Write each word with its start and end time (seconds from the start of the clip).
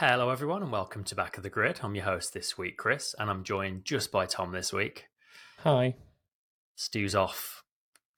Hello, 0.00 0.30
everyone, 0.30 0.62
and 0.62 0.72
welcome 0.72 1.04
to 1.04 1.14
Back 1.14 1.36
of 1.36 1.42
the 1.42 1.50
Grid. 1.50 1.80
I'm 1.82 1.94
your 1.94 2.06
host 2.06 2.32
this 2.32 2.56
week, 2.56 2.78
Chris, 2.78 3.14
and 3.18 3.28
I'm 3.28 3.44
joined 3.44 3.84
just 3.84 4.10
by 4.10 4.24
Tom 4.24 4.50
this 4.50 4.72
week. 4.72 5.08
Hi. 5.58 5.94
Stu's 6.74 7.14
off 7.14 7.62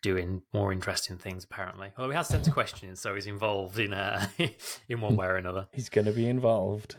doing 0.00 0.42
more 0.54 0.72
interesting 0.72 1.18
things, 1.18 1.42
apparently. 1.42 1.88
Although 1.98 2.10
he 2.10 2.16
has 2.16 2.28
sent 2.28 2.46
a 2.46 2.52
question, 2.52 2.94
so 2.94 3.16
he's 3.16 3.26
involved 3.26 3.80
in 3.80 3.92
uh, 3.92 4.28
in 4.88 5.00
one 5.00 5.16
way 5.16 5.26
or 5.26 5.34
another. 5.34 5.66
He's 5.72 5.88
going 5.88 6.04
to 6.04 6.12
be 6.12 6.28
involved. 6.28 6.98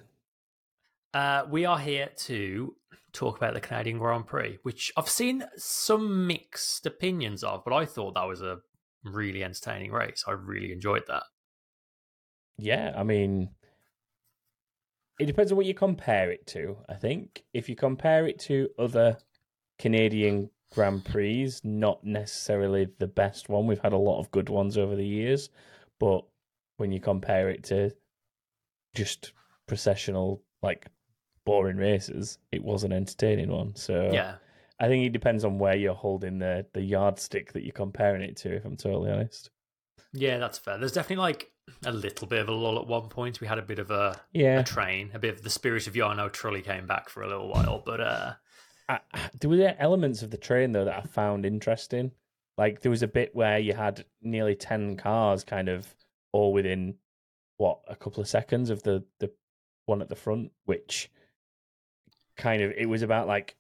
Uh, 1.14 1.46
we 1.50 1.64
are 1.64 1.80
here 1.80 2.10
to 2.24 2.76
talk 3.14 3.38
about 3.38 3.54
the 3.54 3.62
Canadian 3.62 4.00
Grand 4.00 4.28
Prix, 4.28 4.58
which 4.64 4.92
I've 4.98 5.08
seen 5.08 5.46
some 5.56 6.28
mixed 6.28 6.86
opinions 6.86 7.42
of, 7.42 7.64
but 7.64 7.74
I 7.74 7.86
thought 7.86 8.16
that 8.16 8.28
was 8.28 8.42
a 8.42 8.58
really 9.06 9.46
entertaining 9.46 9.94
race. 9.94 10.26
I 10.28 10.32
really 10.32 10.74
enjoyed 10.74 11.04
that. 11.08 11.24
Yeah, 12.58 12.94
I 12.98 13.04
mean, 13.04 13.52
it 15.24 15.28
depends 15.28 15.52
on 15.52 15.58
what 15.58 15.66
you 15.66 15.74
compare 15.74 16.30
it 16.32 16.46
to. 16.48 16.76
I 16.90 16.96
think 16.96 17.44
if 17.54 17.70
you 17.70 17.76
compare 17.76 18.28
it 18.28 18.40
to 18.40 18.70
other 18.78 19.18
Canadian 19.80 20.50
Grand 20.74 21.06
Prix, 21.06 21.54
not 21.64 22.04
necessarily 22.04 22.90
the 23.00 23.08
best 23.08 23.48
one. 23.48 23.66
We've 23.66 23.80
had 23.80 23.94
a 23.94 23.98
lot 23.98 24.20
of 24.20 24.30
good 24.32 24.50
ones 24.50 24.78
over 24.78 24.98
the 24.98 25.06
years, 25.06 25.50
but 25.98 26.26
when 26.76 26.92
you 26.92 27.00
compare 27.00 27.50
it 27.50 27.64
to 27.66 27.92
just 28.96 29.32
processional, 29.66 30.44
like 30.62 30.88
boring 31.46 31.78
races, 31.78 32.38
it 32.52 32.62
was 32.62 32.84
an 32.84 32.92
entertaining 32.92 33.50
one. 33.50 33.76
So 33.76 34.10
Yeah. 34.12 34.36
I 34.80 34.88
think 34.88 35.06
it 35.06 35.14
depends 35.14 35.46
on 35.46 35.58
where 35.58 35.76
you're 35.76 35.94
holding 35.94 36.40
the 36.40 36.66
the 36.74 36.82
yardstick 36.82 37.54
that 37.54 37.64
you're 37.64 37.72
comparing 37.72 38.22
it 38.22 38.36
to. 38.38 38.54
If 38.54 38.66
I'm 38.66 38.76
totally 38.76 39.12
honest. 39.12 39.52
Yeah, 40.12 40.38
that's 40.40 40.58
fair. 40.58 40.78
There's 40.78 40.92
definitely 40.92 41.22
like 41.22 41.52
a 41.86 41.92
little 41.92 42.28
bit 42.28 42.40
of 42.40 42.50
a 42.50 42.52
lull 42.52 42.80
at 42.80 42.88
one 42.88 43.10
point. 43.10 43.42
We 43.42 43.48
had 43.48 43.58
a 43.58 43.62
bit 43.64 43.80
of 43.80 43.92
a, 43.92 44.20
Yeah. 44.34 44.60
a 44.60 44.64
train, 44.64 45.12
a 45.14 45.20
bit 45.20 45.34
of 45.34 45.42
the 45.44 45.50
spirit 45.50 45.88
of 45.88 45.94
Jarno 45.94 46.30
Trulli 46.30 46.64
came 46.64 46.86
back 46.88 47.10
for 47.10 47.24
a 47.24 47.28
little 47.28 47.48
while, 47.50 47.82
but 47.86 48.02
uh, 48.02 48.34
I, 48.90 49.00
there 49.40 49.50
were 49.50 49.74
elements 49.80 50.22
of 50.24 50.32
the 50.32 50.38
train 50.38 50.72
though 50.72 50.86
that 50.86 50.98
I 50.98 51.02
found 51.02 51.46
interesting. 51.46 52.12
Like 52.58 52.82
there 52.82 52.92
was 52.92 53.02
a 53.04 53.08
bit 53.08 53.36
where 53.36 53.58
you 53.60 53.74
had 53.74 54.06
nearly 54.22 54.56
ten 54.56 54.96
cars, 54.98 55.44
kind 55.44 55.70
of 55.70 55.88
all 56.32 56.54
within 56.54 56.96
what 57.58 57.80
a 57.88 57.96
couple 57.96 58.22
of 58.22 58.28
seconds 58.28 58.70
of 58.70 58.84
the 58.84 59.04
the 59.20 59.32
one 59.86 60.02
at 60.02 60.10
the 60.10 60.16
front, 60.16 60.52
which 60.66 61.10
kind 62.38 62.62
of 62.62 62.72
it 62.72 62.88
was 62.88 63.02
about 63.02 63.28
like 63.28 63.56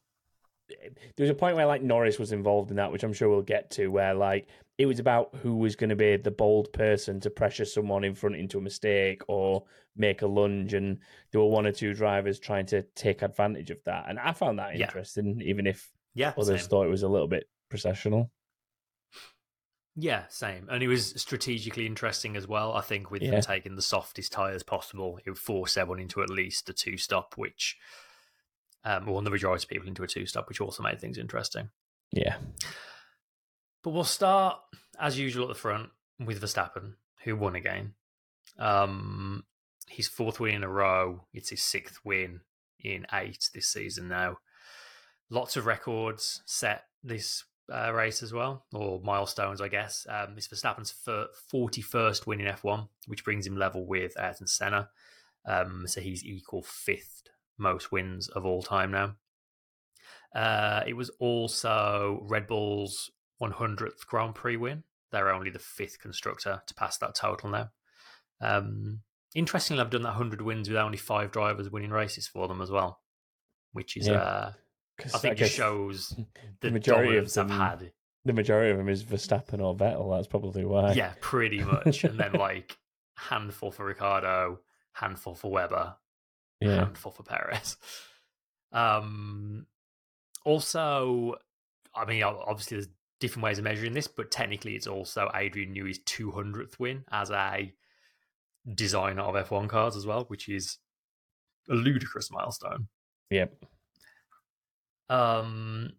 there 0.69 1.23
was 1.23 1.29
a 1.29 1.35
point 1.35 1.55
where 1.55 1.65
like 1.65 1.81
Norris 1.81 2.19
was 2.19 2.31
involved 2.31 2.69
in 2.69 2.77
that, 2.77 2.91
which 2.91 3.03
I'm 3.03 3.13
sure 3.13 3.29
we'll 3.29 3.41
get 3.41 3.71
to, 3.71 3.87
where 3.87 4.13
like 4.13 4.47
it 4.77 4.85
was 4.87 4.99
about 4.99 5.35
who 5.41 5.55
was 5.55 5.75
going 5.75 5.91
to 5.91 5.95
be 5.95 6.17
the 6.17 6.31
bold 6.31 6.73
person 6.73 7.19
to 7.19 7.29
pressure 7.29 7.65
someone 7.65 8.03
in 8.03 8.15
front 8.15 8.35
into 8.35 8.57
a 8.57 8.61
mistake 8.61 9.21
or 9.27 9.63
make 9.95 10.21
a 10.23 10.27
lunge, 10.27 10.73
and 10.73 10.99
there 11.31 11.41
were 11.41 11.47
one 11.47 11.67
or 11.67 11.71
two 11.71 11.93
drivers 11.93 12.39
trying 12.39 12.65
to 12.67 12.81
take 12.95 13.21
advantage 13.21 13.69
of 13.69 13.83
that, 13.85 14.05
and 14.09 14.17
I 14.19 14.31
found 14.33 14.57
that 14.59 14.75
Yeah. 14.75 14.85
interesting, 14.85 15.41
even 15.45 15.67
if 15.67 15.91
yeah, 16.15 16.33
others 16.37 16.61
same. 16.61 16.69
thought 16.69 16.85
it 16.85 16.89
was 16.89 17.03
a 17.03 17.07
little 17.07 17.27
bit 17.27 17.47
processional. 17.69 18.31
yeah, 19.95 20.25
same. 20.27 20.67
And 20.71 20.81
it 20.81 20.87
was 20.87 21.13
strategically 21.21 21.85
interesting 21.85 22.35
as 22.35 22.47
well. 22.47 22.73
I 22.73 22.81
think 22.81 23.11
with 23.11 23.21
Yeah. 23.21 23.31
them 23.31 23.41
taking 23.41 23.75
the 23.75 23.81
softest 23.83 24.31
tyres 24.31 24.63
possible, 24.63 25.19
it 25.23 25.29
would 25.29 25.37
force 25.37 25.77
everyone 25.77 25.99
into 25.99 26.23
at 26.23 26.31
least 26.31 26.67
a 26.69 26.73
two 26.73 26.97
stop, 26.97 27.37
which 27.37 27.77
um, 28.85 29.07
or 29.07 29.21
the 29.21 29.29
majority 29.29 29.63
of 29.63 29.69
people 29.69 29.87
into 29.87 30.03
a 30.03 30.07
two 30.07 30.25
stop, 30.25 30.49
which 30.49 30.59
also 30.59 30.81
made 30.83 30.99
things 30.99 31.17
interesting. 31.17 31.69
Yeah, 32.11 32.37
But 33.83 33.91
we'll 33.91 34.05
start 34.05 34.59
as 34.99 35.19
usual 35.19 35.43
at 35.43 35.49
the 35.49 35.59
front 35.59 35.89
with 36.19 36.41
Verstappen, 36.41 36.93
who 37.23 37.35
won 37.35 37.55
again. 37.55 37.93
Um, 38.57 39.43
his 39.89 40.07
fourth 40.07 40.39
win 40.39 40.55
in 40.55 40.63
a 40.63 40.69
row. 40.69 41.25
It's 41.33 41.49
his 41.49 41.61
sixth 41.61 41.99
win 42.03 42.41
in 42.79 43.05
eight 43.13 43.49
this 43.53 43.67
season 43.67 44.07
now. 44.07 44.37
Lots 45.29 45.57
of 45.57 45.65
records 45.65 46.41
set 46.45 46.83
this 47.03 47.43
uh, 47.71 47.91
race 47.93 48.23
as 48.23 48.33
well, 48.33 48.65
or 48.73 49.01
milestones, 49.01 49.61
I 49.61 49.67
guess. 49.67 50.05
Um, 50.09 50.35
it's 50.37 50.47
Verstappen's 50.47 50.91
fir- 50.91 51.29
41st 51.53 52.25
win 52.25 52.41
in 52.41 52.53
F1, 52.53 52.87
which 53.07 53.23
brings 53.23 53.47
him 53.47 53.57
level 53.57 53.85
with 53.85 54.13
Ayrton 54.19 54.47
Senna. 54.47 54.89
Um, 55.45 55.87
so 55.87 56.01
he's 56.01 56.23
equal 56.23 56.63
fifth 56.63 57.23
most 57.57 57.91
wins 57.91 58.27
of 58.29 58.45
all 58.45 58.61
time 58.61 58.91
now. 58.91 59.15
Uh, 60.35 60.83
it 60.87 60.93
was 60.93 61.09
also 61.19 62.19
Red 62.23 62.47
Bull's 62.47 63.11
100th 63.51 64.05
Grand 64.07 64.35
Prix 64.35 64.57
win. 64.57 64.83
They're 65.11 65.31
only 65.33 65.49
the 65.49 65.59
fifth 65.59 65.99
constructor 65.99 66.61
to 66.65 66.73
pass 66.73 66.97
that 66.97 67.15
total 67.15 67.49
now. 67.49 67.69
Um, 68.41 69.01
interestingly, 69.35 69.81
I've 69.81 69.89
done 69.91 70.01
that 70.03 70.09
100 70.17 70.41
wins 70.41 70.67
with 70.69 70.77
only 70.77 70.97
five 70.97 71.31
drivers 71.31 71.69
winning 71.69 71.91
races 71.91 72.27
for 72.27 72.47
them 72.47 72.61
as 72.61 72.71
well, 72.71 72.99
which 73.73 73.95
is, 73.95 74.07
Yeah. 74.07 74.13
uh, 74.21 74.53
I 75.05 75.17
think, 75.17 75.37
guess 75.37 75.47
just 75.49 75.57
shows 75.57 76.09
the 76.61 76.67
the 76.67 76.71
majority 76.71 77.17
of 77.17 77.25
I've 77.25 77.33
them, 77.33 77.49
had. 77.49 77.91
the 78.25 78.33
majority 78.33 78.71
of 78.71 78.77
them 78.77 78.89
is 78.89 79.03
Verstappen 79.03 79.59
or 79.61 79.75
Vettel. 79.75 80.15
That's 80.15 80.27
probably 80.27 80.65
why. 80.65 80.93
Yeah, 80.93 81.13
pretty 81.21 81.63
much. 81.63 82.03
and 82.03 82.19
then, 82.19 82.33
like, 82.33 82.77
handful 83.15 83.71
for 83.71 83.85
Ricciardo, 83.85 84.59
handful 84.93 85.35
for 85.35 85.51
Webber, 85.51 85.95
yeah, 86.59 86.77
handful 86.85 87.11
for 87.11 87.23
Perez. 87.23 87.77
Um, 88.71 89.67
also, 90.45 91.35
I 91.95 92.05
mean, 92.05 92.23
obviously, 92.23 92.77
there's 92.77 92.89
different 93.19 93.43
ways 93.43 93.57
of 93.57 93.63
measuring 93.63 93.93
this, 93.93 94.07
but 94.07 94.31
technically, 94.31 94.75
it's 94.75 94.87
also 94.87 95.29
Adrian 95.33 95.73
Newey's 95.73 96.03
200th 96.03 96.79
win 96.79 97.03
as 97.11 97.31
a 97.31 97.73
designer 98.73 99.21
of 99.21 99.35
F1 99.47 99.69
cars 99.69 99.95
as 99.95 100.05
well, 100.05 100.25
which 100.27 100.49
is 100.49 100.77
a 101.69 101.73
ludicrous 101.73 102.31
milestone. 102.31 102.87
yep. 103.29 103.53
Um, 105.09 105.91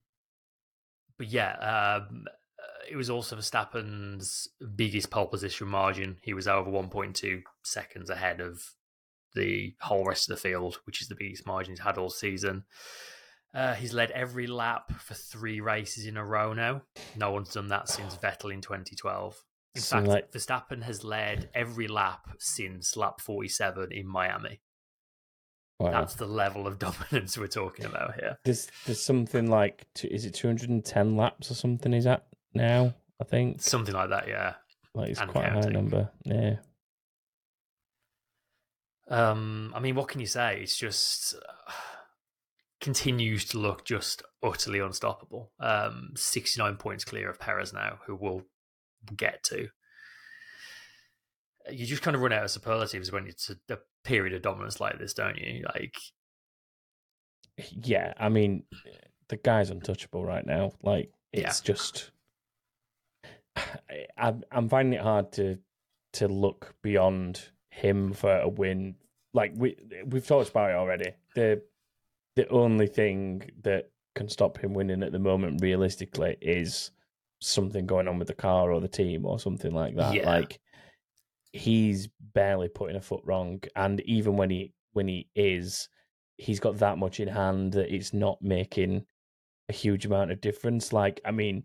but 1.19 1.29
yeah, 1.29 1.53
um, 2.01 2.25
uh, 2.29 2.85
it 2.91 2.97
was 2.97 3.11
also 3.11 3.37
Verstappen's 3.37 4.49
biggest 4.75 5.11
pole 5.11 5.27
position 5.27 5.69
margin. 5.69 6.17
He 6.23 6.35
was 6.35 6.49
over 6.49 6.71
1.2 6.71 7.43
seconds 7.63 8.11
ahead 8.11 8.41
of 8.41 8.63
the 9.35 9.75
whole 9.81 10.05
rest 10.05 10.29
of 10.29 10.37
the 10.37 10.41
field, 10.41 10.81
which 10.85 11.01
is 11.01 11.09
the 11.09 11.17
biggest 11.17 11.47
margin 11.47 11.73
he's 11.73 11.81
had 11.81 11.99
all 11.99 12.11
season. 12.11 12.65
Uh, 13.55 13.75
he's 13.75 13.95
led 13.95 14.11
every 14.11 14.47
lap 14.49 14.91
for 15.01 15.15
three 15.15 15.61
races 15.61 16.07
in 16.07 16.17
a 16.17 16.25
row 16.25 16.53
now. 16.53 16.83
No 17.17 17.31
one's 17.31 17.53
done 17.53 17.69
that 17.69 17.89
since 17.89 18.17
Vettel 18.17 18.53
in 18.53 18.61
2012. 18.61 19.45
In 19.77 19.81
So, 19.81 19.97
fact, 19.97 20.09
like- 20.09 20.33
Verstappen 20.33 20.83
has 20.83 21.05
led 21.05 21.51
every 21.55 21.87
lap 21.87 22.29
since 22.39 22.97
lap 22.97 23.21
47 23.21 23.93
in 23.93 24.07
Miami. 24.09 24.61
Wow. 25.79 25.91
That's 25.93 26.15
the 26.15 26.27
level 26.27 26.67
of 26.67 26.79
dominance 26.81 27.39
we're 27.39 27.47
talking 27.47 27.85
about 27.85 28.15
here. 28.15 28.39
There's 28.45 28.69
there's 28.87 29.03
something 29.03 29.49
like 29.51 29.87
is 30.03 30.25
it 30.25 30.35
210 30.35 31.17
laps 31.17 31.51
or 31.51 31.55
something? 31.55 31.93
Is 31.93 32.05
that 32.05 32.27
now? 32.55 32.95
I 33.21 33.25
think 33.25 33.61
Something 33.63 33.95
like 33.95 34.11
that, 34.11 34.27
yeah. 34.29 34.55
like 34.95 35.11
it's 35.11 35.21
and 35.21 35.31
quite 35.31 35.47
a 35.47 35.51
high 35.51 35.61
number. 35.69 36.11
Yeah, 36.25 36.57
Um, 39.09 39.73
I 39.75 39.81
mean, 39.81 39.95
what 39.95 40.09
can 40.09 40.21
you 40.21 40.27
say? 40.27 40.61
It's 40.63 40.77
just 40.77 41.35
uh, 41.35 41.73
continues 42.85 43.47
to 43.47 43.59
look 43.59 43.85
just 43.87 44.23
utterly 44.43 44.79
unstoppable. 44.79 45.51
Um, 45.59 46.11
69 46.17 46.77
points 46.77 47.03
clear 47.05 47.31
of 47.31 47.41
Perez 47.41 47.73
now, 47.73 47.99
who 48.07 48.15
we'll 48.15 48.43
get 49.17 49.43
to. 49.45 49.69
You 51.73 51.87
just 51.87 52.03
kind 52.03 52.15
of 52.15 52.21
run 52.21 52.33
out 52.35 52.45
of 52.45 52.51
superlatives 52.51 53.11
when 53.11 53.27
it's 53.27 53.49
a, 53.51 53.57
a 53.73 53.79
period 54.05 54.35
of 54.35 54.43
dominance 54.43 54.81
like 54.81 54.99
this, 54.99 55.15
don't 55.15 55.39
you? 55.39 55.65
Like, 55.75 55.95
yeah. 57.73 58.13
I 58.19 58.29
mean, 58.29 58.65
the 59.29 59.39
guy's 59.39 59.71
untouchable 59.71 60.25
right 60.25 60.47
now. 60.47 60.73
Like 60.83 61.11
Yeah. 61.33 61.49
it's 61.49 61.61
just. 61.63 62.11
I'm 64.19 64.43
I'm 64.53 64.69
finding 64.69 64.99
it 64.99 65.03
hard 65.03 65.33
to 65.33 65.59
to 66.15 66.29
look 66.29 66.75
beyond 66.83 67.41
him 67.71 68.13
for 68.13 68.37
a 68.37 68.49
win. 68.49 68.97
Like 69.33 69.53
we 69.57 69.77
we've 70.07 70.27
talked 70.27 70.51
about 70.51 70.71
it 70.71 70.75
already. 70.77 71.13
The 71.35 71.63
the 72.37 72.49
only 72.49 72.87
thing 72.87 73.51
that 73.63 73.91
can 74.15 74.29
stop 74.29 74.59
him 74.59 74.75
winning 74.75 75.03
at 75.03 75.13
the 75.13 75.19
moment, 75.19 75.61
realistically, 75.63 76.37
is 76.41 76.91
something 77.41 77.87
going 77.87 78.09
on 78.09 78.19
with 78.19 78.29
the 78.29 78.35
car 78.35 78.73
or 78.73 78.81
the 78.81 78.89
team 78.89 79.27
or 79.27 79.39
something 79.39 79.73
like 79.73 79.95
that. 79.97 80.15
Yeah. 80.15 80.31
Like 80.31 80.61
he's 81.53 82.09
barely 82.35 82.69
putting 82.69 82.97
a 82.97 83.01
foot 83.01 83.23
wrong, 83.25 83.61
and 83.77 84.01
even 84.03 84.37
when 84.37 84.51
he 84.51 84.73
when 84.93 85.09
he 85.09 85.29
is, 85.35 85.89
he's 86.39 86.61
got 86.61 86.79
that 86.79 86.99
much 86.99 87.21
in 87.21 87.29
hand 87.29 87.73
that 87.73 87.95
it's 87.95 88.13
not 88.13 88.41
making 88.41 89.05
a 89.69 89.73
huge 89.73 90.07
amount 90.07 90.31
of 90.31 90.41
difference. 90.41 90.93
Like, 90.93 91.21
I 91.25 91.31
mean, 91.31 91.65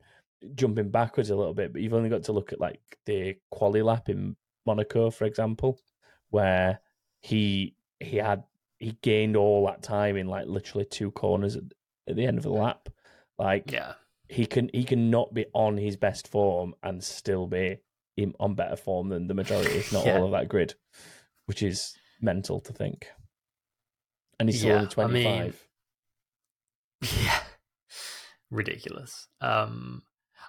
jumping 0.56 0.90
backwards 0.90 1.30
a 1.30 1.36
little 1.36 1.54
bit, 1.54 1.74
but 1.74 1.82
you've 1.82 1.94
only 1.94 2.10
got 2.10 2.24
to 2.24 2.32
look 2.32 2.54
at 2.54 2.60
like 2.60 2.82
the 3.06 3.36
quali 3.52 3.82
lap 3.82 4.10
in 4.10 4.36
Monaco, 4.66 5.10
for 5.10 5.26
example, 5.26 5.80
where 6.30 6.80
he 7.22 7.76
he 8.00 8.18
had 8.18 8.44
he 8.80 8.98
gained 9.02 9.36
all 9.36 9.66
that 9.68 9.84
time 9.84 10.16
in 10.18 10.28
like 10.28 10.48
literally 10.48 10.86
two 10.86 11.12
corners 11.12 11.56
at, 11.56 11.64
at 12.08 12.16
the 12.16 12.26
end 12.26 12.38
of 12.38 12.44
the 12.44 12.50
lap. 12.52 12.90
Like 13.38 13.72
yeah, 13.72 13.94
he 14.28 14.46
can 14.46 14.70
he 14.74 14.84
can 14.84 15.10
not 15.10 15.34
be 15.34 15.46
on 15.54 15.78
his 15.78 15.96
best 15.98 16.28
form 16.28 16.74
and 16.84 17.04
still 17.04 17.46
be 17.48 17.78
in, 18.18 18.34
on 18.40 18.56
better 18.56 18.76
form 18.76 19.10
than 19.10 19.28
the 19.28 19.34
majority, 19.34 19.72
if 19.78 19.94
not 19.94 20.06
Yeah. 20.06 20.18
all 20.20 20.26
of 20.26 20.32
that 20.32 20.50
grid, 20.50 20.74
which 21.46 21.62
is 21.64 21.94
mental 22.22 22.60
to 22.62 22.74
think. 22.74 23.08
and 24.40 24.50
he's 24.50 24.60
still 24.60 24.72
Yeah, 24.82 24.88
only 24.98 25.26
I 25.28 25.40
mean- 25.44 25.54
Yeah, 27.24 27.40
ridiculous. 28.52 29.28
Um, 29.42 30.04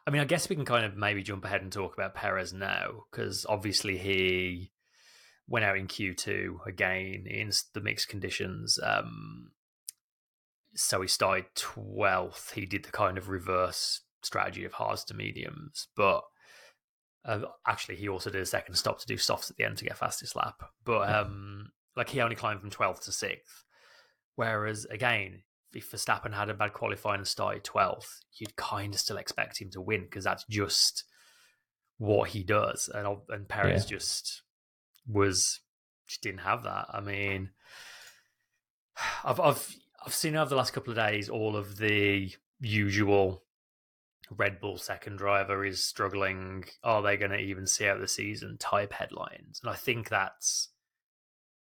I 0.06 0.10
mean, 0.10 0.20
I 0.20 0.24
guess 0.24 0.48
we 0.48 0.56
can 0.56 0.64
kind 0.64 0.84
of 0.84 0.96
maybe 0.96 1.22
jump 1.22 1.44
ahead 1.44 1.62
and 1.62 1.70
talk 1.72 1.94
about 1.94 2.14
Perez 2.14 2.52
now 2.52 3.04
because 3.10 3.46
obviously 3.48 3.98
he 3.98 4.72
went 5.50 5.64
out 5.64 5.76
in 5.76 5.88
Q 5.88 6.14
two 6.14 6.60
again 6.64 7.26
in 7.26 7.50
the 7.74 7.80
mixed 7.80 8.08
conditions. 8.08 8.78
Um, 8.82 9.50
so 10.74 11.02
he 11.02 11.08
started 11.08 11.46
twelfth. 11.56 12.52
He 12.52 12.64
did 12.64 12.84
the 12.84 12.92
kind 12.92 13.18
of 13.18 13.28
reverse 13.28 14.00
strategy 14.22 14.64
of 14.64 14.72
hards 14.72 15.04
to 15.04 15.14
mediums, 15.14 15.88
but 15.96 16.22
uh, 17.24 17.40
actually 17.66 17.96
he 17.96 18.08
also 18.08 18.30
did 18.30 18.40
a 18.40 18.46
second 18.46 18.76
stop 18.76 19.00
to 19.00 19.06
do 19.06 19.18
softs 19.18 19.50
at 19.50 19.56
the 19.56 19.64
end 19.64 19.76
to 19.78 19.84
get 19.84 19.98
fastest 19.98 20.36
lap. 20.36 20.62
But 20.84 21.12
um, 21.12 21.72
like 21.96 22.08
he 22.08 22.20
only 22.20 22.36
climbed 22.36 22.60
from 22.60 22.70
twelfth 22.70 23.04
to 23.04 23.12
sixth. 23.12 23.64
Whereas 24.36 24.84
again, 24.86 25.42
if 25.74 25.90
Verstappen 25.90 26.32
had 26.32 26.48
a 26.48 26.54
bad 26.54 26.72
qualifying 26.72 27.18
and 27.18 27.28
started 27.28 27.64
12th, 27.64 28.20
you'd 28.38 28.56
kind 28.56 28.94
of 28.94 29.00
still 29.00 29.18
expect 29.18 29.60
him 29.60 29.70
to 29.70 29.80
win 29.80 30.02
because 30.02 30.24
that's 30.24 30.44
just 30.48 31.04
what 31.98 32.30
he 32.30 32.42
does. 32.42 32.88
And 32.92 33.18
and 33.28 33.48
Perez 33.48 33.84
just 33.84 34.42
was 35.10 35.60
just 36.06 36.22
didn't 36.22 36.40
have 36.40 36.62
that. 36.64 36.86
I 36.92 37.00
mean, 37.00 37.50
I've 39.24 39.40
I've 39.40 39.76
I've 40.04 40.14
seen 40.14 40.36
over 40.36 40.50
the 40.50 40.56
last 40.56 40.72
couple 40.72 40.90
of 40.90 40.96
days 40.96 41.28
all 41.28 41.56
of 41.56 41.78
the 41.78 42.32
usual 42.60 43.44
Red 44.30 44.60
Bull 44.60 44.78
second 44.78 45.16
driver 45.16 45.64
is 45.64 45.84
struggling. 45.84 46.64
Are 46.84 47.02
they 47.02 47.16
going 47.16 47.32
to 47.32 47.38
even 47.38 47.66
see 47.66 47.86
out 47.86 48.00
the 48.00 48.08
season? 48.08 48.56
Type 48.58 48.92
headlines, 48.92 49.60
and 49.62 49.70
I 49.70 49.76
think 49.76 50.08
that's 50.08 50.68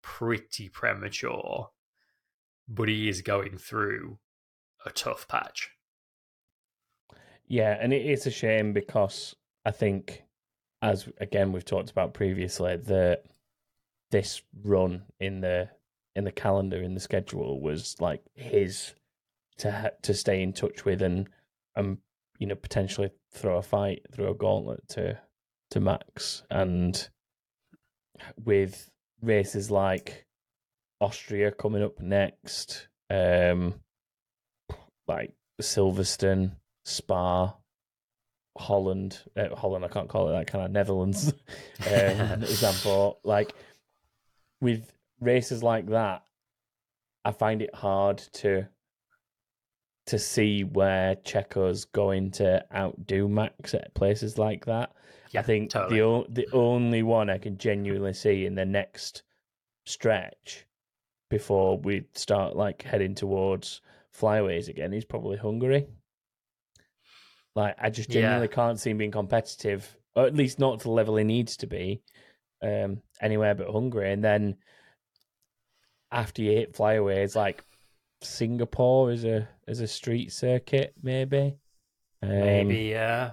pretty 0.02 0.70
premature 0.70 1.70
but 2.70 2.88
he 2.88 3.10
is 3.10 3.22
going 3.22 3.58
through 3.58 4.20
a 4.86 4.92
tough 4.92 5.28
patch. 5.28 5.72
Yeah, 7.48 7.76
and 7.80 7.92
it 7.92 8.06
is 8.06 8.28
a 8.28 8.32
shame 8.32 8.74
because 8.74 9.36
I 9.66 9.72
think, 9.72 10.24
as 10.82 11.08
again 11.20 11.52
we've 11.52 11.66
talked 11.66 11.92
about 11.92 12.14
previously, 12.14 12.78
that 12.78 13.24
this 14.12 14.42
run 14.64 15.04
in 15.20 15.42
the 15.42 15.70
in 16.16 16.24
the 16.24 16.32
calendar 16.32 16.82
in 16.82 16.94
the 16.94 17.00
schedule 17.00 17.62
was 17.62 17.96
like 18.00 18.22
his 18.36 18.94
to 19.58 19.94
to 20.02 20.14
stay 20.14 20.42
in 20.42 20.54
touch 20.54 20.86
with 20.86 21.02
and 21.02 21.30
and 21.76 21.98
you 22.40 22.48
know 22.48 22.56
potentially 22.56 23.12
throw 23.32 23.58
a 23.58 23.62
fight, 23.62 24.06
throw 24.12 24.32
a 24.32 24.36
gauntlet 24.36 24.88
to 24.90 25.20
to 25.72 25.80
Max, 25.80 26.44
and 26.50 27.10
with 28.44 28.90
races 29.22 29.70
like 29.70 30.26
Austria 31.00 31.52
coming 31.52 31.84
up 31.84 32.00
next, 32.00 32.88
um, 33.10 33.76
like 35.08 35.34
Silverstone, 35.62 36.52
Spa, 36.86 37.56
Holland, 38.60 39.20
uh, 39.38 39.56
Holland. 39.56 39.86
I 39.86 39.88
can't 39.88 40.10
call 40.10 40.30
it 40.30 40.34
that 40.34 40.48
kind 40.48 40.66
of 40.66 40.72
Netherlands 40.72 41.34
um, 41.88 42.44
example. 42.44 43.20
Like 43.24 43.54
with 44.62 44.92
races 45.22 45.64
like 45.64 45.88
that, 45.88 46.24
I 47.24 47.32
find 47.32 47.62
it 47.62 47.74
hard 47.74 48.18
to 48.34 48.68
to 50.08 50.20
see 50.20 50.64
where 50.64 51.16
Checo's 51.18 51.86
going 51.86 52.32
to 52.32 52.66
outdo 52.76 53.28
Max 53.28 53.74
at 53.76 53.94
places 53.94 54.38
like 54.38 54.66
that. 54.66 54.92
Yeah, 55.32 55.42
I 55.42 55.44
think 55.44 55.70
totally. 55.70 56.00
the 56.00 56.06
o- 56.06 56.28
the 56.30 56.48
only 56.52 57.04
one 57.04 57.30
I 57.30 57.38
can 57.38 57.58
genuinely 57.58 58.14
see 58.14 58.46
in 58.46 58.56
the 58.56 58.66
next 58.66 59.24
stretch 59.86 60.66
before 61.30 61.78
we 61.78 62.06
start 62.14 62.56
like 62.56 62.82
heading 62.82 63.16
towards 63.16 63.82
flyways 64.12 64.68
again 64.68 64.94
is 64.94 65.06
probably 65.06 65.38
Hungary. 65.38 65.88
Like 67.60 67.76
I 67.78 67.90
just 67.90 68.10
Yeah. 68.10 68.22
genuinely 68.22 68.48
can't 68.48 68.80
see 68.80 68.92
him 68.92 68.98
being 68.98 69.12
competitive, 69.12 69.96
or 70.16 70.26
at 70.26 70.34
least 70.36 70.60
not 70.60 70.80
to 70.80 70.84
the 70.86 70.92
level 70.92 71.18
he 71.18 71.24
needs 71.26 71.58
to 71.58 71.68
be, 71.68 72.02
um, 72.62 73.02
anywhere 73.22 73.54
but 73.56 73.70
Hungary. 73.70 74.12
And 74.14 74.24
then 74.24 74.58
after 76.12 76.42
you 76.42 76.52
hit 76.52 76.74
flyways, 76.74 77.36
like 77.36 77.64
Singapore 78.22 79.12
is 79.12 79.24
a 79.26 79.48
is 79.68 79.82
a 79.82 79.88
street 79.88 80.32
circuit, 80.32 80.94
maybe. 81.02 81.56
Um, 82.22 82.30
Maybe, 82.30 82.78
yeah. 82.90 83.32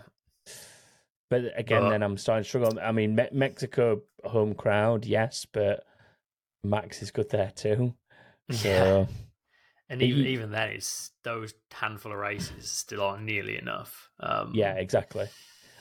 but 1.30 1.42
again, 1.58 1.82
But- 1.82 1.90
then 1.90 2.02
I'm 2.04 2.16
starting 2.18 2.44
to 2.44 2.48
struggle. 2.48 2.78
I 2.80 2.92
mean, 2.92 3.16
Me- 3.16 3.28
Mexico 3.32 4.02
home 4.24 4.54
crowd, 4.54 5.04
yes, 5.04 5.44
but 5.50 5.84
Max 6.62 7.02
is 7.02 7.10
good 7.10 7.30
there 7.30 7.50
too. 7.54 7.94
So 8.52 8.68
Yeah. 8.68 9.06
And 9.88 10.02
even 10.02 10.26
even 10.26 10.50
then, 10.50 10.70
it's 10.70 11.10
those 11.22 11.54
handful 11.72 12.12
of 12.12 12.18
races 12.18 12.70
still 12.70 13.02
aren't 13.02 13.22
nearly 13.24 13.56
enough. 13.58 14.10
Um, 14.20 14.50
yeah, 14.54 14.74
exactly. 14.74 15.26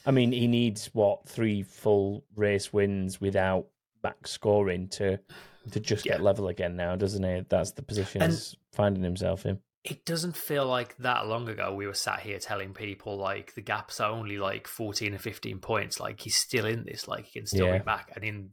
I 0.05 0.11
mean, 0.11 0.31
he 0.31 0.47
needs 0.47 0.91
what 0.93 1.27
three 1.27 1.63
full 1.63 2.23
race 2.35 2.71
wins 2.71 3.19
without 3.19 3.65
back 4.03 4.27
scoring 4.27 4.87
to 4.89 5.19
to 5.71 5.79
just 5.79 6.03
get 6.03 6.21
level 6.21 6.47
again 6.49 6.75
now, 6.75 6.95
doesn't 6.95 7.23
he? 7.23 7.43
That's 7.49 7.71
the 7.71 7.81
position 7.81 8.21
And- 8.21 8.31
he's 8.31 8.55
finding 8.73 9.01
himself 9.03 9.45
in. 9.47 9.59
it 9.83 10.05
doesn't 10.05 10.35
feel 10.37 10.65
like 10.67 10.95
that 10.97 11.25
long 11.27 11.47
ago 11.49 11.73
we 11.73 11.87
were 11.87 11.93
sat 11.93 12.19
here 12.19 12.37
telling 12.39 12.73
people 12.73 13.17
like 13.17 13.53
the 13.55 13.61
gap's 13.61 13.99
are 13.99 14.11
only 14.11 14.37
like 14.37 14.67
14 14.67 15.13
or 15.13 15.17
15 15.19 15.59
points 15.59 15.99
like 15.99 16.19
he's 16.21 16.35
still 16.35 16.65
in 16.65 16.83
this 16.85 17.07
like 17.07 17.25
he 17.25 17.39
can 17.39 17.45
still 17.47 17.67
Yeah. 17.67 17.77
be 17.79 17.83
back 17.83 18.11
and 18.15 18.23
in 18.23 18.49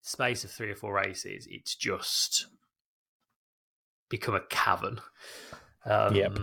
space 0.00 0.44
of 0.44 0.50
three 0.50 0.70
or 0.70 0.76
four 0.76 0.94
races 0.94 1.46
it's 1.50 1.74
just 1.76 2.46
become 4.10 4.34
a 4.34 4.40
cavern. 4.40 5.00
Um 5.86 6.14
Yep. 6.14 6.38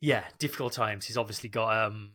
yeah 0.00 0.24
difficult 0.38 0.72
times. 0.72 1.04
He's 1.04 1.18
obviously 1.18 1.50
got 1.50 1.86
um 1.86 2.12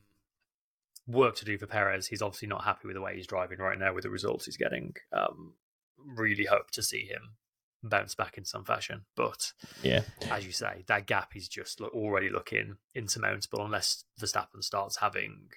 work 1.05 1.35
to 1.35 1.45
do 1.45 1.57
for 1.57 1.67
Perez. 1.67 2.07
He's 2.07 2.21
obviously 2.21 2.47
not 2.47 2.63
happy 2.63 2.87
with 2.87 2.95
the 2.95 3.01
way 3.01 3.15
he's 3.15 3.27
driving 3.27 3.59
right 3.59 3.77
now 3.77 3.93
with 3.93 4.03
the 4.03 4.09
results 4.09 4.45
he's 4.45 4.57
getting. 4.57 4.95
Um 5.11 5.53
really 5.97 6.45
hope 6.45 6.71
to 6.71 6.81
see 6.83 7.05
him 7.05 7.35
bounce 7.83 8.15
back 8.15 8.37
in 8.37 8.45
some 8.45 8.63
fashion. 8.63 9.05
But 9.15 9.51
Yeah, 9.83 10.01
as 10.31 10.45
you 10.45 10.51
say, 10.53 10.83
that 10.87 11.05
gap 11.05 11.35
is 11.35 11.47
just 11.49 11.81
already 11.81 12.29
looking 12.29 12.77
insurmountable 12.95 13.63
unless 13.65 14.05
Verstappen 14.19 14.61
starts 14.63 14.97
having 14.97 15.49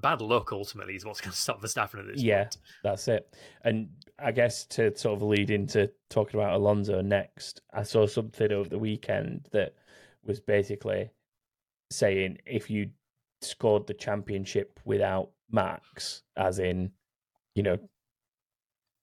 bad 0.00 0.20
luck. 0.20 0.52
Ultimately, 0.52 0.96
is 0.96 1.04
what's 1.04 1.20
going 1.20 1.32
to 1.32 1.36
stop 1.36 1.62
Verstappen 1.62 2.00
at 2.00 2.06
this 2.06 2.16
point. 2.16 2.26
Yeah. 2.26 2.44
point. 2.44 2.56
that's 2.82 3.08
it. 3.08 3.34
And 3.64 3.88
I 4.18 4.32
guess 4.32 4.64
to 4.66 4.96
sort 4.96 5.16
of 5.16 5.22
lead 5.22 5.50
into 5.50 5.90
talking 6.10 6.40
about 6.40 6.54
Alonso 6.54 7.00
next, 7.00 7.60
I 7.72 7.82
saw 7.82 8.06
something 8.06 8.52
over 8.52 8.68
the 8.68 8.78
weekend 8.78 9.48
that 9.52 9.74
was 10.24 10.40
basically 10.40 11.10
saying 11.90 12.38
if 12.46 12.70
you 12.70 12.90
scored 13.42 13.86
the 13.86 13.94
championship 13.94 14.80
without 14.84 15.30
Max, 15.50 16.22
as 16.36 16.58
in, 16.58 16.90
you 17.54 17.62
know, 17.62 17.78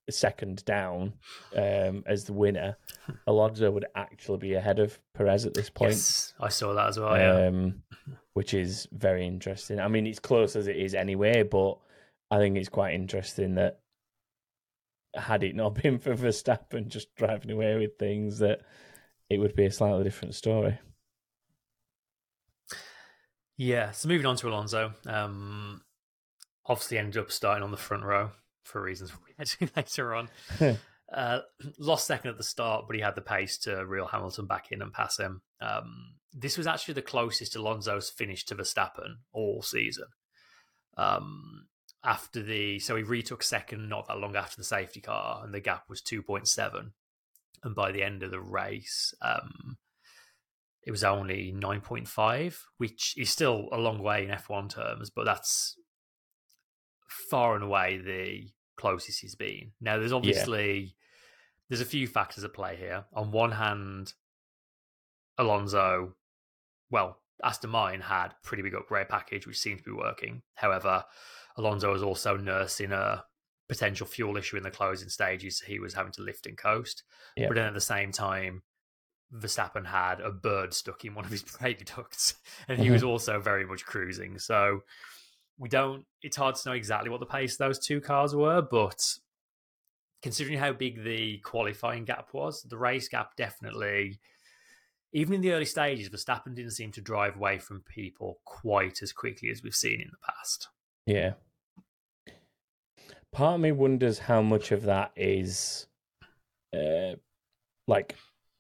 second 0.10 0.66
down 0.66 1.14
um, 1.56 2.04
as 2.06 2.26
the 2.26 2.34
winner, 2.34 2.78
Alonso 3.28 3.72
would 3.72 3.86
actually 3.96 4.38
be 4.38 4.54
ahead 4.54 4.80
of 4.80 5.00
Perez 5.14 5.46
at 5.46 5.54
this 5.54 5.70
point. 5.70 5.92
Yes, 5.92 6.34
I 6.40 6.50
saw 6.50 6.74
that 6.74 6.90
as 6.90 7.00
well. 7.00 7.18
Yeah, 7.18 7.48
um, 7.48 7.84
which 8.34 8.54
is 8.54 8.88
very 8.92 9.26
interesting. 9.26 9.80
I 9.80 9.88
mean, 9.88 10.08
it's 10.08 10.20
close 10.20 10.56
as 10.56 10.68
it 10.68 10.76
is 10.76 10.96
anyway, 10.96 11.44
but 11.44 11.78
I 12.32 12.38
think 12.38 12.58
it's 12.58 12.70
quite 12.70 12.94
interesting 12.94 13.56
that 13.56 13.80
had 15.16 15.44
it 15.44 15.56
not 15.56 15.76
been 15.82 16.00
for 16.00 16.16
Verstappen 16.16 16.88
just 16.88 17.16
driving 17.16 17.52
away 17.52 17.78
with 17.78 17.98
things, 17.98 18.40
that 18.40 18.62
it 19.30 19.38
would 19.38 19.56
be 19.56 19.66
a 19.66 19.72
slightly 19.72 20.04
different 20.04 20.36
story. 20.36 20.80
yeah. 23.58 23.92
So 23.92 24.08
moving 24.08 24.26
on 24.26 24.36
to 24.38 24.50
Alonso, 24.50 24.94
um, 25.06 25.82
obviously 26.66 26.98
ended 26.98 27.22
up 27.22 27.32
starting 27.32 27.64
on 27.64 27.72
the 27.72 27.78
front 27.78 28.04
row 28.04 28.32
for 28.64 28.82
reasons 28.82 29.12
we'll 29.28 29.36
get 29.38 29.48
to 29.48 29.70
later 29.76 30.16
on. 30.16 30.30
Uh, 31.14 31.42
lost 31.78 32.08
second 32.08 32.32
at 32.32 32.38
the 32.38 32.44
start, 32.44 32.86
but 32.88 32.96
he 32.96 33.02
had 33.04 33.14
the 33.14 33.22
pace 33.22 33.60
to 33.60 33.86
reel 33.86 34.08
Hamilton 34.08 34.48
back 34.48 34.72
in 34.72 34.82
and 34.82 34.92
pass 34.92 35.20
him. 35.20 35.44
Um, 35.62 36.16
this 36.34 36.58
was 36.58 36.68
actually 36.68 36.96
the 36.96 37.02
closest 37.02 37.56
Alonso's 37.56 38.10
finished 38.10 38.48
to 38.48 38.56
Verstappen 38.56 39.18
all 39.32 39.62
season. 39.62 40.08
Um, 40.98 41.68
after 42.04 42.42
the 42.44 42.80
so 42.80 42.96
he 42.96 43.04
retook 43.04 43.44
second 43.44 43.88
not 43.88 44.08
that 44.08 44.18
long 44.18 44.36
after 44.36 44.58
the 44.58 44.64
safety 44.64 45.00
car, 45.00 45.42
and 45.44 45.54
the 45.54 45.60
gap 45.60 45.84
was 45.90 46.02
two 46.02 46.22
point 46.22 46.48
seven. 46.48 46.94
And 47.64 47.76
by 47.76 47.92
the 47.94 48.04
end 48.04 48.24
of 48.24 48.32
the 48.32 48.42
race, 48.42 49.14
um, 49.22 49.78
it 50.86 50.92
was 50.92 51.04
only 51.04 51.54
nine 51.56 51.80
point 51.80 52.08
five, 52.08 52.60
which 52.78 53.14
is 53.18 53.30
still 53.30 53.70
a 53.72 53.78
long 53.78 54.04
way 54.04 54.26
in 54.26 54.32
F 54.32 54.50
one 54.50 54.68
terms, 54.68 55.10
but 55.10 55.24
that's 55.24 55.76
far 57.30 57.56
and 57.56 57.64
away 57.64 57.98
the 57.98 58.50
closest 58.76 59.22
he's 59.22 59.36
been. 59.36 59.72
Now, 59.80 59.98
there's 59.98 60.12
obviously 60.12 60.96
there's 61.70 61.80
a 61.80 61.86
few 61.86 62.08
factors 62.08 62.44
at 62.44 62.54
play 62.54 62.76
here. 62.76 63.06
On 63.14 63.32
one 63.32 63.52
hand, 63.52 64.14
Alonso, 65.38 66.16
well, 66.90 67.20
Aston 67.44 67.72
Martin 67.72 68.02
had 68.02 68.30
pretty 68.44 68.64
big 68.64 68.76
upgrade 68.76 69.10
package, 69.10 69.48
which 69.48 69.60
seemed 69.60 69.80
to 69.80 69.84
be 69.84 69.92
working. 69.92 70.42
However, 70.56 71.04
Alonso 71.58 71.92
was 71.92 72.04
also 72.04 72.38
nursing 72.38 72.92
a 72.92 73.24
potential 73.70 74.06
fuel 74.06 74.38
issue 74.38 74.58
in 74.58 74.64
the 74.64 74.72
closing 74.72 75.10
stages. 75.10 75.60
So 75.60 75.66
He 75.66 75.80
was 75.80 75.94
having 75.94 76.12
to 76.14 76.22
lift 76.22 76.46
and 76.46 76.58
coast. 76.58 77.04
Yep. 77.38 77.50
But 77.50 77.56
then 77.56 77.68
at 77.68 77.74
the 77.74 77.82
same 77.82 78.12
time, 78.12 78.64
Verstappen 79.34 79.86
had 79.86 80.20
a 80.22 80.32
bird 80.32 80.74
stuck 80.74 81.06
in 81.06 81.16
one 81.16 81.26
of 81.26 81.32
his 81.32 81.44
brake 81.60 81.86
ducts, 81.96 82.36
and 82.68 82.80
he 82.80 82.92
was 82.92 83.02
mm-hmm. 83.02 83.10
also 83.10 83.40
very 83.40 83.66
much 83.66 83.86
cruising. 83.86 84.38
So 84.38 84.82
we 85.58 85.70
don't. 85.70 86.06
It's 86.22 86.38
hard 86.38 86.56
to 86.56 86.70
know 86.70 86.76
exactly 86.76 87.10
what 87.10 87.20
the 87.20 87.26
pace 87.26 87.54
of 87.54 87.58
those 87.60 87.80
two 87.80 88.00
cars 88.00 88.36
were, 88.36 88.62
but 88.62 89.02
considering 90.22 90.58
how 90.58 90.72
big 90.72 91.04
the 91.04 91.40
qualifying 91.40 92.06
gap 92.06 92.30
was, 92.34 92.62
the 92.64 92.78
race 92.78 93.08
gap 93.08 93.36
definitely. 93.36 94.20
Even 95.14 95.36
in 95.36 95.42
the 95.42 95.52
early 95.52 95.66
stages, 95.66 96.10
Verstappen 96.10 96.56
didn't 96.56 96.72
seem 96.72 96.92
to 96.92 97.02
drive 97.02 97.36
away 97.36 97.60
from 97.60 97.82
people 97.82 98.40
quite 98.46 99.02
as 99.04 99.14
quickly 99.14 99.50
as 99.52 99.62
we've 99.62 99.76
seen 99.76 100.02
in 100.02 100.10
the 100.10 100.18
past. 100.26 100.70
Yeah. 101.06 101.34
Part 103.32 103.56
of 103.56 103.62
me 103.62 103.72
wonders 103.72 104.20
how 104.20 104.42
much 104.42 104.72
of 104.72 104.84
that 104.84 105.12
is 105.16 105.88
uh, 106.76 107.14
like 107.88 108.16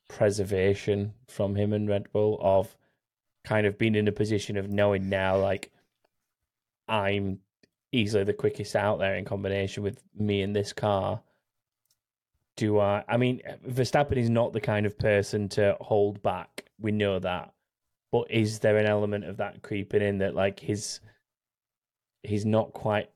preservation 0.10 1.14
from 1.28 1.56
him 1.56 1.74
and 1.74 1.90
Red 1.90 2.12
Bull 2.12 2.38
of 2.42 2.76
kind 3.46 3.66
of 3.66 3.78
being 3.78 3.96
in 3.96 4.08
a 4.08 4.12
position 4.12 4.58
of 4.58 4.70
knowing 4.70 5.10
now, 5.10 5.38
like, 5.38 5.72
I'm 6.88 7.40
easily 7.92 8.24
the 8.24 8.34
quickest 8.34 8.76
out 8.76 9.00
there 9.00 9.16
in 9.16 9.26
combination 9.26 9.84
with 9.84 10.04
me 10.16 10.42
in 10.42 10.54
this 10.54 10.74
car. 10.74 11.22
Do 12.56 12.80
I? 12.80 13.04
I 13.08 13.18
mean, 13.18 13.42
Verstappen 13.68 14.18
is 14.18 14.30
not 14.30 14.54
the 14.54 14.62
kind 14.62 14.86
of 14.86 14.98
person 14.98 15.50
to 15.50 15.76
hold 15.82 16.22
back. 16.22 16.66
We 16.80 16.92
know 16.92 17.20
that. 17.20 17.54
But 18.12 18.30
is 18.30 18.60
there 18.60 18.78
an 18.78 18.86
element 18.86 19.26
of 19.26 19.38
that 19.38 19.64
creeping 19.64 20.04
in 20.04 20.20
that, 20.20 20.36
like, 20.36 20.60
his 20.60 21.00
he's 22.22 22.46
not 22.46 22.74
quite 22.74 23.10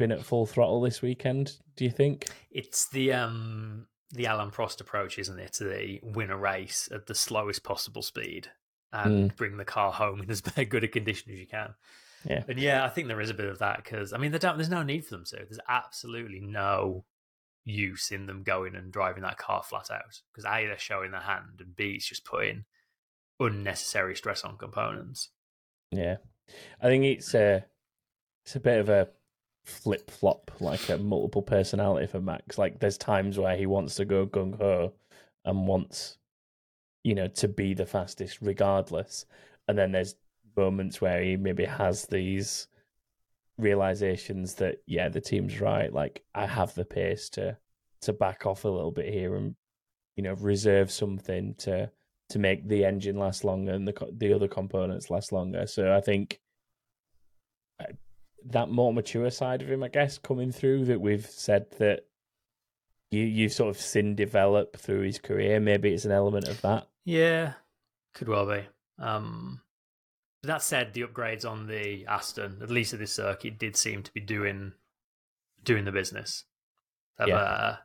been 0.00 0.10
at 0.10 0.24
full 0.24 0.46
throttle 0.46 0.80
this 0.80 1.02
weekend. 1.02 1.58
Do 1.76 1.84
you 1.84 1.90
think? 1.90 2.28
It's 2.50 2.88
the 2.88 3.12
um 3.12 3.86
the 4.10 4.24
Alain 4.24 4.50
Prost 4.50 4.80
approach, 4.80 5.18
isn't 5.18 5.38
it? 5.38 5.52
To 5.54 5.64
the 5.64 6.00
win 6.02 6.30
a 6.30 6.36
race 6.36 6.88
at 6.92 7.06
the 7.06 7.14
slowest 7.14 7.62
possible 7.62 8.02
speed 8.02 8.48
and 8.92 9.34
bring 9.36 9.56
the 9.56 9.64
car 9.64 9.92
home 9.92 10.20
in 10.20 10.30
as 10.30 10.40
good 10.68 10.82
a 10.82 10.88
condition 10.88 11.30
as 11.32 11.38
you 11.38 11.46
can. 11.46 11.74
Yeah. 12.28 12.42
And 12.48 12.58
yeah, 12.58 12.84
I 12.84 12.88
think 12.88 13.06
there 13.06 13.20
is 13.20 13.30
a 13.30 13.34
bit 13.34 13.46
of 13.46 13.60
that 13.60 13.84
because 13.84 14.12
I 14.12 14.18
mean, 14.18 14.32
there's 14.32 14.68
no 14.68 14.82
need 14.82 15.04
for 15.04 15.10
them 15.14 15.24
to. 15.26 15.36
There's 15.36 15.60
absolutely 15.68 16.40
no 16.40 17.04
use 17.70 18.10
in 18.10 18.26
them 18.26 18.42
going 18.42 18.74
and 18.74 18.92
driving 18.92 19.22
that 19.22 19.38
car 19.38 19.62
flat 19.62 19.90
out 19.90 20.20
because 20.32 20.44
a 20.44 20.66
they're 20.66 20.78
showing 20.78 21.10
their 21.10 21.20
hand 21.20 21.60
and 21.60 21.76
b 21.76 21.92
it's 21.92 22.06
just 22.06 22.24
putting 22.24 22.64
unnecessary 23.40 24.14
stress 24.14 24.44
on 24.44 24.56
components. 24.56 25.30
Yeah, 25.90 26.16
I 26.80 26.86
think 26.86 27.04
it's 27.04 27.34
a 27.34 27.64
it's 28.44 28.56
a 28.56 28.60
bit 28.60 28.78
of 28.78 28.88
a 28.88 29.08
flip 29.64 30.10
flop, 30.10 30.50
like 30.60 30.88
a 30.88 30.98
multiple 30.98 31.42
personality 31.42 32.06
for 32.06 32.20
Max. 32.20 32.58
Like 32.58 32.78
there's 32.78 32.98
times 32.98 33.38
where 33.38 33.56
he 33.56 33.66
wants 33.66 33.96
to 33.96 34.04
go 34.04 34.26
gung 34.26 34.56
ho 34.56 34.92
and 35.44 35.66
wants, 35.66 36.18
you 37.02 37.14
know, 37.14 37.28
to 37.28 37.48
be 37.48 37.74
the 37.74 37.86
fastest 37.86 38.38
regardless, 38.40 39.26
and 39.66 39.76
then 39.76 39.92
there's 39.92 40.14
moments 40.56 41.00
where 41.00 41.22
he 41.22 41.36
maybe 41.36 41.64
has 41.64 42.04
these 42.06 42.66
realizations 43.60 44.54
that 44.56 44.82
yeah, 44.86 45.08
the 45.08 45.20
team's 45.20 45.60
right. 45.60 45.92
Like 45.92 46.22
I 46.34 46.46
have 46.46 46.74
the 46.74 46.84
pace 46.84 47.28
to 47.30 47.56
to 48.02 48.12
back 48.12 48.46
off 48.46 48.64
a 48.64 48.68
little 48.68 48.90
bit 48.90 49.12
here 49.12 49.34
and 49.36 49.54
you 50.16 50.22
know 50.22 50.34
reserve 50.34 50.90
something 50.90 51.54
to 51.58 51.90
to 52.30 52.38
make 52.38 52.66
the 52.66 52.84
engine 52.84 53.16
last 53.16 53.44
longer 53.44 53.72
and 53.72 53.86
the 53.86 54.08
the 54.16 54.32
other 54.32 54.48
components 54.48 55.10
last 55.10 55.32
longer. 55.32 55.66
So 55.66 55.94
I 55.94 56.00
think 56.00 56.40
uh, 57.80 57.92
that 58.46 58.70
more 58.70 58.92
mature 58.92 59.30
side 59.30 59.62
of 59.62 59.70
him, 59.70 59.82
I 59.82 59.88
guess, 59.88 60.18
coming 60.18 60.52
through 60.52 60.86
that 60.86 61.00
we've 61.00 61.26
said 61.26 61.70
that 61.78 62.06
you 63.10 63.22
you've 63.22 63.52
sort 63.52 63.70
of 63.70 63.80
seen 63.80 64.14
develop 64.14 64.76
through 64.76 65.02
his 65.02 65.18
career. 65.18 65.60
Maybe 65.60 65.92
it's 65.92 66.04
an 66.04 66.12
element 66.12 66.48
of 66.48 66.60
that. 66.62 66.88
Yeah, 67.04 67.54
could 68.14 68.28
well 68.28 68.46
be. 68.46 68.62
Um, 68.98 69.60
but 70.42 70.48
that 70.48 70.62
said, 70.62 70.92
the 70.92 71.02
upgrades 71.02 71.48
on 71.48 71.66
the 71.66 72.06
Aston, 72.06 72.58
at 72.62 72.70
least 72.70 72.92
at 72.92 72.98
this 72.98 73.12
circuit, 73.12 73.58
did 73.58 73.76
seem 73.76 74.02
to 74.02 74.12
be 74.12 74.20
doing 74.20 74.72
doing 75.62 75.84
the 75.84 75.92
business. 75.92 76.44
Yeah. 77.18 77.76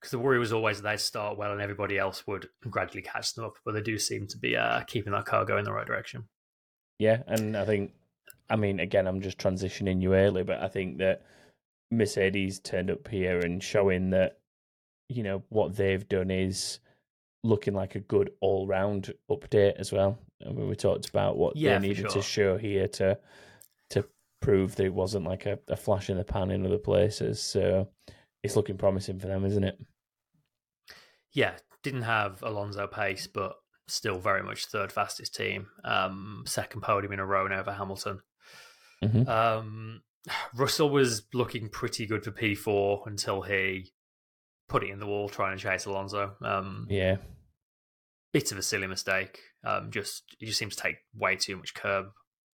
Because 0.00 0.10
the 0.10 0.18
worry 0.18 0.38
was 0.38 0.52
always 0.52 0.80
that 0.80 0.88
they'd 0.88 1.00
start 1.00 1.36
well 1.36 1.52
and 1.52 1.60
everybody 1.60 1.98
else 1.98 2.26
would 2.26 2.48
gradually 2.68 3.02
catch 3.02 3.34
them 3.34 3.44
up, 3.44 3.56
but 3.64 3.72
they 3.72 3.80
do 3.80 3.98
seem 3.98 4.26
to 4.28 4.38
be 4.38 4.56
uh, 4.56 4.80
keeping 4.86 5.12
that 5.12 5.26
car 5.26 5.44
going 5.44 5.60
in 5.60 5.64
the 5.64 5.72
right 5.72 5.86
direction. 5.86 6.24
Yeah, 6.98 7.22
and 7.26 7.56
I 7.56 7.64
think, 7.64 7.92
I 8.48 8.56
mean, 8.56 8.80
again, 8.80 9.06
I'm 9.06 9.20
just 9.20 9.38
transitioning 9.38 10.00
you 10.00 10.14
early, 10.14 10.44
but 10.44 10.62
I 10.62 10.68
think 10.68 10.98
that 10.98 11.22
Mercedes 11.90 12.60
turned 12.60 12.90
up 12.90 13.08
here 13.08 13.38
and 13.40 13.62
showing 13.62 14.10
that, 14.10 14.38
you 15.08 15.22
know, 15.22 15.42
what 15.48 15.76
they've 15.76 16.08
done 16.08 16.30
is 16.30 16.78
looking 17.44 17.74
like 17.74 17.94
a 17.94 18.00
good 18.00 18.30
all 18.40 18.66
round 18.66 19.12
update 19.30 19.74
as 19.78 19.92
well. 19.92 20.18
I 20.44 20.50
mean, 20.52 20.68
we 20.68 20.74
talked 20.76 21.08
about 21.08 21.36
what 21.36 21.56
Yeah, 21.56 21.78
they 21.78 21.88
needed 21.88 22.02
sure. 22.02 22.10
to 22.10 22.22
show 22.22 22.56
here 22.58 22.88
to 22.88 23.18
to 23.90 24.04
prove 24.42 24.76
that 24.76 24.84
it 24.86 24.92
wasn't 24.94 25.24
like 25.24 25.46
a, 25.46 25.58
a 25.68 25.76
flash 25.76 26.10
in 26.10 26.16
the 26.18 26.24
pan 26.24 26.50
in 26.50 26.66
other 26.66 26.78
places. 26.78 27.42
So 27.42 27.88
it's 28.42 28.56
looking 28.56 28.76
promising 28.76 29.18
for 29.18 29.28
them, 29.28 29.44
isn't 29.44 29.64
it? 29.64 29.78
Yeah, 31.32 31.54
didn't 31.82 32.02
have 32.02 32.42
Alonso 32.42 32.86
pace, 32.86 33.26
but 33.26 33.56
still 33.88 34.18
very 34.18 34.42
much 34.42 34.66
third 34.66 34.90
fastest 34.92 35.34
team. 35.34 35.68
Um, 35.84 36.42
second 36.46 36.80
podium 36.82 37.12
in 37.12 37.20
a 37.20 37.26
row 37.26 37.46
now 37.46 37.62
for 37.62 37.72
Hamilton. 37.72 38.20
Mhm. 39.02 39.28
Um, 39.28 40.02
Russell 40.54 40.90
was 40.90 41.26
looking 41.32 41.68
pretty 41.68 42.06
good 42.06 42.24
for 42.24 42.32
P4 42.32 43.06
until 43.06 43.42
he 43.42 43.92
put 44.68 44.82
it 44.82 44.90
in 44.90 44.98
the 44.98 45.06
wall 45.06 45.28
trying 45.28 45.56
to 45.56 45.62
chase 45.62 45.84
Alonso. 45.86 46.36
Um, 46.42 46.86
Yeah. 46.90 47.18
Bit 48.32 48.50
of 48.52 48.58
a 48.58 48.62
silly 48.62 48.86
mistake. 48.88 49.40
Um, 49.66 49.90
just 49.90 50.22
he 50.38 50.46
just 50.46 50.58
seems 50.58 50.76
to 50.76 50.82
take 50.82 50.98
way 51.14 51.34
too 51.36 51.56
much 51.56 51.74
curb 51.74 52.06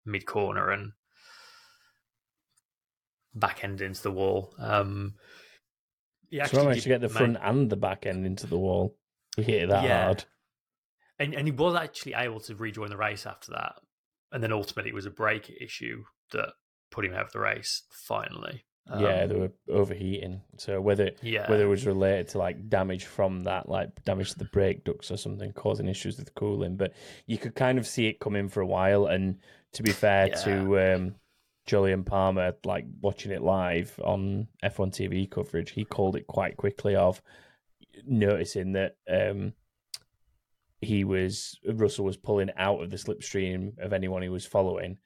mid 0.07 0.25
corner 0.25 0.71
and 0.71 0.93
back 3.35 3.65
end 3.65 3.81
into 3.81 4.03
the 4.03 4.11
wall. 4.11 4.55
Um, 4.59 5.15
he 6.31 6.41
So 6.47 6.61
I 6.61 6.65
managed 6.65 6.83
to 6.85 6.89
get 6.89 7.01
the 7.01 7.09
make- 7.09 7.17
front 7.17 7.39
and 7.43 7.71
the 7.71 7.77
back 7.77 8.07
end 8.07 8.27
into 8.27 8.47
the 8.47 8.59
wall. 8.59 8.97
He 9.37 9.43
hit 9.43 9.63
it 9.65 9.69
that 9.71 9.85
Yeah. 9.85 10.05
hard. 10.05 10.25
and 11.19 11.35
and 11.35 11.47
he 11.47 11.53
was 11.53 11.75
actually 11.75 12.15
able 12.15 12.41
to 12.41 12.57
rejoin 12.57 12.89
the 12.91 12.97
race 12.97 13.27
after 13.27 13.53
that. 13.53 13.75
And 14.33 14.43
then 14.43 14.53
ultimately, 14.53 14.91
it 14.91 14.95
was 14.95 15.07
a 15.07 15.11
brake 15.11 15.51
issue 15.61 16.05
that 16.33 16.55
put 16.91 17.05
him 17.05 17.13
out 17.15 17.27
of 17.27 17.33
the 17.33 17.39
race. 17.41 17.83
Finally, 17.91 18.65
yeah, 18.89 19.23
Um, 19.23 19.29
they 19.29 19.35
were 19.37 19.53
overheating. 19.69 20.43
So 20.59 20.81
whether 20.81 21.13
yeah, 21.23 21.49
whether 21.49 21.65
it 21.65 21.69
was 21.69 21.87
related 21.87 22.29
to 22.29 22.39
like 22.39 22.69
damage 22.69 23.05
from 23.05 23.41
that, 23.45 23.69
like 23.69 24.05
damage 24.05 24.33
to 24.33 24.39
the 24.39 24.45
brake 24.47 24.85
ducts 24.85 25.11
or 25.11 25.17
something, 25.17 25.53
causing 25.53 25.89
issues 25.89 26.19
with 26.19 26.35
cooling, 26.35 26.77
but 26.77 26.93
you 27.27 27.39
could 27.39 27.55
kind 27.55 27.79
of 27.79 27.87
see 27.87 28.07
it 28.07 28.21
coming 28.21 28.49
for 28.49 28.61
a 28.61 28.67
while. 28.67 29.07
And 29.07 29.39
to 29.75 29.83
be 29.83 29.93
fair 29.93 30.29
to 30.45 30.95
um, 30.95 31.15
Jolyon 31.67 32.05
Palmer, 32.05 32.55
like 32.65 32.87
watching 33.01 33.31
it 33.33 33.43
live 33.43 33.99
on 34.05 34.49
F1 34.65 34.91
TV 34.91 35.31
coverage, 35.31 35.71
he 35.71 35.85
called 35.85 36.17
it 36.17 36.27
quite 36.27 36.57
quickly. 36.57 36.97
Of 36.97 37.23
noticing 38.05 38.73
that 38.73 38.97
um, 39.09 39.53
he 40.81 41.05
was 41.05 41.59
Russell 41.65 42.05
was 42.05 42.17
pulling 42.17 42.51
out 42.57 42.83
of 42.83 42.91
the 42.91 42.97
slipstream 42.97 43.79
of 43.79 43.93
anyone 43.93 44.23
he 44.23 44.29
was 44.29 44.45
following, 44.45 44.99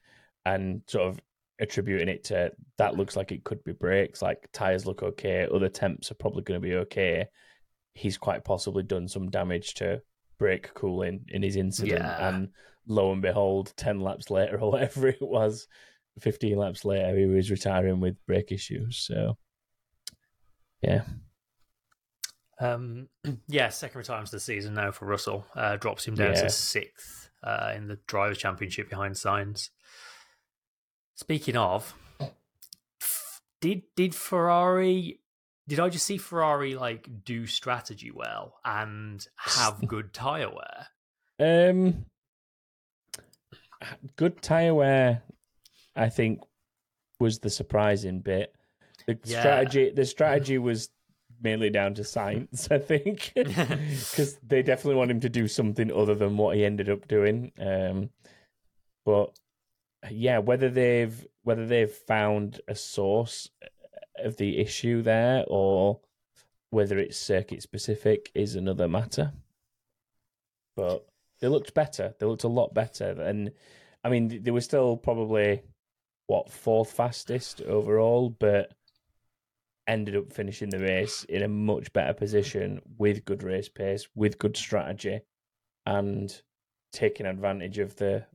and 0.47 0.83
sort 0.87 1.09
of 1.09 1.21
attributing 1.59 2.09
it 2.09 2.25
to 2.25 2.53
that 2.79 2.97
looks 2.97 3.17
like 3.17 3.33
it 3.33 3.45
could 3.45 3.63
be 3.65 3.73
brakes. 3.73 4.21
Like 4.23 4.49
tires 4.53 4.87
look 4.87 5.03
okay, 5.03 5.47
other 5.53 5.69
temps 5.69 6.11
are 6.11 6.15
probably 6.17 6.43
going 6.43 6.61
to 6.61 6.67
be 6.67 6.75
okay. 6.77 7.27
He's 7.95 8.19
quite 8.19 8.45
possibly 8.45 8.83
done 8.83 9.09
some 9.09 9.31
damage 9.31 9.75
to 9.75 10.03
brake 10.39 10.75
cooling 10.75 11.25
in 11.29 11.43
his 11.43 11.57
incident, 11.57 12.01
Yeah. 12.03 12.29
and 12.29 12.49
lo 12.87 13.11
and 13.13 13.23
behold, 13.23 13.73
ten 13.77 14.01
laps 14.01 14.31
later 14.31 14.59
or 14.61 14.71
whatever 14.73 15.09
it 15.09 15.17
was, 15.23 15.67
fifteen 16.21 16.59
laps 16.59 16.85
later, 16.85 17.17
he 17.17 17.25
was 17.27 17.51
retiring 17.51 18.01
with 18.01 18.17
brake 18.27 18.53
issues. 18.53 18.99
So, 18.99 19.39
yeah, 20.83 21.05
Um, 22.61 23.09
yeah, 23.49 23.69
second 23.71 23.99
retirement 23.99 24.29
of 24.29 24.33
the 24.33 24.41
season 24.41 24.75
now 24.75 24.91
for 24.91 25.07
Russell. 25.07 25.47
Uh, 25.55 25.77
drops 25.77 26.07
him 26.07 26.15
down 26.15 26.35
Yeah. 26.35 26.43
to 26.43 26.51
sixth 26.51 27.31
uh, 27.43 27.73
in 27.77 27.89
the 27.89 27.99
Drivers' 28.07 28.39
Championship 28.39 28.89
behind 28.91 29.15
Sainz. 29.15 29.71
Speaking 31.17 31.57
of, 31.57 31.95
did 33.61 33.83
did 33.97 34.15
Ferrari? 34.15 35.21
Did 35.69 35.81
I 35.81 35.89
just 35.89 36.07
see 36.07 36.19
Ferrari 36.19 36.75
like 36.77 37.09
do 37.25 37.47
strategy 37.47 38.11
well 38.13 38.61
and 38.65 39.27
have 39.37 39.87
good 39.89 40.13
tire 40.13 40.51
wear? 40.51 40.87
Um, 41.41 42.05
good 44.17 44.41
tire 44.43 44.75
wear, 44.75 45.23
I 45.97 46.09
think, 46.09 46.41
was 47.19 47.41
the 47.41 47.51
surprising 47.51 48.21
bit. 48.21 48.55
The 49.07 49.19
Yeah. 49.25 49.41
strategy, 49.41 49.91
the 49.91 50.05
strategy 50.05 50.59
was 50.59 50.91
mainly 51.43 51.71
down 51.71 51.95
to 51.95 52.03
Sainz, 52.03 52.71
I 52.71 52.79
think, 52.79 53.33
because 53.35 54.39
they 54.47 54.63
definitely 54.63 54.97
want 54.97 55.11
him 55.11 55.21
to 55.21 55.29
do 55.29 55.49
something 55.49 55.91
other 55.93 56.15
than 56.15 56.37
what 56.37 56.57
he 56.57 56.65
ended 56.65 56.89
up 56.89 57.09
doing. 57.09 57.53
Um, 57.59 58.11
but 59.05 59.37
yeah, 60.11 60.39
whether 60.39 60.69
they've 60.69 61.27
whether 61.43 61.67
they've 61.67 61.91
found 61.91 62.61
a 62.69 62.75
source 62.75 63.49
of 64.19 64.37
the 64.37 64.59
issue 64.59 65.03
there, 65.03 65.45
or 65.49 66.01
whether 66.71 66.99
it's 66.99 67.17
circuit 67.17 67.63
specific 67.63 68.31
is 68.35 68.55
another 68.55 68.89
matter. 68.89 69.33
But 70.75 71.07
they 71.41 71.49
looked 71.49 71.75
better. 71.75 72.15
They 72.19 72.27
looked 72.27 72.45
a 72.45 72.49
lot 72.49 72.75
better, 72.75 73.11
and 73.11 73.53
I 74.05 74.09
mean, 74.09 74.43
they 74.43 74.51
were 74.51 74.61
still 74.61 74.97
probably 74.97 75.63
what 76.27 76.51
fourth 76.51 76.93
fastest 76.93 77.63
overall, 77.63 78.31
but 78.31 78.73
ended 79.87 80.17
up 80.17 80.33
finishing 80.33 80.71
the 80.71 80.79
race 80.79 81.25
in 81.25 81.43
a 81.43 81.49
much 81.49 81.93
better 81.93 82.13
position 82.13 82.81
with 82.99 83.25
good 83.25 83.43
race 83.43 83.69
pace, 83.69 84.09
with 84.15 84.39
good 84.39 84.57
strategy, 84.57 85.21
and 85.87 86.43
taking 86.93 87.27
advantage 87.27 87.79
of 87.79 87.95
the 87.97 88.27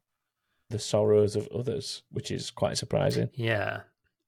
the 0.72 0.80
sorrows 0.80 1.36
of 1.36 1.48
others, 1.50 2.04
which 2.12 2.32
is 2.32 2.50
quite 2.52 2.78
surprising. 2.78 3.30
Yeah. 3.34 3.82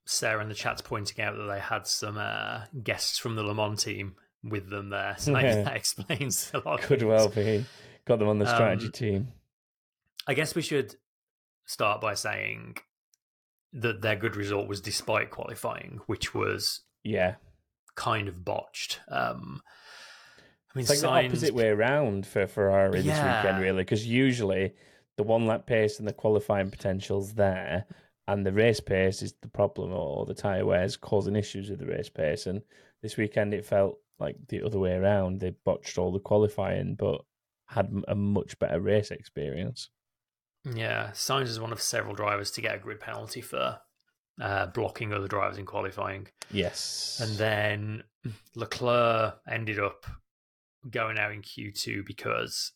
Sarah 0.06 0.42
in 0.42 0.50
the 0.50 0.56
chat's 0.56 0.82
pointing 0.82 1.24
out 1.24 1.36
that 1.38 1.46
they 1.52 1.60
had 1.60 1.88
some 1.88 2.18
uh, 2.18 2.64
guests 2.84 3.18
from 3.18 3.36
the 3.36 3.44
Le 3.44 3.54
Mans 3.56 3.82
team 3.84 4.16
with 4.44 4.70
them 4.70 4.90
there. 4.90 5.16
So 5.18 5.32
Yeah. 5.38 5.62
that 5.64 5.76
explains 5.76 6.52
a 6.54 6.60
lot. 6.60 6.82
Could 6.82 7.04
well 7.04 7.30
be. 7.30 7.66
Got 8.06 8.20
them 8.20 8.28
on 8.28 8.38
the 8.40 8.46
strategy 8.46 8.88
Um, 8.88 8.92
team. 8.92 9.28
I 10.28 10.34
guess 10.34 10.56
we 10.56 10.62
should 10.62 10.96
start 11.66 12.02
by 12.02 12.14
saying 12.14 12.78
that 13.72 14.02
their 14.02 14.16
good 14.18 14.36
result 14.36 14.68
was 14.68 14.82
despite 14.82 15.32
qualifying, 15.32 16.02
which 16.06 16.34
was 16.34 16.82
Yeah. 17.04 17.36
kind 17.96 18.28
of 18.28 18.44
botched. 18.44 19.00
Um, 19.08 19.62
I 20.76 20.78
mean, 20.80 20.82
It's 20.84 20.90
like 20.90 21.00
Sainz- 21.00 21.22
the 21.22 21.28
opposite 21.28 21.54
way 21.56 21.68
around 21.70 22.26
for 22.28 22.46
Ferrari 22.48 23.02
this 23.02 23.16
weekend, 23.18 23.62
really, 23.62 23.84
because 23.84 24.06
usually 24.06 24.74
the 25.18 25.24
one 25.24 25.46
lap 25.46 25.66
pace 25.66 26.00
and 26.00 26.08
the 26.08 26.14
qualifying 26.14 26.72
potential's 26.72 27.34
there, 27.34 27.86
and 28.28 28.46
the 28.46 28.54
race 28.54 28.80
pace 28.80 29.22
is 29.22 29.34
the 29.42 29.50
problem, 29.50 29.92
or 29.92 30.26
the 30.26 30.34
tyre 30.34 30.66
wears 30.66 30.98
causing 30.98 31.36
issues 31.36 31.70
with 31.70 31.80
the 31.80 31.86
race 31.86 32.10
pace. 32.10 32.48
And 32.48 32.62
this 33.02 33.18
weekend 33.18 33.54
it 33.54 33.66
felt 33.66 34.00
like 34.20 34.38
the 34.48 34.64
other 34.64 34.80
way 34.80 34.94
around. 34.94 35.40
They 35.40 35.54
botched 35.66 35.98
all 35.98 36.12
the 36.12 36.20
qualifying, 36.20 36.96
but 36.96 37.22
had 37.68 37.92
a 38.08 38.16
much 38.16 38.58
better 38.60 38.80
race 38.80 39.12
experience. 39.12 39.90
Yeah, 40.64 41.12
Sainz 41.12 41.48
is 41.48 41.60
one 41.60 41.74
of 41.74 41.82
several 41.82 42.16
drivers 42.16 42.52
to 42.52 42.62
get 42.62 42.76
a 42.76 42.80
grid 42.80 43.02
penalty 43.02 43.42
for 43.42 43.80
uh, 44.42 44.68
blocking 44.68 45.14
other 45.14 45.28
drivers 45.28 45.58
in 45.58 45.66
qualifying. 45.66 46.28
Yes. 46.52 47.20
And 47.22 47.38
then 47.38 48.04
Leclerc 48.56 49.40
ended 49.48 49.80
up 49.80 50.06
going 50.90 51.18
out 51.18 51.34
in 51.34 51.42
Q2 51.42 52.06
because 52.06 52.72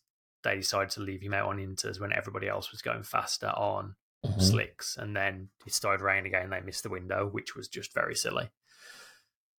they 0.48 0.56
decided 0.56 0.90
to 0.90 1.00
leave 1.00 1.20
him 1.22 1.34
out 1.34 1.48
on 1.48 1.58
inters 1.58 2.00
when 2.00 2.12
everybody 2.12 2.48
else 2.48 2.72
was 2.72 2.82
going 2.82 3.02
faster 3.02 3.48
on 3.48 3.96
Mhm. 4.24 4.42
slicks. 4.42 4.96
And 4.96 5.14
then 5.14 5.50
it 5.66 5.72
started 5.72 6.02
raining 6.02 6.26
again 6.34 6.50
they 6.50 6.60
missed 6.60 6.82
the 6.82 6.88
window, 6.88 7.26
which 7.28 7.54
was 7.54 7.68
just 7.68 7.92
very 7.94 8.14
silly. 8.14 8.50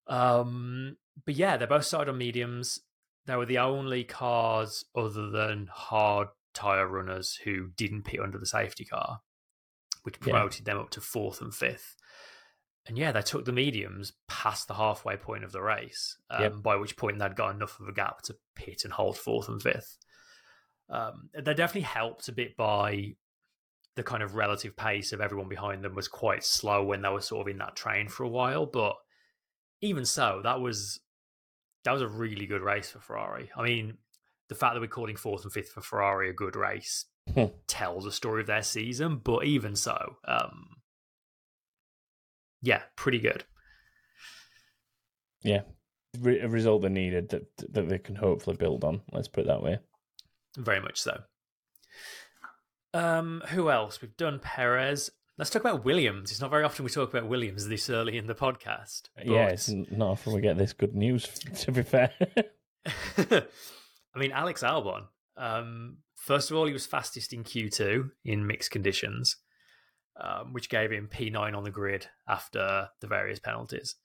Um, 0.08 0.98
but 1.26 1.36
yeah, 1.36 1.58
they 1.58 1.66
both 1.66 1.86
started 1.86 2.12
on 2.12 2.18
mediums. 2.18 2.80
They 3.26 3.36
were 3.36 3.46
the 3.46 3.60
only 3.60 4.04
cars 4.04 4.86
other 4.96 5.30
than 5.30 5.68
hard 5.72 6.30
tyre 6.54 6.88
runners 6.88 7.36
who 7.44 7.68
didn't 7.70 8.04
pit 8.04 8.20
under 8.20 8.38
the 8.40 8.46
safety 8.46 8.86
car, 8.86 9.22
which 10.04 10.16
Yeah. 10.18 10.24
promoted 10.32 10.66
them 10.66 10.80
up 10.80 10.90
to 10.92 11.02
fourth 11.02 11.42
and 11.42 11.54
fifth. 11.54 11.96
And 12.86 12.98
yeah, 12.98 13.12
they 13.12 13.22
took 13.22 13.46
the 13.46 13.52
mediums 13.52 14.14
past 14.28 14.68
the 14.68 14.74
halfway 14.76 15.16
point 15.16 15.44
of 15.44 15.52
the 15.52 15.62
race, 15.62 16.18
um, 16.32 16.42
Yep. 16.42 16.54
by 16.64 16.76
which 16.76 16.98
point 16.98 17.20
they'd 17.20 17.36
got 17.36 17.54
enough 17.54 17.80
of 17.80 17.88
a 17.88 17.94
gap 17.94 18.24
to 18.24 18.38
pit 18.56 18.84
and 18.84 18.94
hold 18.94 19.18
fourth 19.18 19.48
and 19.48 19.62
fifth. 19.62 19.98
Um, 20.90 21.30
they 21.34 21.54
definitely 21.54 21.82
helped 21.82 22.28
a 22.28 22.32
bit 22.32 22.58
by 22.58 23.16
the 23.96 24.04
kind 24.04 24.24
of 24.24 24.36
relative 24.36 24.76
pace 24.76 25.12
of 25.12 25.22
everyone 25.22 25.50
behind 25.50 25.84
them 25.84 25.94
was 25.94 26.08
quite 26.08 26.44
slow 26.44 26.84
when 26.84 27.02
they 27.02 27.10
were 27.10 27.22
sort 27.22 27.42
of 27.48 27.52
in 27.52 27.58
that 27.60 27.76
train 27.76 28.08
for 28.08 28.24
a 28.24 28.30
while. 28.30 28.66
But 28.66 28.96
even 29.82 30.06
so, 30.06 30.42
that 30.44 30.62
was 30.62 31.00
that 31.84 31.92
was 31.92 32.02
a 32.02 32.08
really 32.08 32.46
good 32.46 32.62
race 32.62 32.92
for 32.92 33.00
Ferrari. 33.00 33.50
I 33.56 33.64
mean, 33.64 33.98
the 34.48 34.56
fact 34.56 34.74
that 34.74 34.82
we're 34.82 34.88
calling 34.88 35.16
fourth 35.16 35.44
and 35.44 35.54
fifth 35.54 35.72
for 35.72 35.82
Ferrari 35.82 36.30
a 36.30 36.34
good 36.34 36.56
race 36.56 37.06
Hmm. 37.34 37.46
tells 37.68 38.08
a 38.08 38.12
story 38.12 38.42
of 38.42 38.48
their 38.48 38.64
season. 38.64 39.18
But 39.18 39.46
even 39.46 39.76
so, 39.76 40.18
um, 40.26 40.78
yeah, 42.62 42.82
pretty 42.96 43.20
good. 43.20 43.44
Yeah. 45.44 45.62
A 46.24 46.48
result 46.48 46.82
they 46.82 46.90
needed 46.90 47.30
that 47.30 47.46
that 47.74 47.88
they 47.88 48.00
can 48.00 48.16
hopefully 48.16 48.56
build 48.58 48.84
on. 48.84 49.02
Let's 49.12 49.28
put 49.28 49.42
it 49.42 49.48
that 49.48 49.62
way. 49.62 49.78
Very 50.58 50.82
much 50.82 51.02
so. 51.02 51.22
Um, 52.94 53.44
who 53.50 53.70
else? 53.70 54.02
We've 54.02 54.16
done 54.18 54.40
Perez. 54.40 55.12
Let's 55.38 55.50
talk 55.50 55.62
about 55.62 55.86
Williams. 55.86 56.32
It's 56.32 56.42
not 56.42 56.50
very 56.50 56.64
often 56.64 56.84
we 56.84 56.92
talk 56.92 57.14
about 57.14 57.30
Williams 57.30 57.68
this 57.68 57.90
early 57.90 58.18
in 58.18 58.28
the 58.28 58.36
podcast. 58.36 59.04
Yeah, 59.24 59.48
it's 59.48 59.70
not 59.70 60.10
often 60.12 60.34
we 60.34 60.42
get 60.42 60.58
this 60.58 60.74
good 60.74 60.96
news. 60.96 61.26
To 61.60 61.72
be 61.72 61.84
fair, 61.84 62.12
I 63.18 64.20
mean, 64.20 64.32
Alex 64.32 64.64
Albon. 64.64 65.06
Um, 65.38 65.98
first 66.16 66.52
of 66.52 66.58
all, 66.58 66.66
he 66.66 66.74
was 66.74 66.86
fastest 66.86 67.32
in 67.32 67.44
Q2 67.44 68.10
in 68.26 68.48
mixed 68.48 68.72
conditions, 68.72 69.38
um, 70.20 70.52
which 70.52 70.70
gave 70.70 70.92
him 70.92 71.08
P9 71.12 71.56
on 71.56 71.64
the 71.64 71.72
grid 71.72 72.08
after 72.28 72.90
the 73.00 73.08
various 73.08 73.40
penalties. 73.40 73.96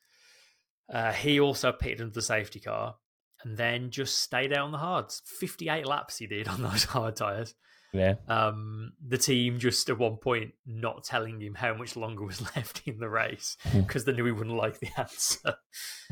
Uh, 0.93 1.13
he 1.13 1.41
also 1.41 1.73
pitted 1.73 2.01
under 2.01 2.13
the 2.13 2.23
safety 2.23 2.61
car 2.61 2.97
and 3.45 3.57
then 3.57 3.91
just 3.91 4.19
stayed 4.19 4.53
out 4.53 4.65
on 4.65 4.73
the 4.73 4.79
hards. 4.79 5.23
58 5.39 5.87
laps 5.87 6.19
he 6.19 6.27
did 6.27 6.49
on 6.49 6.63
those 6.63 6.85
hard 6.95 7.17
tyres. 7.17 7.55
yeah, 7.93 8.15
Um, 8.29 8.93
the 9.07 9.19
team 9.19 9.59
just 9.59 9.89
at 9.91 9.99
one 9.99 10.17
point 10.17 10.55
not 10.67 11.05
telling 11.05 11.41
him 11.41 11.55
how 11.55 11.75
much 11.75 11.95
longer 11.97 12.25
was 12.25 12.41
left 12.57 12.83
in 12.87 12.99
the 12.99 13.09
race 13.09 13.57
because 13.73 14.05
they 14.05 14.13
knew 14.13 14.25
he 14.25 14.33
wouldn't 14.33 14.57
like 14.57 14.81
the 14.81 14.89
answer. 14.99 15.55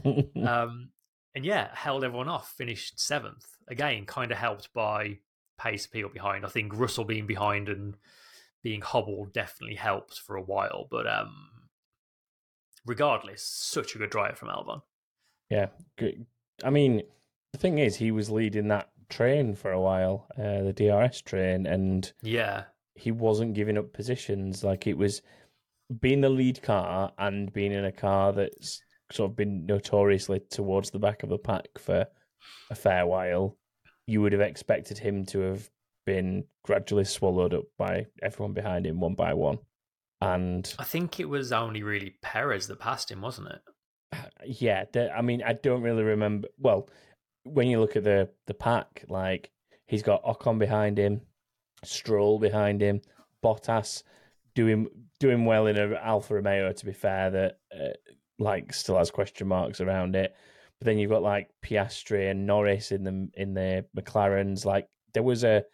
Um, 0.47 0.91
and 1.35 1.45
yeah, 1.45 1.69
held 1.75 2.05
everyone 2.05 2.29
off, 2.29 2.53
finished 2.57 3.01
seventh. 3.01 3.47
Again, 3.69 4.05
kind 4.07 4.31
of 4.33 4.39
helped 4.39 4.73
by 4.75 5.19
pace 5.59 5.87
people 5.87 6.11
behind. 6.11 6.45
I 6.45 6.49
think 6.49 6.73
Russell 6.77 7.05
being 7.05 7.27
behind 7.27 7.69
and 7.69 7.97
being 8.63 8.81
hobbled 8.83 9.33
definitely 9.33 9.77
helped 9.77 10.19
for 10.19 10.37
a 10.37 10.43
while. 10.43 10.87
But 10.91 11.07
um, 11.07 11.33
regardless, 12.87 13.43
such 13.45 13.95
a 13.95 13.99
good 13.99 14.11
drive 14.11 14.39
from 14.39 14.49
Albon. 14.49 14.83
yeah. 15.49 15.67
Good. 15.97 16.27
I 16.65 16.71
mean, 16.71 17.03
the 17.53 17.59
thing 17.59 17.79
is, 17.79 17.97
he 17.97 18.11
was 18.11 18.31
leading 18.31 18.69
that 18.69 18.89
train 19.09 19.55
for 19.55 19.73
a 19.73 19.81
while, 19.81 20.27
uh, 20.39 20.63
the 20.63 20.73
DRS 20.73 21.21
train, 21.23 21.67
and 21.67 22.13
Yeah, 22.23 22.65
he 22.95 23.11
wasn't 23.11 23.55
giving 23.55 23.79
up 23.79 23.93
positions. 23.93 24.65
Like 24.65 24.87
it 24.87 24.97
was 24.97 25.23
being 26.01 26.21
the 26.21 26.29
lead 26.29 26.63
car 26.63 27.13
and 27.19 27.53
being 27.53 27.73
in 27.73 27.85
a 27.85 27.93
car 27.93 28.33
that's 28.33 28.83
sort 29.11 29.31
of 29.31 29.37
been 29.37 29.67
notoriously 29.67 30.41
towards 30.51 30.91
the 30.91 30.99
back 30.99 31.23
of 31.23 31.29
the 31.29 31.39
pack 31.39 31.67
for 31.79 32.07
a 32.71 32.75
fair 32.75 33.07
while. 33.07 33.57
You 34.07 34.23
would 34.23 34.33
have 34.33 34.41
expected 34.41 34.99
him 34.99 35.27
to 35.27 35.41
have 35.41 35.71
been 36.07 36.45
gradually 36.65 37.05
swallowed 37.05 37.55
up 37.55 37.65
by 37.79 38.07
everyone 38.23 38.55
behind 38.55 38.87
him 38.87 39.01
one 39.01 39.15
by 39.15 39.35
one. 39.35 39.59
And 40.21 40.73
I 40.79 40.85
think 40.85 41.21
it 41.21 41.29
was 41.29 41.53
only 41.53 41.83
really 41.83 42.17
Perez 42.23 42.69
that 42.69 42.79
passed 42.79 43.11
him, 43.11 43.21
wasn't 43.21 43.49
it? 43.49 43.61
yeah, 44.45 44.85
the, 44.93 45.11
I 45.13 45.23
mean, 45.23 45.43
I 45.45 45.53
don't 45.53 45.83
really 45.83 46.03
remember. 46.03 46.49
Well, 46.59 46.89
when 47.45 47.69
you 47.69 47.81
look 47.81 47.97
at 47.97 48.05
the 48.05 48.29
the 48.47 48.55
pack, 48.55 49.05
like 49.09 49.51
he's 49.87 50.03
got 50.03 50.25
Ocon 50.25 50.59
behind 50.59 50.99
him, 50.99 51.21
Stroll 51.85 52.39
behind 52.39 52.81
him, 52.81 53.01
Bottas 53.43 54.03
doing 54.55 54.89
doing 55.19 55.45
well 55.45 55.67
in 55.67 55.77
a 55.77 55.95
Alfa 55.97 56.35
Romeo. 56.35 56.73
To 56.73 56.87
be 56.87 56.93
fair, 56.93 57.31
that 57.31 57.59
uh, 57.75 57.89
like 58.39 58.73
still 58.73 58.99
has 58.99 59.11
question 59.11 59.49
marks 59.49 59.81
around 59.81 60.17
it. 60.17 60.35
But 60.79 60.87
then 60.87 60.99
you've 60.99 61.11
got 61.11 61.23
like 61.23 61.51
Piastri 61.65 62.31
and 62.31 62.47
Norris 62.47 62.93
in 62.93 63.05
the 63.05 63.29
in 63.35 63.55
the 63.55 63.85
McLarens. 63.97 64.65
Like 64.65 64.89
there 65.15 65.23
was 65.23 65.45
a 65.45 65.65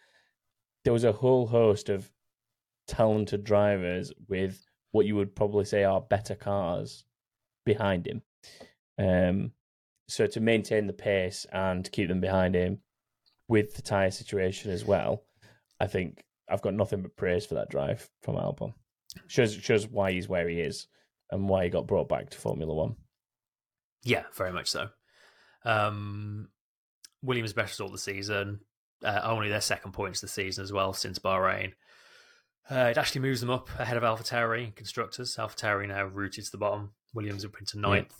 there 0.83 0.93
was 0.93 1.03
a 1.03 1.11
whole 1.11 1.47
host 1.47 1.89
of 1.89 2.09
talented 2.87 3.43
drivers 3.43 4.11
with 4.27 4.65
what 4.91 5.05
you 5.05 5.15
would 5.15 5.35
probably 5.35 5.65
say 5.65 5.83
are 5.83 6.01
better 6.01 6.35
cars 6.35 7.05
behind 7.65 8.07
him. 8.07 8.21
Um, 8.97 9.51
so 10.09 10.25
to 10.27 10.39
maintain 10.39 10.87
the 10.87 10.93
pace 10.93 11.45
and 11.51 11.89
keep 11.91 12.07
them 12.07 12.19
behind 12.19 12.55
him 12.55 12.79
with 13.47 13.75
the 13.75 13.81
tyre 13.81 14.11
situation 14.11 14.71
as 14.71 14.83
well, 14.83 15.23
I 15.79 15.87
think 15.87 16.23
I've 16.49 16.61
got 16.61 16.73
nothing 16.73 17.01
but 17.01 17.15
praise 17.15 17.45
for 17.45 17.55
that 17.55 17.69
drive 17.69 18.09
from 18.23 18.35
Albon. 18.35 18.73
Shows 19.27 19.53
shows 19.53 19.87
why 19.87 20.11
he's 20.11 20.27
where 20.27 20.49
he 20.49 20.59
is 20.59 20.87
and 21.31 21.47
why 21.47 21.63
he 21.63 21.69
got 21.69 21.87
brought 21.87 22.09
back 22.09 22.31
to 22.31 22.37
Formula 22.37 22.73
One. 22.73 22.95
Yeah, 24.03 24.23
very 24.35 24.51
much 24.51 24.69
so. 24.69 24.89
Um, 25.63 26.49
Williams' 27.21 27.53
best 27.53 27.73
result 27.73 27.89
of 27.89 27.93
the 27.93 27.99
season, 27.99 28.61
uh, 29.03 29.21
only 29.23 29.49
their 29.49 29.61
second 29.61 29.91
points 29.91 30.23
of 30.23 30.29
the 30.29 30.33
season 30.33 30.63
as 30.63 30.73
well 30.73 30.93
since 30.93 31.19
Bahrain. 31.19 31.73
Uh, 32.69 32.89
it 32.91 32.97
actually 32.97 33.21
moves 33.21 33.41
them 33.41 33.49
up 33.49 33.69
ahead 33.79 33.97
of 33.97 34.03
AlphaTauri 34.03 34.65
in 34.65 34.71
constructors. 34.71 35.35
AlphaTauri 35.35 35.87
now 35.87 36.05
rooted 36.05 36.45
to 36.45 36.51
the 36.51 36.57
bottom. 36.57 36.91
Williams 37.13 37.45
up 37.45 37.59
into 37.59 37.79
ninth. 37.79 38.13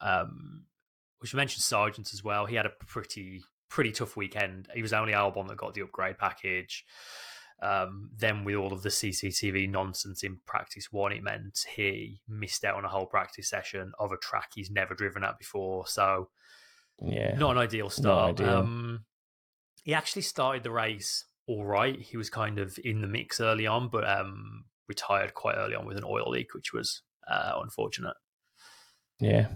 Um, 0.00 0.64
we 1.20 1.26
should 1.28 1.36
mention 1.36 1.60
Sargeant 1.60 2.12
as 2.12 2.22
well. 2.24 2.46
He 2.46 2.56
had 2.56 2.66
a 2.66 2.70
pretty 2.86 3.42
pretty 3.68 3.92
tough 3.92 4.16
weekend. 4.16 4.68
He 4.74 4.80
was 4.82 4.92
the 4.92 4.98
only 4.98 5.12
Albon 5.12 5.46
that 5.48 5.56
got 5.58 5.74
the 5.74 5.82
upgrade 5.82 6.18
package. 6.18 6.84
Um, 7.60 8.10
then 8.16 8.44
with 8.44 8.54
all 8.54 8.72
of 8.72 8.82
the 8.82 8.88
CCTV 8.88 9.68
nonsense 9.68 10.22
in 10.22 10.38
practice 10.46 10.92
one, 10.92 11.10
it 11.12 11.22
meant 11.22 11.66
he 11.74 12.20
missed 12.28 12.64
out 12.64 12.76
on 12.76 12.84
a 12.84 12.88
whole 12.88 13.06
practice 13.06 13.48
session 13.50 13.92
of 13.98 14.12
a 14.12 14.16
track 14.16 14.50
he's 14.54 14.70
never 14.70 14.94
driven 14.94 15.24
at 15.24 15.38
before. 15.38 15.86
So 15.86 16.30
Yeah. 17.02 17.36
not 17.36 17.52
an 17.52 17.58
ideal 17.58 17.90
start. 17.90 18.40
ideal. 18.40 18.48
Um, 18.58 19.04
he 19.82 19.92
actually 19.92 20.22
started 20.22 20.62
the 20.62 20.70
race 20.70 21.24
all 21.48 21.64
right. 21.64 21.98
He 22.00 22.16
was 22.16 22.30
kind 22.30 22.58
of 22.58 22.78
in 22.84 23.00
the 23.00 23.08
mix 23.08 23.40
early 23.40 23.66
on, 23.66 23.88
but 23.88 24.08
um, 24.08 24.64
retired 24.86 25.34
quite 25.34 25.56
early 25.56 25.74
on 25.74 25.84
with 25.86 25.96
an 25.96 26.04
oil 26.06 26.30
leak, 26.30 26.54
which 26.54 26.72
was 26.72 27.02
uh, 27.28 27.54
unfortunate. 27.62 28.14
Yeah. 29.18 29.48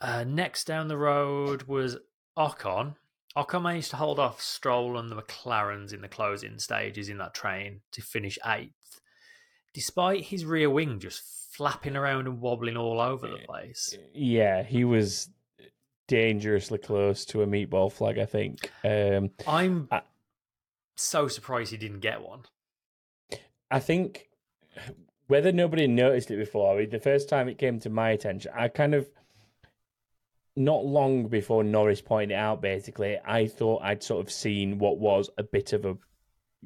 Uh, 0.00 0.24
next 0.24 0.64
down 0.66 0.88
the 0.88 0.96
road 0.96 1.64
was 1.64 1.96
Ocon. 2.36 2.96
Ocon 3.36 3.62
managed 3.62 3.90
to 3.90 3.96
hold 3.96 4.18
off 4.18 4.40
Stroll 4.40 4.98
and 4.98 5.10
the 5.10 5.16
McLarens 5.16 5.92
in 5.92 6.00
the 6.00 6.08
closing 6.08 6.58
stages 6.58 7.08
in 7.08 7.18
that 7.18 7.34
train 7.34 7.80
to 7.92 8.02
finish 8.02 8.38
eighth, 8.46 9.00
despite 9.74 10.24
his 10.24 10.44
rear 10.44 10.70
wing 10.70 10.98
just 11.00 11.22
flapping 11.52 11.96
around 11.96 12.26
and 12.26 12.40
wobbling 12.40 12.76
all 12.76 13.00
over 13.00 13.26
the 13.28 13.38
place. 13.46 13.96
Yeah, 14.14 14.62
he 14.62 14.84
was 14.84 15.30
dangerously 16.08 16.78
close 16.78 17.24
to 17.26 17.42
a 17.42 17.46
meatball 17.46 17.90
flag, 17.92 18.18
I 18.18 18.26
think. 18.26 18.70
Um, 18.84 19.30
I'm 19.46 19.88
I- 19.90 20.02
so 20.94 21.28
surprised 21.28 21.70
he 21.72 21.76
didn't 21.76 22.00
get 22.00 22.22
one. 22.22 22.42
I 23.70 23.80
think 23.80 24.28
whether 25.26 25.52
nobody 25.52 25.86
noticed 25.86 26.30
it 26.30 26.36
before, 26.36 26.84
the 26.86 27.00
first 27.00 27.28
time 27.28 27.48
it 27.48 27.58
came 27.58 27.80
to 27.80 27.90
my 27.90 28.10
attention, 28.10 28.52
I 28.56 28.68
kind 28.68 28.94
of 28.94 29.08
not 30.56 30.84
long 30.84 31.28
before 31.28 31.62
Norris 31.62 32.00
pointed 32.00 32.34
it 32.34 32.38
out, 32.38 32.62
basically, 32.62 33.18
I 33.24 33.46
thought 33.46 33.82
I'd 33.82 34.02
sort 34.02 34.24
of 34.24 34.32
seen 34.32 34.78
what 34.78 34.98
was 34.98 35.30
a 35.38 35.42
bit 35.42 35.72
of 35.72 35.84
a, 35.84 35.96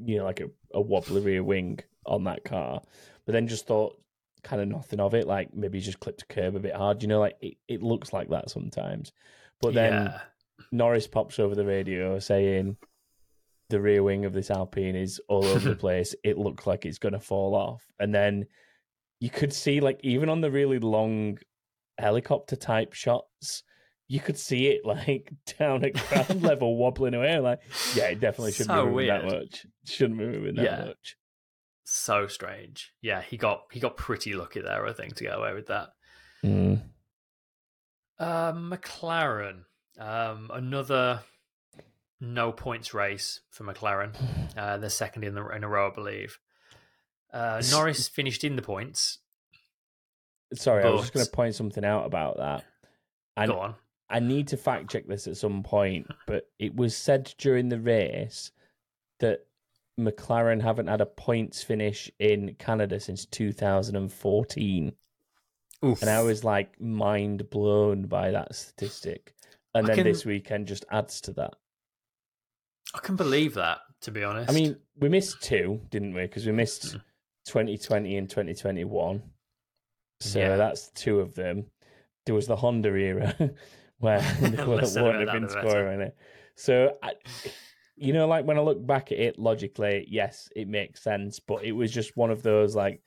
you 0.04 0.18
know, 0.18 0.24
like 0.24 0.40
a, 0.40 0.48
a 0.72 0.80
wobbly 0.80 1.20
rear 1.20 1.42
wing 1.42 1.80
on 2.06 2.24
that 2.24 2.44
car, 2.44 2.80
but 3.26 3.32
then 3.32 3.48
just 3.48 3.66
thought 3.66 4.00
kind 4.42 4.62
of 4.62 4.68
nothing 4.68 5.00
of 5.00 5.14
it. 5.14 5.26
Like 5.26 5.52
maybe 5.54 5.78
he 5.78 5.84
just 5.84 6.00
clipped 6.00 6.22
a 6.22 6.26
curb 6.26 6.56
a 6.56 6.60
bit 6.60 6.74
hard, 6.74 7.02
you 7.02 7.08
know, 7.08 7.20
like 7.20 7.36
it, 7.40 7.54
it 7.68 7.82
looks 7.82 8.12
like 8.12 8.30
that 8.30 8.50
sometimes. 8.50 9.12
But 9.60 9.74
then 9.74 9.92
yeah. 9.92 10.20
Norris 10.72 11.06
pops 11.06 11.38
over 11.38 11.54
the 11.54 11.66
radio 11.66 12.18
saying 12.18 12.76
the 13.70 13.80
rear 13.80 14.02
wing 14.02 14.24
of 14.24 14.32
this 14.32 14.50
Alpine 14.50 14.96
is 14.96 15.20
all 15.28 15.44
over 15.44 15.70
the 15.70 15.76
place. 15.86 16.14
It 16.22 16.38
looks 16.38 16.66
like 16.66 16.84
it's 16.84 16.98
going 16.98 17.12
to 17.12 17.20
fall 17.20 17.54
off. 17.54 17.84
And 17.98 18.14
then 18.14 18.46
you 19.20 19.30
could 19.30 19.52
see, 19.52 19.80
like, 19.80 20.00
even 20.02 20.28
on 20.28 20.40
the 20.40 20.50
really 20.50 20.78
long 20.78 21.38
helicopter 21.98 22.56
type 22.56 22.92
shots, 22.92 23.62
you 24.10 24.18
could 24.18 24.36
see 24.36 24.66
it 24.66 24.84
like 24.84 25.32
down 25.58 25.84
at 25.84 25.94
ground 25.94 26.42
level 26.50 26.76
wobbling 26.76 27.14
away. 27.14 27.38
Like, 27.38 27.60
yeah, 27.94 28.06
it 28.08 28.18
definitely 28.18 28.50
shouldn't 28.52 28.76
So 28.76 28.84
be 28.86 28.90
moving 28.90 29.06
that 29.06 29.24
much. 29.24 29.66
Shouldn't 29.86 30.18
be 30.18 30.26
moving 30.26 30.54
that 30.56 30.64
Yeah. 30.64 30.84
much. 30.86 31.16
so 31.84 32.26
strange. 32.26 32.92
Yeah, 33.00 33.22
he 33.22 33.36
got 33.36 33.62
he 33.70 33.78
got 33.78 33.96
pretty 33.96 34.34
lucky 34.34 34.60
there, 34.60 34.84
I 34.84 34.92
think, 34.92 35.14
to 35.16 35.24
get 35.24 35.38
away 35.38 35.54
with 35.54 35.68
that. 35.68 35.90
Mm. 36.44 36.82
Um, 38.18 38.70
McLaren, 38.72 39.64
um, 39.98 40.50
another 40.52 41.20
no 42.20 42.52
points 42.52 42.92
race 42.92 43.40
for 43.50 43.64
McLaren. 43.64 44.14
Uh, 44.56 44.76
they're 44.78 44.90
second 44.90 45.22
in 45.22 45.34
the 45.34 45.46
in 45.50 45.62
a 45.62 45.68
row, 45.68 45.88
I 45.90 45.94
believe. 45.94 46.36
Uh, 47.32 47.62
Norris 47.70 48.08
finished 48.08 48.42
in 48.42 48.56
the 48.56 48.62
points. 48.62 49.18
Sorry, 50.54 50.82
I 50.84 50.90
was 50.90 51.02
just 51.02 51.12
going 51.14 51.24
to 51.24 51.30
point 51.30 51.54
something 51.54 51.84
out 51.84 52.04
about 52.04 52.38
that. 52.38 52.64
And 53.36 53.50
Go 53.52 53.60
on. 53.60 53.74
I 54.10 54.18
need 54.20 54.48
to 54.48 54.56
fact 54.56 54.90
check 54.90 55.06
this 55.06 55.26
at 55.28 55.36
some 55.36 55.62
point, 55.62 56.06
but 56.26 56.48
it 56.58 56.74
was 56.74 56.96
said 56.96 57.32
during 57.38 57.68
the 57.68 57.78
race 57.80 58.50
that 59.20 59.46
McLaren 59.98 60.60
haven't 60.60 60.88
had 60.88 61.00
a 61.00 61.06
points 61.06 61.62
finish 61.62 62.10
in 62.18 62.54
Canada 62.58 62.98
since 62.98 63.24
2014. 63.26 64.92
Oof. 65.84 66.00
And 66.02 66.10
I 66.10 66.22
was 66.22 66.44
like 66.44 66.78
mind 66.80 67.48
blown 67.50 68.06
by 68.06 68.30
that 68.32 68.54
statistic. 68.54 69.34
And 69.74 69.86
I 69.86 69.88
then 69.88 69.96
can- 69.96 70.04
this 70.06 70.24
weekend 70.24 70.66
just 70.66 70.84
adds 70.90 71.20
to 71.22 71.32
that. 71.34 71.54
I 72.92 72.98
can 72.98 73.14
believe 73.14 73.54
that, 73.54 73.78
to 74.02 74.10
be 74.10 74.24
honest. 74.24 74.50
I 74.50 74.52
mean, 74.52 74.76
we 74.98 75.08
missed 75.08 75.40
two, 75.42 75.80
didn't 75.90 76.12
we? 76.14 76.22
Because 76.22 76.44
we 76.44 76.52
missed 76.52 76.96
Mm. 76.96 77.02
2020 77.46 78.16
and 78.16 78.28
2021. 78.28 79.22
So 80.20 80.38
Yeah. 80.40 80.56
that's 80.56 80.88
two 80.90 81.20
of 81.20 81.34
them. 81.36 81.66
There 82.26 82.34
was 82.34 82.46
the 82.48 82.56
Honda 82.56 82.92
era 82.94 83.34
where 84.00 84.18
wouldn't 84.40 84.68
Less 84.68 84.94
said 84.94 85.04
about 85.04 85.28
have 85.28 85.40
been 85.40 85.48
scoring 85.48 86.00
it. 86.00 86.16
So, 86.56 86.96
I, 87.02 87.12
you 87.96 88.12
know, 88.12 88.26
like 88.26 88.44
when 88.44 88.58
I 88.58 88.60
look 88.60 88.84
back 88.84 89.12
at 89.12 89.18
it 89.18 89.38
logically, 89.38 90.06
yes, 90.10 90.48
it 90.56 90.68
makes 90.68 91.02
sense. 91.02 91.38
But 91.38 91.64
it 91.64 91.72
was 91.72 91.92
just 91.92 92.16
one 92.16 92.30
of 92.30 92.42
those 92.42 92.74
like, 92.74 93.02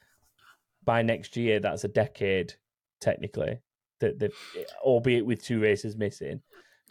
by 0.83 1.01
next 1.01 1.35
year, 1.35 1.59
that's 1.59 1.83
a 1.83 1.87
decade 1.87 2.53
technically. 3.01 3.59
That 3.99 4.19
the, 4.19 4.31
albeit 4.81 5.25
with 5.25 5.43
two 5.43 5.59
races 5.61 5.95
missing, 5.95 6.41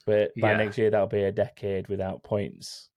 but 0.07 0.33
by 0.41 0.53
Yeah. 0.53 0.57
next 0.59 0.79
year 0.79 0.91
that'll 0.91 1.07
be 1.09 1.25
a 1.25 1.33
decade 1.33 1.89
without 1.89 2.23
points. 2.23 2.89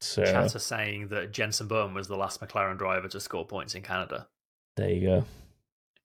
So 0.00 0.24
Chat 0.24 0.54
are 0.54 0.58
saying 0.60 1.08
that 1.08 1.32
Jensen 1.32 1.66
Button 1.66 1.92
was 1.92 2.06
the 2.08 2.16
last 2.16 2.40
McLaren 2.40 2.78
driver 2.78 3.08
to 3.08 3.20
score 3.20 3.46
points 3.46 3.74
in 3.74 3.82
Canada. 3.82 4.28
there 4.76 4.90
you 4.90 5.06
go. 5.06 5.24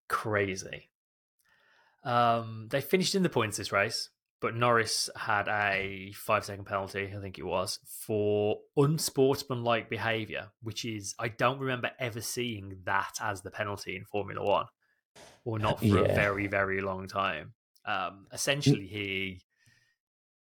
Crazy. 0.09 0.89
Um, 2.03 2.67
they 2.69 2.81
finished 2.81 3.15
in 3.15 3.23
the 3.23 3.29
points 3.29 3.57
this 3.57 3.71
race, 3.71 4.09
but 4.43 4.57
Norris 4.57 5.09
had 5.15 5.47
a 5.47 6.11
five 6.13 6.43
second 6.43 6.65
penalty, 6.65 7.09
I 7.15 7.21
think 7.21 7.39
it 7.39 7.45
was, 7.45 7.79
for 7.85 8.59
unsportsmanlike 8.75 9.89
behaviour, 9.89 10.49
which 10.61 10.83
is, 10.83 11.15
I 11.17 11.29
don't 11.29 11.59
remember 11.59 11.91
ever 11.97 12.19
seeing 12.19 12.75
that 12.83 13.13
as 13.21 13.41
the 13.41 13.51
penalty 13.51 13.95
in 13.95 14.03
Formula 14.03 14.43
One, 14.45 14.65
or 15.45 15.59
not 15.59 15.79
for 15.79 15.97
a 15.99 16.13
very, 16.13 16.47
very 16.47 16.81
long 16.81 17.07
time. 17.07 17.53
Um, 17.85 18.27
essentially, 18.33 18.85
he 18.85 19.43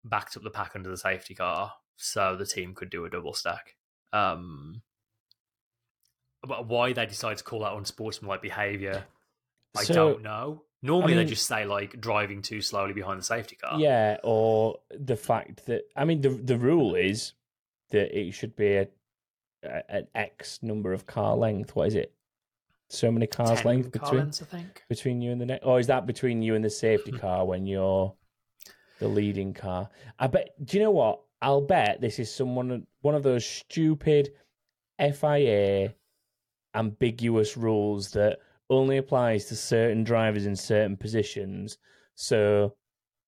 backed 0.05 0.37
up 0.37 0.43
the 0.43 0.51
pack 0.51 0.73
under 0.75 0.91
the 0.91 0.97
safety 0.97 1.37
car 1.37 1.73
so 1.97 2.35
the 2.35 2.45
team 2.45 2.75
could 2.75 2.91
do 2.91 3.05
a 3.05 3.11
double 3.11 3.35
stack. 3.35 3.77
Um, 4.13 4.83
but 6.43 6.67
why 6.67 6.93
they 6.93 7.07
decided 7.07 7.39
to 7.39 7.45
call 7.45 7.61
that 7.61 7.75
unsportsmanlike 7.75 8.43
behaviour, 8.43 9.05
I 9.77 9.85
So- 9.85 9.95
don't 9.95 10.23
know. 10.23 10.65
Normally, 10.83 11.15
mean- 11.15 11.25
they 11.25 11.31
just 11.31 11.47
say 11.47 11.65
like 11.65 12.01
driving 12.01 12.43
too 12.43 12.61
slowly 12.61 12.93
behind 12.93 13.19
the 13.21 13.25
safety 13.25 13.57
car. 13.57 13.79
Yeah, 13.79 14.19
or 14.25 14.81
the 14.91 15.17
fact 15.17 15.67
that 15.67 15.83
I 15.97 16.05
mean 16.05 16.21
the 16.21 16.31
the 16.31 16.59
rule 16.59 16.95
is 16.97 17.35
that 17.91 18.19
it 18.19 18.33
should 18.33 18.57
be 18.57 18.75
a, 18.77 18.89
a 19.63 19.83
an 19.91 20.07
X 20.15 20.59
number 20.63 20.93
of 20.93 21.07
car 21.07 21.37
length. 21.37 21.77
What 21.77 21.89
is 21.89 21.95
it? 21.95 22.13
So 22.91 23.11
many 23.11 23.27
cars 23.27 23.63
10 23.63 23.65
length 23.65 23.93
car 23.93 24.03
between 24.03 24.21
lengths, 24.21 24.43
I 24.43 24.45
think. 24.45 24.85
between 24.89 25.23
you 25.23 25.33
and 25.33 25.41
the 25.41 25.47
next, 25.47 25.65
or 25.65 25.81
is 25.81 25.87
that 25.87 26.07
between 26.07 26.43
you 26.43 26.55
and 26.57 26.65
the 26.65 26.69
safety 26.69 27.13
car 27.25 27.47
when 27.47 27.65
you're 27.65 28.13
the 28.99 29.09
leading 29.09 29.55
car? 29.55 29.89
I 30.19 30.27
bet. 30.27 30.51
Do 30.65 30.77
you 30.77 30.83
know 30.83 30.91
what? 30.91 31.21
I'll 31.41 31.61
bet 31.63 32.01
this 32.01 32.19
is 32.19 32.33
someone 32.33 32.87
one 33.01 33.15
of 33.15 33.23
those 33.23 33.47
stupid 33.47 34.33
FIA 34.99 35.95
ambiguous 36.75 37.57
rules 37.57 38.11
that 38.13 38.39
only 38.73 38.97
applies 38.97 39.45
to 39.47 39.57
certain 39.57 40.03
drivers 40.05 40.47
in 40.47 40.57
certain 40.57 40.97
positions. 40.97 41.79
So 42.15 42.75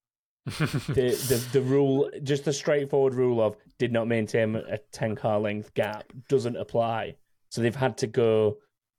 the, 0.47 1.17
the 1.29 1.49
the 1.53 1.63
rule, 1.63 2.11
just 2.23 2.45
the 2.45 2.53
straightforward 2.53 3.15
rule 3.15 3.41
of 3.41 3.57
did 3.79 3.93
not 3.93 4.09
maintain 4.09 4.57
a 4.57 4.79
ten 4.93 5.15
car 5.17 5.39
length 5.41 5.73
gap, 5.75 6.05
doesn't 6.29 6.57
apply. 6.57 7.17
So 7.51 7.61
they've 7.63 7.75
had 7.77 7.97
to 7.99 8.07
go 8.07 8.57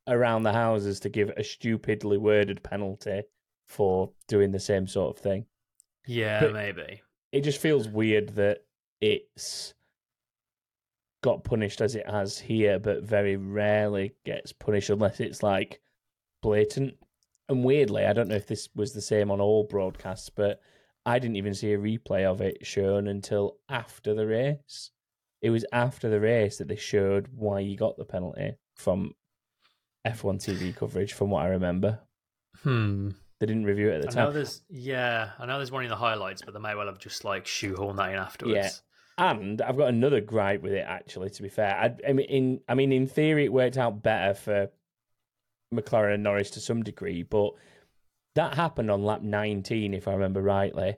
around 0.08 0.43
the 0.43 0.53
houses 0.53 0.99
to 1.01 1.10
give 1.10 1.29
a 1.31 1.43
stupidly 1.43 2.17
worded 2.17 2.63
penalty 2.63 3.23
for 3.67 4.12
doing 4.27 4.51
the 4.51 4.60
same 4.60 4.88
sort 4.88 5.15
of 5.17 5.21
thing. 5.21 5.45
yeah, 6.08 6.39
But- 6.39 6.53
maybe. 6.53 7.01
It 7.31 7.41
just 7.43 7.60
feels 7.60 7.89
weird 7.89 8.29
that 8.36 8.60
it's 9.01 9.73
got 11.21 11.43
punished 11.43 11.81
as 11.81 11.95
it 11.95 12.08
has 12.10 12.39
here, 12.39 12.79
but 12.79 13.03
very 13.03 13.36
rarely 13.36 14.13
gets 14.25 14.53
punished 14.53 14.89
unless 14.89 15.19
it's 15.19 15.43
like 15.43 15.81
blatant. 16.45 16.95
And 17.49 17.63
weirdly, 17.63 18.05
I 18.05 18.13
don't 18.13 18.27
know 18.27 18.36
if 18.36 18.47
this 18.47 18.69
was 18.75 18.93
the 18.93 19.01
same 19.01 19.29
on 19.31 19.41
all 19.41 19.63
broadcasts, 19.63 20.29
but 20.29 20.60
I 21.05 21.19
didn't 21.19 21.36
even 21.36 21.53
see 21.53 21.73
a 21.73 21.77
replay 21.77 22.25
of 22.25 22.41
it 22.41 22.65
shown 22.65 23.08
until 23.08 23.58
after 23.69 24.13
the 24.13 24.25
race. 24.25 24.91
It 25.41 25.51
was 25.51 25.65
after 25.71 26.10
the 26.10 26.19
race 26.19 26.58
that 26.58 26.67
they 26.67 26.75
showed 26.75 27.27
why 27.36 27.62
he 27.62 27.75
got 27.75 27.97
the 27.97 28.05
penalty 28.05 28.53
from 28.75 29.13
F1 30.08 30.43
TV 30.43 30.75
coverage, 30.75 31.13
from 31.13 31.29
what 31.29 31.43
I 31.43 31.49
remember. 31.49 31.99
Hmm. 32.63 33.10
They 33.39 33.45
didn't 33.45 33.65
review 33.65 33.89
it 33.89 34.05
at 34.05 34.12
the 34.12 34.19
I 34.19 34.21
know 34.21 34.25
time. 34.27 34.34
there's 34.34 34.62
yeah, 34.69 35.31
I 35.38 35.45
know 35.45 35.58
there's 35.58 35.71
one 35.71 35.84
in 35.84 35.89
the 35.89 35.95
highlights, 35.95 36.41
but 36.41 36.53
they 36.53 36.60
may 36.60 36.73
well 36.73 36.88
have 36.88 36.99
just 36.99 37.25
like 37.25 37.45
shoehorned 37.45 37.97
that 37.97 38.12
in 38.12 38.17
afterwards. 38.17 38.81
Yeah. 39.17 39.31
And 39.34 39.62
I've 39.62 39.77
got 39.77 39.89
another 39.89 40.21
gripe 40.21 40.62
with 40.62 40.73
it. 40.73 40.86
Actually, 40.88 41.29
to 41.31 41.41
be 41.41 41.49
fair, 41.49 41.75
I, 41.75 41.95
I 42.10 42.13
mean, 42.13 42.25
in 42.27 42.60
I 42.67 42.75
mean, 42.75 42.91
in 42.91 43.08
theory, 43.08 43.45
it 43.45 43.53
worked 43.53 43.77
out 43.77 44.01
better 44.01 44.34
for 44.34 44.69
McLaren 45.75 46.15
and 46.15 46.23
Norris 46.23 46.49
to 46.51 46.59
some 46.59 46.83
degree, 46.83 47.23
but 47.23 47.51
that 48.35 48.55
happened 48.55 48.91
on 48.91 49.03
lap 49.03 49.21
19, 49.21 49.93
if 49.93 50.07
I 50.07 50.13
remember 50.13 50.41
rightly. 50.41 50.97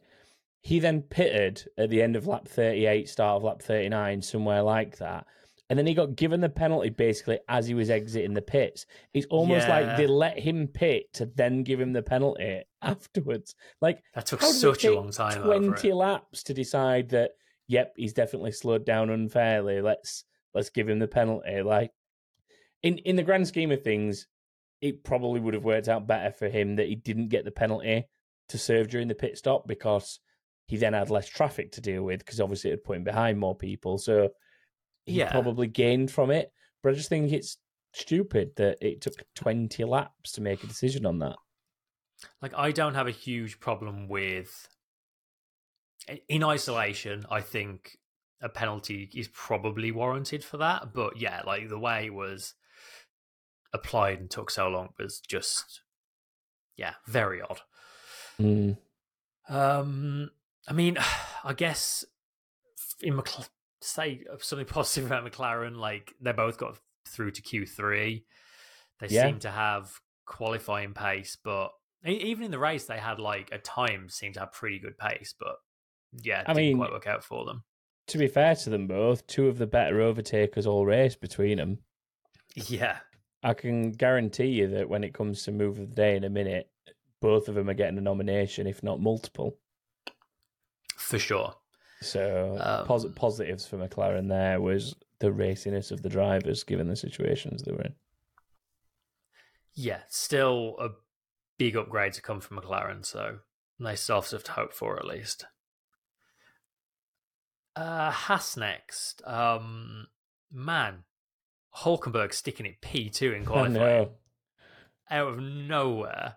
He 0.62 0.80
then 0.80 1.02
pitted 1.04 1.64
at 1.78 1.90
the 1.90 2.02
end 2.02 2.16
of 2.16 2.28
lap 2.28 2.48
38, 2.48 3.08
start 3.08 3.38
of 3.38 3.44
lap 3.44 3.62
39, 3.62 4.22
somewhere 4.22 4.62
like 4.64 4.98
that. 4.98 5.26
and 5.70 5.78
then 5.78 5.86
he 5.86 5.94
got 5.94 6.16
given 6.16 6.40
the 6.42 6.50
penalty 6.50 6.90
basically 6.90 7.40
as 7.50 7.68
he 7.68 7.74
was 7.74 7.90
exiting 7.90 8.34
the 8.34 8.42
pits. 8.42 8.86
It's 9.14 9.28
almost 9.30 9.68
like 9.68 9.98
they 9.98 10.08
let 10.08 10.40
him 10.40 10.68
pit 10.68 11.14
to 11.14 11.26
then 11.26 11.64
give 11.64 11.80
him 11.80 11.94
the 11.94 12.02
penalty 12.02 12.64
afterwards. 12.82 13.54
Like 13.82 14.02
That 14.16 14.26
took 14.26 14.42
how 14.42 14.48
did 14.48 14.56
it 14.56 14.60
such 14.60 14.86
a 14.86 14.96
long 14.96 15.12
time. 15.12 15.44
Twenty 15.44 15.92
laps 15.94 16.44
to 16.44 16.54
decide 16.54 17.10
that. 17.10 17.32
Yep, 17.70 17.96
he's 17.98 18.14
definitely 18.14 18.54
slowed 18.54 18.86
down 18.86 19.10
unfairly. 19.10 19.82
Let's 19.82 20.24
let's 20.54 20.70
give 20.70 20.88
him 20.88 21.00
the 21.00 21.08
penalty. 21.08 21.62
Like 21.62 21.92
in 22.82 22.98
in 23.00 23.18
the 23.18 23.24
grand 23.24 23.48
scheme 23.48 23.72
of 23.72 23.84
things, 23.84 24.26
it 24.82 25.04
probably 25.04 25.40
would 25.40 25.54
have 25.54 25.64
worked 25.64 25.88
out 25.88 26.08
better 26.08 26.32
for 26.32 26.48
him 26.50 26.76
that 26.76 26.88
he 26.88 26.96
didn't 26.96 27.30
get 27.30 27.46
the 27.46 27.52
penalty 27.52 28.06
to 28.50 28.58
serve 28.58 28.90
during 28.90 29.08
the 29.08 29.16
pit 29.16 29.38
stop 29.38 29.68
because 29.68 30.20
he 30.68 30.78
then 30.78 30.94
had 30.94 31.10
less 31.10 31.28
traffic 31.28 31.72
to 31.72 31.82
deal 31.82 32.04
with 32.04 32.20
because 32.20 32.40
obviously 32.40 32.70
it 32.70 32.74
would 32.74 32.84
put 32.84 32.98
him 32.98 33.04
behind 33.04 33.40
more 33.40 33.56
people. 33.56 33.98
So 33.98 34.30
he 35.06 35.14
Yeah. 35.20 35.32
probably 35.32 35.68
gained 35.68 36.12
from 36.12 36.30
it. 36.32 36.52
But 36.84 36.92
I 36.92 36.96
just 36.96 37.10
think 37.10 37.32
it's 37.32 37.58
stupid 37.94 38.52
that 38.58 38.78
it 38.82 39.02
took 39.02 39.14
20 39.36 39.84
laps 39.86 40.34
to 40.34 40.42
make 40.42 40.64
a 40.64 40.68
decision 40.68 41.06
on 41.06 41.20
that. 41.20 41.38
Like 42.42 42.54
I 42.56 42.72
don't 42.72 42.96
have 42.96 43.08
a 43.08 43.12
huge 43.12 43.60
problem 43.60 44.08
with 44.08 44.68
in 46.28 46.44
isolation. 46.44 47.26
I 47.30 47.42
think 47.42 47.98
a 48.42 48.50
penalty 48.50 49.10
is 49.16 49.28
probably 49.30 49.92
warranted 49.92 50.44
for 50.44 50.58
that, 50.58 50.94
but 50.94 51.18
yeah, 51.18 51.42
like 51.46 51.70
the 51.70 51.80
way 51.80 52.06
it 52.06 52.14
was 52.14 52.54
applied 53.74 54.20
and 54.20 54.30
took 54.30 54.50
so 54.52 54.68
long 54.68 54.90
was 54.98 55.20
just 55.20 55.82
yeah, 56.76 56.94
very 57.08 57.42
odd. 57.42 57.62
Mm. 58.40 58.78
Um, 59.50 60.30
I 60.68 60.74
mean, 60.74 60.98
I 61.44 61.54
guess 61.54 62.06
in 63.02 63.16
McLaren, 63.16 63.50
say 63.82 64.24
something 64.40 64.66
positive 64.68 65.06
about 65.12 65.30
McLaren, 65.30 65.78
like 65.78 66.14
they 66.22 66.32
both 66.32 66.58
got 66.58 66.78
through 67.08 67.32
to 67.32 67.42
Q 67.42 67.66
three. 67.66 68.26
They 69.00 69.08
Yeah. 69.08 69.28
seem 69.28 69.40
to 69.40 69.52
have 69.52 69.92
qualifying 70.26 70.94
pace, 70.94 71.38
but 71.42 71.72
even 72.06 72.44
in 72.44 72.52
the 72.52 72.60
race, 72.60 72.86
they 72.86 72.98
had 72.98 73.20
like 73.20 73.50
at 73.52 73.64
times 73.64 74.14
seemed 74.16 74.34
to 74.36 74.42
have 74.42 74.52
pretty 74.54 74.80
good 74.80 74.98
pace. 74.98 75.34
But 75.40 75.56
yeah, 76.22 76.44
I 76.46 76.54
didn't 76.54 76.58
mean- 76.58 76.78
quite 76.78 76.92
work 76.92 77.08
out 77.08 77.24
for 77.24 77.46
them. 77.46 77.64
To 78.08 78.18
be 78.18 78.28
fair 78.28 78.56
to 78.56 78.70
them 78.70 78.88
both, 78.88 79.28
two 79.28 79.48
of 79.50 79.58
the 79.58 79.68
better 79.68 79.98
overtakers 79.98 80.66
all 80.66 80.86
race 80.86 81.16
between 81.16 81.58
them. 81.58 81.80
Yeah, 82.56 83.00
I 83.44 83.54
can 83.54 83.92
guarantee 83.92 84.48
you 84.48 84.68
that 84.70 84.90
when 84.90 85.04
it 85.04 85.14
comes 85.14 85.44
to 85.44 85.52
move 85.52 85.80
of 85.80 85.90
the 85.90 85.96
day 85.96 86.16
in 86.16 86.24
a 86.24 86.30
minute, 86.30 86.70
both 87.22 87.48
of 87.48 87.56
them 87.56 87.70
are 87.70 87.74
getting 87.76 87.98
a 87.98 88.02
nomination, 88.02 88.68
if 88.68 88.84
not 88.84 89.00
multiple. 89.00 89.58
for 90.98 91.20
sure. 91.20 91.56
So 92.02 92.58
Um, 92.60 92.86
pos- 92.88 93.12
positives 93.16 93.66
for 93.68 93.78
McLaren 93.78 94.28
there 94.30 94.60
was 94.62 94.96
the 95.20 95.32
raciness 95.32 95.92
of 95.92 96.02
the 96.02 96.10
drivers, 96.10 96.64
given 96.64 96.88
the 96.88 96.96
situations 96.96 97.64
they 97.64 97.72
were 97.72 97.82
in. 97.82 97.96
Yeah, 99.74 100.02
still 100.08 100.76
a 100.80 100.90
big 101.58 101.76
upgrade 101.76 102.14
to 102.14 102.22
come 102.22 102.40
from 102.42 102.58
McLaren, 102.58 103.06
so 103.06 103.40
nice 103.80 104.08
have 104.08 104.26
stuff 104.26 104.44
to 104.46 104.52
hope 104.54 104.74
for 104.74 104.98
at 104.98 105.06
least. 105.06 105.46
Uh, 107.76 108.10
Haas 108.12 108.58
next. 108.58 109.22
Um, 109.26 110.08
man, 110.52 111.04
Hulkenberg 111.76 112.34
sticking 112.34 112.66
it 112.66 112.82
P 112.82 113.10
two 113.10 113.34
in 113.34 113.42
I 113.44 113.46
qualifying 113.46 114.10
out 115.10 115.28
of 115.28 115.40
nowhere. 115.40 116.36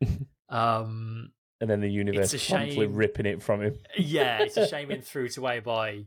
um, 0.48 1.30
And 1.60 1.70
then 1.70 1.80
the 1.80 1.90
universe 1.90 2.34
a 2.34 2.38
promptly 2.38 2.86
ripping 2.86 3.26
it 3.26 3.42
from 3.42 3.62
him. 3.62 3.78
yeah, 3.96 4.42
it's 4.42 4.56
a 4.56 4.66
shame 4.66 4.90
it 4.90 5.04
threw 5.06 5.26
it 5.26 5.36
away 5.36 5.60
by 5.60 6.06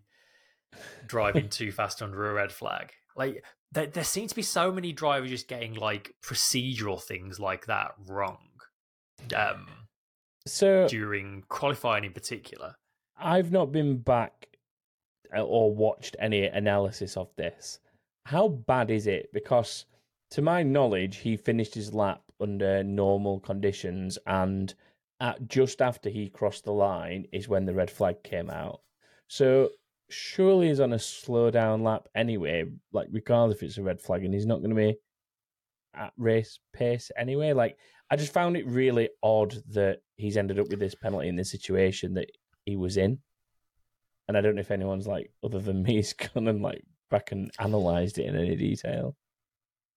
driving 1.08 1.50
too 1.50 1.72
fast 1.72 2.02
under 2.02 2.30
a 2.30 2.34
red 2.34 2.52
flag. 2.52 2.92
Like 3.16 3.44
there, 3.72 3.86
there 3.88 4.04
seem 4.04 4.28
to 4.28 4.36
be 4.36 4.42
so 4.42 4.72
many 4.72 4.92
drivers 4.92 5.30
just 5.30 5.48
getting 5.48 5.74
like 5.74 6.14
procedural 6.24 7.02
things 7.02 7.40
like 7.40 7.68
that 7.68 7.92
wrong. 8.08 8.40
Um, 9.36 9.68
So 10.46 10.88
during 10.88 11.44
qualifying 11.48 12.04
in 12.04 12.12
particular. 12.12 12.76
I've 13.18 13.52
not 13.52 13.72
been 13.72 13.98
back 14.00 14.48
uh, 15.36 15.42
or 15.42 15.74
watched 15.74 16.18
any 16.20 16.44
analysis 16.46 17.16
of 17.16 17.30
this. 17.38 17.80
How 18.26 18.48
bad 18.48 18.92
is 18.92 19.08
it? 19.08 19.30
Because 19.34 19.86
to 20.32 20.42
my 20.42 20.64
knowledge, 20.64 21.18
he 21.18 21.38
finished 21.38 21.76
his 21.76 21.94
lap 21.94 22.22
under 22.40 22.84
normal 22.84 23.40
conditions, 23.40 24.18
and 24.26 24.74
at, 25.20 25.48
just 25.48 25.82
after 25.82 26.10
he 26.10 26.30
crossed 26.30 26.66
the 26.66 26.74
line 26.74 27.28
is 27.32 27.48
when 27.48 27.66
the 27.66 27.74
red 27.74 27.90
flag 27.90 28.24
came 28.24 28.50
out. 28.50 28.82
So 29.28 29.70
surely 30.10 30.68
he's 30.68 30.80
on 30.80 30.94
a 30.94 31.00
slow 31.00 31.52
down 31.52 31.84
lap 31.84 32.08
anyway. 32.16 32.66
Like 32.92 33.08
regardless 33.12 33.58
if 33.58 33.64
it's 33.64 33.78
a 33.78 33.84
red 33.84 34.02
flag, 34.02 34.26
and 34.26 34.34
he's 34.34 34.46
not 34.46 34.60
going 34.60 34.72
to 34.72 34.76
be 34.76 34.98
at 35.94 36.14
race 36.18 36.60
pace 36.74 37.12
anyway. 37.18 37.54
Like 37.54 37.78
I 38.10 38.16
just 38.16 38.34
found 38.34 38.58
it 38.58 38.68
really 38.68 39.10
odd 39.24 39.56
that 39.70 40.00
he's 40.18 40.38
ended 40.38 40.60
up 40.60 40.70
with 40.70 40.80
this 40.80 40.96
penalty 40.96 41.28
in 41.28 41.36
the 41.36 41.46
situation 41.46 42.16
that 42.16 42.30
he 42.66 42.76
was 42.76 42.98
in. 42.98 43.20
And 44.28 44.38
I 44.38 44.42
don't 44.42 44.56
know 44.56 44.62
if 44.62 44.72
anyone's 44.72 45.08
like 45.08 45.32
other 45.44 45.60
than 45.60 45.84
me 45.84 45.96
has 45.98 46.14
gone 46.14 46.48
and 46.48 46.62
like 46.62 46.84
back 47.10 47.32
and 47.32 47.52
analysed 47.60 48.18
it 48.18 48.26
in 48.26 48.36
any 48.36 48.56
detail. 48.56 49.16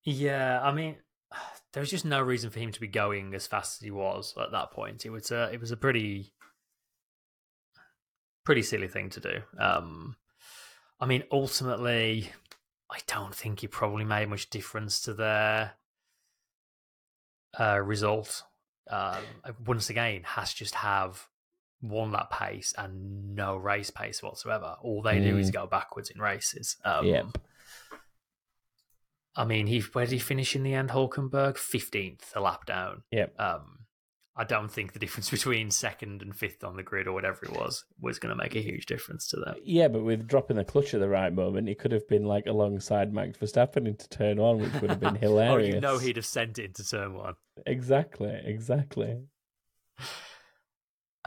Yeah, 0.04 0.60
I 0.62 0.72
mean, 0.72 0.96
there 1.72 1.80
was 1.80 1.90
just 1.90 2.04
no 2.04 2.20
reason 2.20 2.50
for 2.50 2.60
him 2.60 2.72
to 2.72 2.80
be 2.80 2.88
going 2.88 3.34
as 3.34 3.46
fast 3.46 3.80
as 3.80 3.84
he 3.84 3.90
was 3.90 4.34
at 4.40 4.52
that 4.52 4.70
point. 4.70 5.04
It 5.04 5.10
was 5.10 5.30
a, 5.30 5.50
it 5.52 5.60
was 5.60 5.70
a 5.70 5.76
pretty, 5.76 6.32
pretty 8.44 8.62
silly 8.62 8.88
thing 8.88 9.10
to 9.10 9.20
do. 9.20 9.40
Um, 9.58 10.16
I 11.00 11.06
mean, 11.06 11.24
ultimately, 11.30 12.32
I 12.90 12.98
don't 13.06 13.34
think 13.34 13.62
it 13.62 13.70
probably 13.70 14.04
made 14.04 14.28
much 14.28 14.50
difference 14.50 15.00
to 15.02 15.14
their 15.14 15.72
uh, 17.58 17.80
result. 17.80 18.42
Um, 18.90 19.22
once 19.66 19.90
again, 19.90 20.22
Haas 20.24 20.54
just 20.54 20.74
have 20.76 21.28
one 21.80 22.10
lap 22.12 22.30
pace 22.32 22.74
and 22.76 23.34
no 23.36 23.56
race 23.56 23.90
pace 23.90 24.22
whatsoever. 24.22 24.76
All 24.82 25.00
they 25.02 25.20
do 25.20 25.38
is 25.38 25.50
Mm. 25.50 25.54
go 25.54 25.66
backwards 25.66 26.10
in 26.10 26.20
races. 26.20 26.76
Um, 26.84 27.06
Yep. 27.06 27.38
I 29.36 29.44
mean, 29.44 29.66
he 29.68 29.80
where 29.80 30.04
did 30.06 30.12
he 30.14 30.18
finish 30.18 30.56
in 30.56 30.62
the 30.64 30.74
end? 30.74 30.90
Hulkenberg 30.90 31.56
fifteenth, 31.58 32.32
a 32.34 32.40
lap 32.40 32.66
down. 32.66 33.02
Yep. 33.12 33.38
Um, 33.38 33.74
I 34.34 34.44
don't 34.44 34.70
think 34.70 34.92
the 34.92 34.98
difference 34.98 35.30
between 35.38 35.70
second 35.70 36.22
and 36.22 36.34
fifth 36.34 36.64
on 36.64 36.76
the 36.76 36.82
grid 36.82 37.06
or 37.06 37.12
whatever 37.12 37.44
it 37.44 37.52
was 37.52 37.84
was 38.00 38.18
going 38.18 38.30
to 38.36 38.40
make 38.42 38.56
a 38.56 38.60
huge 38.60 38.86
difference 38.86 39.28
to 39.28 39.36
that. 39.44 39.64
Yeah, 39.64 39.86
but 39.88 40.02
with 40.02 40.26
dropping 40.26 40.56
the 40.56 40.64
clutch 40.64 40.92
at 40.94 41.00
the 41.00 41.08
right 41.08 41.32
moment, 41.32 41.68
he 41.68 41.74
could 41.76 41.92
have 41.92 42.08
been 42.08 42.24
like 42.24 42.46
alongside 42.46 43.12
Max 43.12 43.38
Verstappen 43.38 43.86
into 43.86 44.08
turn 44.08 44.38
one, 44.38 44.58
which 44.58 44.72
would 44.80 44.90
have 44.90 45.00
been 45.00 45.14
hilarious. 45.16 45.72
oh, 45.72 45.74
you 45.76 45.80
know 45.80 45.98
he'd 45.98 46.16
have 46.16 46.26
sent 46.26 46.58
it 46.58 46.64
into 46.66 46.84
turn 46.88 47.14
one. 47.14 47.34
Exactly, 47.66 48.40
exactly. 48.44 49.18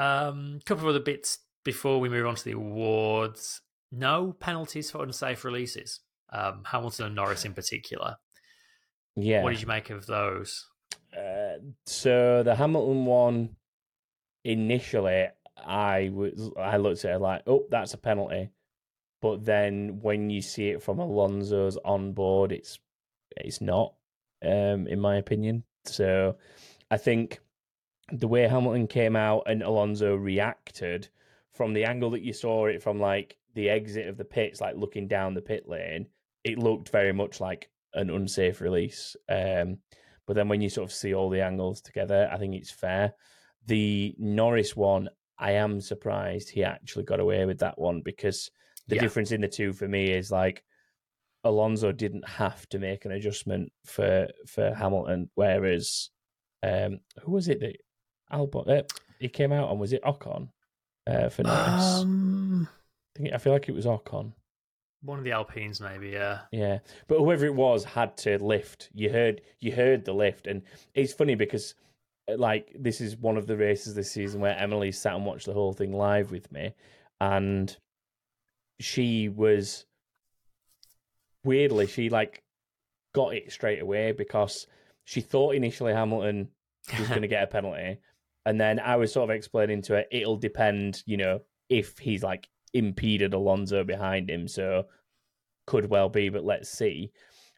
Um, 0.01 0.59
couple 0.65 0.85
of 0.85 0.95
other 0.95 1.03
bits 1.03 1.39
before 1.63 1.99
we 1.99 2.09
move 2.09 2.25
on 2.25 2.35
to 2.35 2.43
the 2.43 2.53
awards. 2.53 3.61
No 3.91 4.33
penalties 4.39 4.89
for 4.89 5.03
unsafe 5.03 5.43
releases. 5.45 5.99
Um, 6.31 6.63
Hamilton 6.65 7.07
and 7.07 7.15
Norris 7.15 7.45
in 7.45 7.53
particular. 7.53 8.15
Yeah. 9.15 9.43
What 9.43 9.51
did 9.51 9.61
you 9.61 9.67
make 9.67 9.89
of 9.89 10.07
those? 10.07 10.67
Uh, 11.15 11.57
so 11.85 12.41
the 12.41 12.55
Hamilton 12.55 13.05
one, 13.05 13.55
initially, 14.43 15.27
I 15.57 16.09
was 16.13 16.49
I 16.57 16.77
looked 16.77 17.05
at 17.05 17.15
it 17.15 17.19
like, 17.19 17.43
oh, 17.45 17.65
that's 17.69 17.93
a 17.93 17.97
penalty. 17.97 18.49
But 19.21 19.45
then 19.45 19.99
when 20.01 20.29
you 20.31 20.41
see 20.41 20.69
it 20.69 20.81
from 20.81 20.97
Alonso's 20.99 21.77
on 21.85 22.13
board, 22.13 22.51
it's 22.51 22.79
it's 23.37 23.61
not, 23.61 23.93
um, 24.43 24.87
in 24.87 24.99
my 24.99 25.17
opinion. 25.17 25.63
So 25.85 26.37
I 26.89 26.97
think 26.97 27.39
the 28.11 28.27
way 28.27 28.47
Hamilton 28.47 28.87
came 28.87 29.15
out 29.15 29.43
and 29.45 29.63
Alonso 29.63 30.15
reacted 30.15 31.07
from 31.53 31.73
the 31.73 31.85
angle 31.85 32.09
that 32.11 32.23
you 32.23 32.33
saw 32.33 32.65
it 32.65 32.81
from 32.81 32.99
like 32.99 33.37
the 33.53 33.69
exit 33.69 34.07
of 34.07 34.17
the 34.17 34.25
pits, 34.25 34.61
like 34.61 34.75
looking 34.75 35.07
down 35.07 35.33
the 35.33 35.41
pit 35.41 35.67
lane, 35.67 36.07
it 36.43 36.57
looked 36.57 36.89
very 36.89 37.11
much 37.13 37.39
like 37.39 37.69
an 37.93 38.09
unsafe 38.09 38.61
release. 38.61 39.15
Um, 39.29 39.77
but 40.25 40.35
then 40.35 40.47
when 40.47 40.61
you 40.61 40.69
sort 40.69 40.89
of 40.89 40.93
see 40.93 41.13
all 41.13 41.29
the 41.29 41.41
angles 41.41 41.81
together, 41.81 42.29
I 42.31 42.37
think 42.37 42.55
it's 42.55 42.71
fair. 42.71 43.13
The 43.67 44.15
Norris 44.17 44.75
one, 44.75 45.09
I 45.37 45.51
am 45.53 45.81
surprised 45.81 46.49
he 46.49 46.63
actually 46.63 47.03
got 47.03 47.19
away 47.19 47.45
with 47.45 47.59
that 47.59 47.77
one 47.77 48.01
because 48.01 48.49
the 48.87 48.95
Yeah. 48.95 49.01
difference 49.01 49.31
in 49.31 49.41
the 49.41 49.47
two 49.47 49.73
for 49.73 49.87
me 49.87 50.11
is 50.11 50.31
like 50.31 50.63
Alonso 51.43 51.91
didn't 51.91 52.27
have 52.27 52.67
to 52.69 52.79
make 52.79 53.05
an 53.05 53.11
adjustment 53.11 53.71
for 53.85 54.27
for 54.47 54.73
Hamilton, 54.73 55.29
whereas 55.35 56.09
um, 56.63 56.99
who 57.23 57.31
was 57.31 57.47
it 57.47 57.59
that 57.61 57.77
Albon 58.31 58.69
uh, 58.69 58.83
he 59.19 59.29
came 59.29 59.51
out 59.51 59.69
on? 59.69 59.79
Was 59.79 59.93
it 59.93 60.03
Ocon 60.03 60.49
uh, 61.07 61.29
for 61.29 61.43
Norris? 61.43 62.01
Um, 62.01 62.67
I, 63.15 63.19
think, 63.19 63.33
I 63.33 63.37
feel 63.37 63.53
like 63.53 63.69
it 63.69 63.75
was 63.75 63.85
Ocon. 63.85 64.33
one 65.03 65.17
of 65.17 65.23
the 65.23 65.31
Alpines, 65.31 65.79
maybe. 65.79 66.09
Yeah. 66.09 66.39
Yeah, 66.51 66.79
but 67.07 67.19
whoever 67.19 67.45
it 67.45 67.55
was 67.55 67.83
had 67.83 68.17
to 68.17 68.43
lift. 68.43 68.89
You 68.93 69.09
heard, 69.11 69.41
you 69.59 69.71
heard 69.71 70.05
the 70.05 70.13
lift, 70.13 70.47
and 70.47 70.61
it's 70.93 71.13
funny 71.13 71.35
because, 71.35 71.75
uh, 72.31 72.37
like, 72.37 72.75
this 72.77 72.99
is 73.01 73.15
one 73.17 73.37
of 73.37 73.47
the 73.47 73.57
races 73.57 73.93
this 73.95 74.11
season 74.11 74.41
where 74.41 74.57
Emily 74.57 74.91
sat 74.91 75.15
and 75.15 75.25
watched 75.25 75.45
the 75.45 75.53
whole 75.53 75.73
thing 75.73 75.93
live 75.93 76.31
with 76.31 76.51
me, 76.51 76.73
and 77.19 77.75
she 78.79 79.29
was 79.29 79.85
weirdly, 81.43 81.87
she 81.87 82.09
like 82.09 82.43
got 83.13 83.35
it 83.35 83.51
straight 83.51 83.81
away 83.81 84.11
because 84.11 84.67
she 85.05 85.21
thought 85.21 85.55
initially 85.55 85.93
Hamilton 85.93 86.49
was 86.97 87.07
going 87.09 87.21
to 87.21 87.27
get 87.27 87.43
a 87.43 87.47
penalty, 87.47 87.99
and 88.45 88.59
then 88.59 88.79
I 88.79 88.95
was 88.95 89.13
sort 89.13 89.29
of 89.29 89.35
explaining 89.35 89.81
to 89.83 89.93
her 89.93 90.05
it'll 90.11 90.37
depend, 90.37 91.03
you 91.05 91.17
know, 91.17 91.41
if 91.69 91.97
he's 91.97 92.23
like 92.23 92.47
impeded 92.73 93.33
Alonso 93.33 93.83
behind 93.83 94.29
him, 94.29 94.47
so 94.47 94.85
could 95.67 95.89
well 95.89 96.09
be, 96.09 96.29
but 96.29 96.43
let's 96.43 96.69
see. 96.69 97.11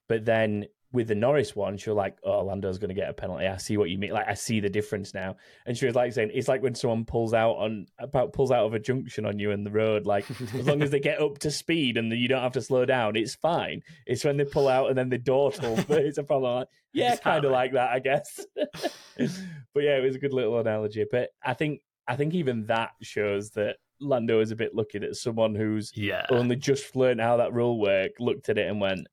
But 0.08 0.26
then 0.26 0.66
with 0.94 1.08
the 1.08 1.16
Norris 1.16 1.56
one, 1.56 1.78
she 1.78 1.90
was 1.90 1.98
like, 1.98 2.18
"Oh, 2.24 2.44
Lando's 2.44 2.78
going 2.78 2.90
to 2.90 2.96
get 2.96 3.10
a 3.10 3.14
penalty. 3.14 3.48
I 3.48 3.58
see 3.58 3.78
what 3.78 3.90
you 3.90 3.98
mean. 3.98 4.12
Like, 4.12 4.28
I 4.28 4.36
see 4.36 4.60
the 4.60 4.70
difference 4.70 5.14
now." 5.14 5.36
And 5.66 5.76
she 5.76 5.88
was 5.88 5.96
like 5.96 6.14
saying, 6.14 6.32
"It's 6.34 6.48
like 6.48 6.62
when 6.62 6.76
someone 6.76 7.04
pulls 7.04 7.34
out 7.34 7.54
on 7.54 7.88
about 8.00 8.32
pulls 8.32 8.52
out 8.52 8.66
of 8.66 8.74
a 8.74 8.80
junction 8.80 9.26
on 9.26 9.40
you 9.40 9.52
in 9.52 9.64
the 9.64 9.72
road. 9.72 10.06
Like, 10.06 10.30
as 10.54 10.68
long 10.68 10.82
as 10.84 10.92
they 10.92 11.00
get 11.00 11.20
up 11.20 11.40
to 11.40 11.52
speed 11.52 11.98
and 11.98 12.12
you 12.12 12.28
don't 12.28 12.44
have 12.44 12.54
to 12.54 12.62
slow 12.62 12.86
down, 12.86 13.16
it's 13.16 13.36
fine. 13.36 13.82
It's 14.06 14.24
when 14.24 14.38
they 14.38 14.46
pull 14.46 14.68
out 14.68 14.90
and 14.90 14.98
then 14.98 15.10
the 15.14 15.18
door 15.18 15.52
but 15.60 16.00
it's 16.00 16.18
a 16.18 16.24
problem. 16.24 16.60
Like, 16.60 16.68
yeah, 16.94 17.14
it's 17.14 17.22
kind 17.22 17.44
of 17.44 17.52
like 17.52 17.74
that, 17.74 17.90
I 17.90 18.00
guess. 18.00 18.46
but 18.56 19.84
yeah, 19.84 19.98
it 19.98 20.04
was 20.04 20.16
a 20.16 20.20
good 20.20 20.34
little 20.34 20.60
analogy. 20.60 21.06
But 21.10 21.32
I 21.44 21.56
think 21.56 21.82
I 22.08 22.16
think 22.16 22.34
even 22.36 22.68
that 22.68 22.92
shows 23.02 23.52
that 23.52 23.78
Lando 24.00 24.42
is 24.42 24.52
a 24.52 24.56
bit 24.56 24.76
lucky 24.76 25.00
that 25.00 25.16
someone 25.16 25.56
who's 25.56 25.92
yeah. 25.96 26.26
only 26.30 26.56
just 26.56 26.96
learned 26.96 27.22
how 27.22 27.38
that 27.38 27.54
rule 27.54 27.80
worked 27.80 28.20
looked 28.20 28.50
at 28.50 28.58
it 28.58 28.70
and 28.70 28.80
went, 28.80 29.08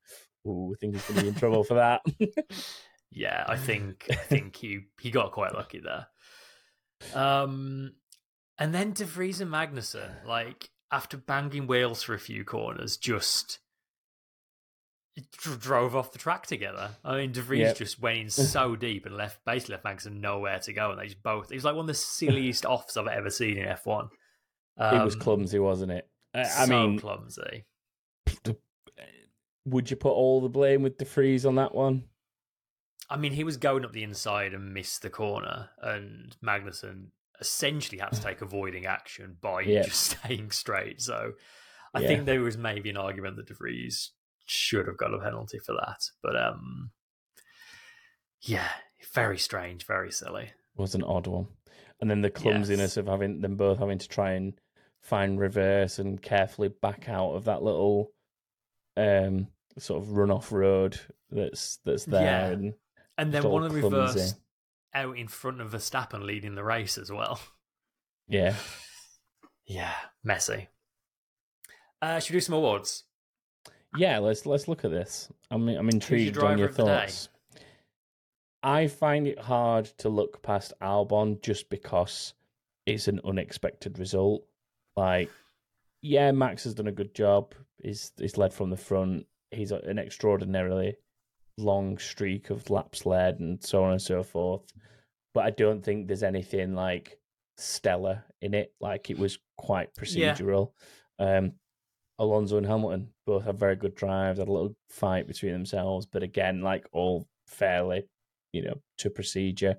Ooh, 0.47 0.73
I 0.73 0.77
think 0.79 0.95
he's 0.95 1.05
going 1.05 1.17
to 1.17 1.21
be 1.23 1.27
in 1.29 1.35
trouble 1.35 1.63
for 1.63 1.75
that. 1.75 2.01
yeah, 3.11 3.43
I 3.47 3.57
think 3.57 4.07
I 4.09 4.15
think 4.15 4.55
he 4.55 4.81
he 4.99 5.11
got 5.11 5.31
quite 5.31 5.53
lucky 5.53 5.79
there. 5.79 6.07
Um, 7.13 7.93
and 8.57 8.73
then 8.73 8.93
De 8.93 9.05
Vries 9.05 9.41
and 9.41 9.51
Magnussen, 9.51 10.25
like 10.25 10.69
after 10.91 11.17
banging 11.17 11.67
wheels 11.67 12.03
for 12.03 12.13
a 12.13 12.19
few 12.19 12.43
corners, 12.43 12.97
just 12.97 13.59
drove 15.59 15.95
off 15.95 16.11
the 16.11 16.19
track 16.19 16.47
together. 16.47 16.91
I 17.03 17.17
mean, 17.17 17.31
De 17.33 17.41
Vries 17.41 17.59
yep. 17.59 17.77
just 17.77 17.99
went 18.01 18.17
in 18.17 18.29
so 18.29 18.75
deep 18.75 19.05
and 19.05 19.15
left 19.15 19.43
basically 19.45 19.75
left 19.75 19.85
Magnussen 19.85 20.21
nowhere 20.21 20.59
to 20.59 20.73
go, 20.73 20.91
and 20.91 20.99
they 20.99 21.05
just 21.05 21.21
both. 21.21 21.51
It 21.51 21.55
was 21.55 21.65
like 21.65 21.75
one 21.75 21.83
of 21.83 21.87
the 21.87 21.93
silliest 21.93 22.65
offs 22.65 22.97
I've 22.97 23.07
ever 23.07 23.29
seen 23.29 23.57
in 23.57 23.67
F 23.67 23.85
one. 23.85 24.09
Um, 24.77 25.01
it 25.01 25.03
was 25.03 25.15
clumsy, 25.15 25.59
wasn't 25.59 25.91
it? 25.91 26.07
I, 26.33 26.45
I 26.59 26.65
mean, 26.65 26.97
clumsy 26.97 27.65
would 29.65 29.89
you 29.89 29.97
put 29.97 30.13
all 30.13 30.41
the 30.41 30.49
blame 30.49 30.81
with 30.83 30.97
De 30.97 31.05
Vries 31.05 31.45
on 31.45 31.55
that 31.55 31.75
one? 31.75 32.05
I 33.09 33.17
mean, 33.17 33.33
he 33.33 33.43
was 33.43 33.57
going 33.57 33.83
up 33.83 33.91
the 33.91 34.03
inside 34.03 34.53
and 34.53 34.73
missed 34.73 35.01
the 35.01 35.09
corner, 35.09 35.69
and 35.81 36.35
Magnussen 36.43 37.07
essentially 37.39 37.99
had 37.99 38.13
to 38.13 38.21
take 38.23 38.41
avoiding 38.41 38.85
action 38.85 39.37
by 39.41 39.61
yeah. 39.61 39.83
just 39.83 40.01
staying 40.17 40.51
straight. 40.51 41.01
So 41.01 41.33
I 41.93 42.01
yeah. 42.01 42.07
think 42.07 42.25
there 42.25 42.41
was 42.41 42.57
maybe 42.57 42.89
an 42.89 42.97
argument 42.97 43.35
that 43.35 43.47
De 43.47 43.53
Vries 43.53 44.11
should 44.45 44.87
have 44.87 44.97
got 44.97 45.13
a 45.13 45.19
penalty 45.19 45.59
for 45.59 45.73
that. 45.73 45.99
But 46.23 46.35
um, 46.35 46.91
yeah, 48.41 48.67
very 49.13 49.37
strange, 49.37 49.85
very 49.85 50.11
silly. 50.11 50.51
Was 50.75 50.95
an 50.95 51.03
odd 51.03 51.27
one. 51.27 51.47
And 51.99 52.09
then 52.09 52.21
the 52.21 52.31
clumsiness 52.31 52.79
yes. 52.79 52.97
of 52.97 53.07
having 53.07 53.41
them 53.41 53.55
both 53.55 53.77
having 53.77 53.99
to 53.99 54.07
try 54.07 54.31
and 54.31 54.53
find 55.01 55.39
reverse 55.39 55.99
and 55.99 56.21
carefully 56.21 56.69
back 56.69 57.07
out 57.07 57.33
of 57.33 57.45
that 57.45 57.61
little 57.61 58.11
um, 58.97 59.47
sort 59.77 60.03
of 60.03 60.09
runoff 60.09 60.51
road 60.51 60.99
that's 61.29 61.79
that's 61.85 62.05
there. 62.05 62.21
Yeah. 62.21 62.47
And, 62.47 62.73
and 63.17 63.31
then 63.33 63.43
one 63.43 63.63
of 63.63 63.73
the 63.73 63.81
reverse 63.81 64.35
out 64.93 65.17
in 65.17 65.27
front 65.27 65.61
of 65.61 65.71
Verstappen 65.71 66.25
leading 66.25 66.55
the 66.55 66.63
race 66.63 66.97
as 66.97 67.11
well. 67.11 67.39
Yeah. 68.27 68.55
Yeah, 69.67 69.93
messy. 70.21 70.67
Uh, 72.01 72.19
should 72.19 72.33
we 72.33 72.37
do 72.37 72.41
some 72.41 72.55
awards? 72.55 73.05
Yeah, 73.95 74.19
let's 74.19 74.45
let's 74.45 74.67
look 74.67 74.83
at 74.83 74.91
this. 74.91 75.31
I'm 75.49 75.67
I'm 75.69 75.87
intrigued 75.87 76.37
on 76.39 76.57
your 76.57 76.67
thoughts. 76.67 77.29
I 78.63 78.87
find 78.87 79.27
it 79.27 79.39
hard 79.39 79.85
to 79.99 80.09
look 80.09 80.41
past 80.41 80.73
Albon 80.81 81.41
just 81.41 81.69
because 81.69 82.33
it's 82.85 83.07
an 83.07 83.21
unexpected 83.23 83.97
result. 83.97 84.43
Like 84.97 85.29
yeah, 86.01 86.31
Max 86.31 86.63
has 86.63 86.73
done 86.73 86.87
a 86.87 86.91
good 86.91 87.13
job. 87.13 87.53
He's 87.81 88.11
he's 88.17 88.37
led 88.37 88.53
from 88.53 88.69
the 88.69 88.77
front. 88.77 89.25
He's 89.51 89.71
an 89.71 89.99
extraordinarily 89.99 90.95
long 91.57 91.97
streak 91.97 92.49
of 92.49 92.69
laps 92.69 93.05
led 93.05 93.39
and 93.39 93.63
so 93.63 93.83
on 93.83 93.91
and 93.91 94.01
so 94.01 94.23
forth. 94.23 94.63
But 95.33 95.45
I 95.45 95.51
don't 95.51 95.83
think 95.83 96.07
there's 96.07 96.23
anything 96.23 96.73
like 96.75 97.19
stellar 97.57 98.23
in 98.41 98.53
it. 98.53 98.73
Like 98.79 99.09
it 99.09 99.19
was 99.19 99.39
quite 99.57 99.93
procedural. 99.95 100.71
Yeah. 101.19 101.37
Um, 101.37 101.53
Alonso 102.19 102.57
and 102.57 102.67
Hamilton 102.67 103.09
both 103.25 103.43
have 103.45 103.57
very 103.57 103.75
good 103.75 103.95
drives. 103.95 104.39
Had 104.39 104.47
a 104.47 104.51
little 104.51 104.75
fight 104.89 105.27
between 105.27 105.53
themselves, 105.53 106.05
but 106.05 106.23
again, 106.23 106.61
like 106.61 106.85
all 106.91 107.27
fairly, 107.47 108.07
you 108.53 108.63
know, 108.63 108.75
to 108.99 109.09
procedure 109.09 109.77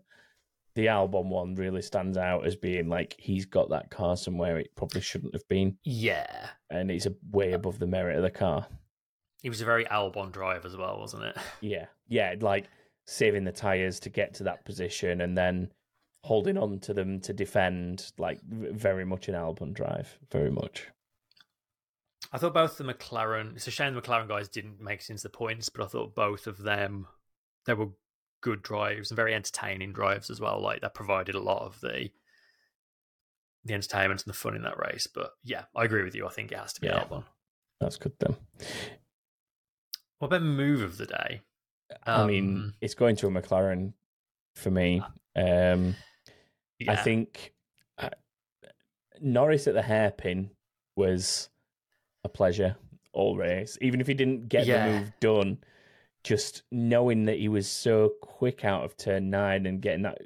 the 0.75 0.87
Albon 0.87 1.27
one 1.27 1.55
really 1.55 1.83
stands 1.83 2.17
out 2.17 2.47
as 2.47 2.57
being 2.57 2.89
like 2.89 3.15
he's 3.19 3.45
got 3.45 3.71
that 3.71 3.91
car 3.91 4.17
somewhere 4.17 4.59
it 4.59 4.75
probably 4.75 5.01
shouldn't 5.01 5.35
have 5.35 5.47
been. 5.49 5.77
Yeah. 5.85 6.49
And 6.71 6.91
it's 6.91 7.07
a 7.07 7.15
way 7.31 7.53
above 7.53 7.79
the 7.79 7.87
merit 7.87 8.17
of 8.17 8.23
the 8.23 8.31
car. 8.31 8.67
He 9.43 9.49
was 9.49 9.61
a 9.61 9.67
very 9.67 9.85
Albon 9.87 10.33
drive 10.33 10.65
as 10.65 10.77
well, 10.77 10.99
wasn't 10.99 11.25
it? 11.25 11.37
Yeah. 11.61 11.87
Yeah, 12.09 12.35
like 12.41 12.67
saving 13.07 13.45
the 13.45 13.53
tyres 13.53 14.01
to 14.01 14.11
get 14.11 14.35
to 14.35 14.45
that 14.45 14.65
position 14.65 15.21
and 15.21 15.37
then 15.37 15.71
holding 16.25 16.57
on 16.57 16.79
to 16.81 16.95
them 16.95 17.21
to 17.21 17.33
defend, 17.33 18.13
like 18.19 18.41
very 18.47 19.05
much 19.05 19.29
an 19.29 19.35
Albon 19.35 19.75
drive. 19.75 20.19
Very 20.31 20.51
much. 20.51 20.89
I 22.33 22.39
thought 22.39 22.55
both 22.55 22.79
the 22.79 22.85
McLaren. 22.85 23.57
It's 23.57 23.67
a 23.67 23.71
shame 23.71 23.95
the 23.95 24.01
McLaren 24.01 24.29
guys 24.29 24.49
didn't 24.49 24.81
make 24.81 25.01
it 25.01 25.11
into 25.11 25.25
the 25.25 25.29
points, 25.29 25.69
but 25.69 25.85
I 25.85 25.89
thought 25.89 26.15
both 26.15 26.47
of 26.47 26.63
them 26.63 27.07
they 27.67 27.75
were 27.75 27.91
good 28.43 28.63
drives 28.63 29.11
and 29.11 29.17
very 29.17 29.35
entertaining 29.35 29.93
drives 29.93 30.29
as 30.29 30.41
well. 30.41 30.61
Like 30.61 30.83
that 30.83 30.95
provided 30.95 31.35
a 31.35 31.41
lot 31.41 31.63
of 31.63 31.81
the 31.81 32.11
the 33.65 33.75
entertainment 33.75 34.23
and 34.25 34.35
the 34.35 34.37
fun 34.37 34.57
in 34.57 34.63
that 34.63 34.79
race. 34.79 35.07
But 35.07 35.31
yeah, 35.43 35.65
I 35.75 35.85
agree 35.85 36.03
with 36.03 36.15
you. 36.15 36.27
I 36.27 36.31
think 36.31 36.53
it 36.53 36.59
has 36.59 36.73
to 36.75 36.81
be 36.81 36.89
yeah, 36.89 37.05
Albon. 37.05 37.25
That's 37.81 37.97
good 37.97 38.13
then. 38.19 38.37
What 40.19 40.27
about 40.27 40.43
move 40.43 40.83
of 40.83 40.99
the 40.99 41.07
day? 41.07 41.41
Um, 42.07 42.21
I 42.21 42.27
mean, 42.27 42.57
um, 42.57 42.75
it's 42.81 42.95
going 42.95 43.17
to 43.17 43.27
a 43.27 43.31
McLaren 43.31 43.93
for 44.55 44.71
me. 44.71 45.03
Uh, 45.35 45.41
um, 45.41 45.97
yeah. 46.79 46.93
I 46.93 46.97
think 46.97 47.55
uh, 47.99 48.11
Norris 49.21 49.67
at 49.67 49.75
the 49.75 49.83
hairpin 49.83 50.51
was 50.97 51.49
a 52.25 52.29
pleasure 52.29 52.77
all 53.13 53.37
race. 53.37 53.79
Even 53.81 54.01
if 54.01 54.07
he 54.07 54.15
didn't 54.15 54.49
get 54.49 54.67
yeah. 54.67 54.87
the 54.87 54.93
move 54.93 55.13
done, 55.21 55.59
just 56.25 56.63
knowing 56.71 57.25
that 57.25 57.39
he 57.39 57.49
was 57.49 57.69
so 57.69 58.13
quick 58.23 58.65
out 58.65 58.85
of 58.85 58.97
turn 58.97 59.31
nine 59.31 59.67
and 59.67 59.81
getting 59.83 60.03
that 60.03 60.19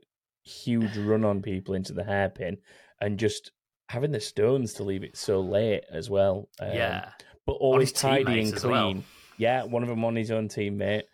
huge 0.45 0.97
run 0.97 1.25
on 1.25 1.43
people 1.43 1.75
into 1.75 1.93
the 1.93 2.05
hairpin 2.05 2.59
and 3.01 3.19
just 3.19 3.53
having 3.89 4.13
the 4.13 4.21
stones 4.21 4.75
to 4.75 4.83
leave 4.83 5.05
it 5.05 5.17
so 5.17 5.41
late 5.41 5.85
as 5.91 6.11
well. 6.11 6.49
Um, 6.61 6.73
yeah. 6.73 7.11
But 7.47 7.53
always 7.55 7.93
tidy 7.93 8.41
and 8.41 8.55
clean. 8.55 8.73
Well. 8.73 9.05
Yeah, 9.39 9.65
one 9.65 9.83
of 9.83 9.89
them 9.89 10.05
on 10.05 10.17
his 10.17 10.31
own 10.31 10.49
teammate. 10.49 11.05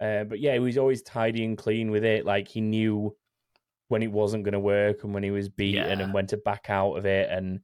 Uh, 0.00 0.24
but 0.24 0.40
yeah, 0.40 0.52
he 0.52 0.58
was 0.58 0.78
always 0.78 1.02
tidy 1.02 1.44
and 1.44 1.56
clean 1.56 1.90
with 1.90 2.04
it. 2.04 2.24
Like 2.26 2.48
he 2.48 2.60
knew 2.60 3.16
when 3.88 4.02
it 4.02 4.10
wasn't 4.10 4.44
going 4.44 4.52
to 4.52 4.60
work 4.60 5.04
and 5.04 5.14
when 5.14 5.22
he 5.22 5.30
was 5.30 5.48
beaten 5.48 5.98
yeah. 5.98 6.04
and 6.04 6.12
when 6.12 6.26
to 6.26 6.36
back 6.36 6.66
out 6.68 6.94
of 6.94 7.06
it. 7.06 7.30
And 7.30 7.60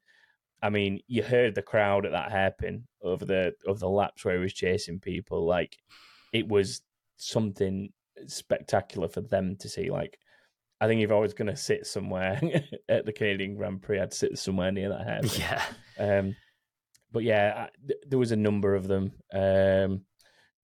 I 0.62 0.70
mean, 0.70 1.00
you 1.08 1.22
heard 1.22 1.54
the 1.54 1.62
crowd 1.62 2.06
at 2.06 2.12
that 2.12 2.30
hairpin 2.30 2.86
over 3.02 3.24
the 3.24 3.54
over 3.66 3.78
the 3.78 3.88
laps 3.88 4.24
where 4.24 4.36
he 4.36 4.42
was 4.42 4.54
chasing 4.54 5.00
people. 5.00 5.44
Like 5.44 5.76
it 6.32 6.48
was 6.48 6.82
something 7.16 7.92
spectacular 8.26 9.08
for 9.08 9.20
them 9.20 9.56
to 9.56 9.68
see. 9.68 9.90
Like, 9.90 10.18
I 10.80 10.86
think 10.86 11.02
if 11.02 11.10
I 11.10 11.18
was 11.18 11.34
going 11.34 11.48
to 11.48 11.56
sit 11.56 11.86
somewhere 11.86 12.40
at 12.88 13.06
the 13.06 13.12
Canadian 13.12 13.56
Grand 13.56 13.82
Prix, 13.82 14.00
I'd 14.00 14.12
sit 14.12 14.38
somewhere 14.38 14.72
near 14.72 14.88
that 14.90 15.06
hair. 15.06 15.20
Yeah. 15.38 16.18
Um, 16.18 16.36
but 17.12 17.24
yeah, 17.24 17.66
I, 17.66 17.86
th- 17.86 18.00
there 18.08 18.18
was 18.18 18.32
a 18.32 18.36
number 18.36 18.74
of 18.74 18.88
them. 18.88 19.12
Um, 19.32 20.02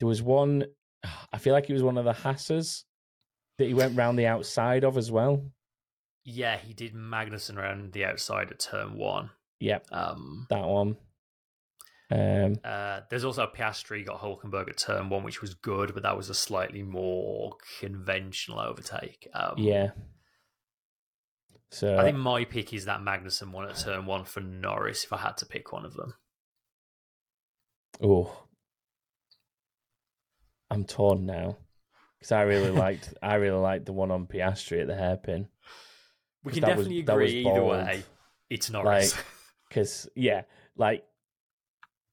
there 0.01 0.09
was 0.09 0.23
one. 0.23 0.65
I 1.33 1.39
feel 1.39 1.53
like 1.53 1.69
it 1.69 1.75
was 1.75 1.83
one 1.83 1.99
of 1.99 2.05
the 2.05 2.13
Haas's 2.13 2.85
that 3.59 3.67
he 3.67 3.75
went 3.75 3.97
round 3.97 4.19
the 4.19 4.27
outside 4.27 4.85
of 4.85 4.97
as 4.97 5.11
well. 5.11 5.45
Yeah, 6.25 6.57
he 6.57 6.75
did 6.75 6.95
Magnussen 6.95 7.57
around 7.57 7.93
the 7.93 8.05
outside 8.05 8.51
at 8.51 8.59
turn 8.59 8.97
one. 8.97 9.31
Yep. 9.61 9.87
Um, 9.93 10.47
that 10.51 10.67
one. 10.67 10.97
Um, 12.11 12.57
uh, 12.65 13.01
there's 13.11 13.25
also 13.25 13.43
a 13.43 13.49
Piastri 13.49 14.05
got 14.05 14.21
Hulkenberg 14.21 14.69
at 14.69 14.79
turn 14.79 15.11
one, 15.11 15.25
which 15.25 15.43
was 15.43 15.55
good, 15.55 15.93
but 15.93 16.03
that 16.05 16.17
was 16.17 16.31
a 16.31 16.35
slightly 16.35 16.83
more 16.83 17.57
conventional 17.81 18.61
overtake. 18.61 19.29
Um, 19.35 19.55
yeah. 19.59 19.91
So 21.71 21.99
I 21.99 22.05
think 22.05 22.17
my 22.17 22.45
pick 22.45 22.73
is 22.73 22.87
that 22.87 23.01
Magnussen 23.01 23.53
one 23.53 23.69
at 23.69 23.77
turn 23.77 24.07
one 24.07 24.25
for 24.25 24.41
Norris. 24.41 25.05
If 25.05 25.13
I 25.13 25.19
had 25.19 25.37
to 25.39 25.47
pick 25.47 25.71
one 25.71 25.85
of 25.85 25.95
them, 25.95 26.15
oh, 28.03 28.45
I'm 30.71 30.85
torn 30.85 31.27
now 31.27 31.59
because 32.19 32.33
I 32.33 32.43
really 32.43 32.71
liked 32.79 33.13
I 33.23 33.35
really 33.35 33.59
liked 33.59 33.85
the 33.85 33.93
one 33.93 34.11
on 34.11 34.27
Piastri 34.27 34.81
at 34.81 34.87
the 34.87 34.95
hairpin. 34.95 35.49
We 36.43 36.53
can 36.53 36.63
definitely 36.63 37.03
was, 37.03 37.11
agree 37.11 37.47
either 37.47 37.65
way. 37.65 38.03
It's 38.51 38.71
Norris. 38.71 39.15
Because 39.69 40.07
like, 40.07 40.13
yeah, 40.25 40.43
like 40.79 41.05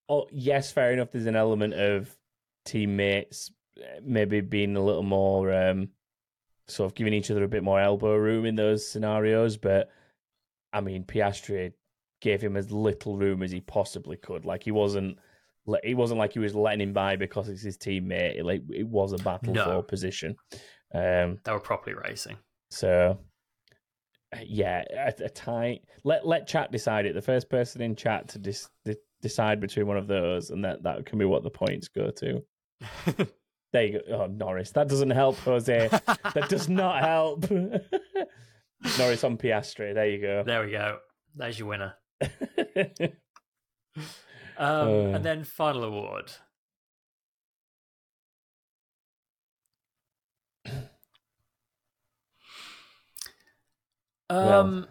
oh 0.10 0.28
yes, 0.32 0.72
fair 0.72 0.91
enough. 0.93 1.12
There's 1.12 1.26
an 1.26 1.36
element 1.36 1.74
of 1.74 2.16
teammates 2.66 3.51
uh, 3.78 3.99
maybe 4.03 4.41
being 4.41 4.76
a 4.76 4.84
little 4.84 5.03
more 5.03 5.53
um, 5.53 5.89
sort 6.68 6.89
of 6.91 6.95
giving 6.95 7.14
each 7.14 7.30
other 7.32 7.43
a 7.43 7.47
bit 7.47 7.64
more 7.64 7.80
elbow 7.80 8.16
room 8.16 8.45
in 8.45 8.56
those 8.56 8.88
scenarios. 8.88 9.58
But 9.58 9.89
I 10.74 10.82
mean, 10.82 11.03
Piastri 11.03 11.74
gave 12.22 12.41
him 12.41 12.58
as 12.58 12.72
little 12.72 13.18
room 13.18 13.43
as 13.43 13.51
he 13.51 13.62
possibly 13.62 14.18
could. 14.18 14.45
Like 14.45 14.64
he 14.64 14.72
wasn't. 14.72 15.18
It 15.84 15.95
wasn't 15.95 16.20
like 16.20 16.34
he 16.34 16.39
was 16.39 16.53
letting 16.53 16.82
him 16.82 16.93
by 16.93 17.16
because 17.16 17.49
it's 17.49 17.64
his 17.64 17.76
teammate. 17.78 18.38
It, 18.38 18.45
like 18.45 18.62
it 18.72 18.88
was 18.88 19.14
a 19.14 19.18
battle 19.18 19.53
No. 19.53 19.64
for 19.64 19.82
position. 19.84 20.36
Um, 20.93 21.39
They 21.43 21.51
were 21.51 21.60
properly 21.60 21.95
racing. 21.95 22.38
so 22.70 23.18
yeah, 24.43 24.84
a, 24.95 25.24
a 25.24 25.30
tie. 25.30 25.80
Let 26.03 26.28
let 26.28 26.47
chat 26.47 26.72
decide 26.72 27.06
it. 27.06 27.14
The 27.16 27.22
first 27.22 27.49
person 27.49 27.82
in 27.82 27.95
chat 27.95 28.28
to 28.30 28.39
dis, 28.39 28.70
decide 29.28 29.59
between 29.59 29.88
one 29.88 29.97
of 29.97 30.07
those, 30.07 30.51
and 30.51 30.63
that 30.65 30.84
that 30.84 31.05
can 31.05 31.17
be 31.19 31.26
what 31.26 31.43
the 31.43 31.49
points 31.49 31.88
go 31.88 32.11
to. 32.11 32.43
There 33.73 33.84
you 33.86 33.99
go. 34.07 34.15
Oh, 34.21 34.26
Norris, 34.28 34.71
that 34.71 34.88
doesn't 34.88 35.09
help, 35.09 35.36
Jose. 35.39 35.89
that 35.89 36.47
does 36.47 36.69
not 36.69 37.03
help. 37.03 37.49
Norris 38.97 39.23
on 39.26 39.38
Piastri. 39.38 39.93
There 39.93 40.07
you 40.07 40.21
go. 40.21 40.43
There 40.45 40.63
we 40.63 40.71
go. 40.71 40.99
There's 41.36 41.59
your 41.59 41.67
winner. 41.67 41.93
Um, 44.57 44.88
Uh. 44.88 45.15
and 45.15 45.26
then 45.26 45.43
final 45.43 45.84
award. 45.84 46.32
Well. 54.30 54.49
Um, 54.61 54.88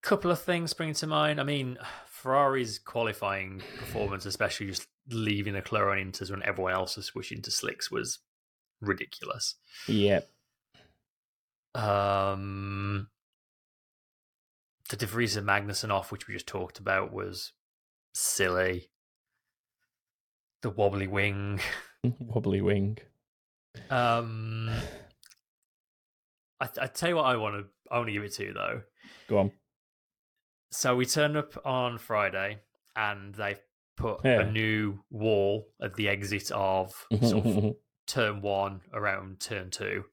couple 0.00 0.30
of 0.32 0.40
things 0.40 0.70
spring 0.70 0.92
to 0.94 1.06
mind. 1.06 1.40
I 1.40 1.44
mean, 1.44 1.78
Ferrari's 2.22 2.78
qualifying 2.78 3.60
performance, 3.78 4.26
especially 4.26 4.66
just 4.66 4.86
leaving 5.10 5.54
the 5.54 5.58
on 5.58 5.98
Inters 5.98 6.30
when 6.30 6.42
everyone 6.44 6.72
else 6.72 6.96
was 6.96 7.06
switching 7.06 7.42
to 7.42 7.50
slicks, 7.50 7.90
was 7.90 8.20
ridiculous. 8.80 9.56
yep. 9.88 10.30
Um, 11.74 13.08
the 14.88 14.96
De 14.96 15.06
Vries 15.06 15.36
and 15.36 15.48
Magnussen 15.48 15.90
off, 15.90 16.12
which 16.12 16.28
we 16.28 16.34
just 16.34 16.46
talked 16.46 16.78
about, 16.78 17.12
was 17.12 17.52
silly. 18.14 18.90
The 20.62 20.70
wobbly 20.70 21.08
wing. 21.08 21.60
Wobbly 22.20 22.60
wing. 22.60 22.98
Um, 23.90 24.70
I, 26.60 26.68
I 26.80 26.86
tell 26.86 27.08
you 27.08 27.16
what, 27.16 27.24
I 27.24 27.36
want 27.36 27.56
to 27.56 27.64
only 27.90 28.12
give 28.12 28.22
it 28.22 28.32
to 28.34 28.44
you 28.44 28.52
though. 28.52 28.82
Go 29.28 29.38
on. 29.38 29.52
So 30.72 30.96
we 30.96 31.06
turn 31.06 31.36
up 31.36 31.54
on 31.66 31.98
Friday, 31.98 32.58
and 32.96 33.34
they 33.34 33.56
put 33.96 34.24
Yeah. 34.24 34.40
a 34.40 34.50
new 34.50 35.04
wall 35.10 35.68
at 35.80 35.94
the 35.94 36.08
exit 36.08 36.50
of 36.50 36.94
mm-hmm, 37.12 37.26
sort 37.26 37.44
of 37.44 37.50
mm-hmm, 37.52 37.58
mm-hmm. 37.58 37.70
turn 38.06 38.40
one 38.40 38.80
around 38.92 39.40
turn 39.40 39.70
two. 39.70 40.04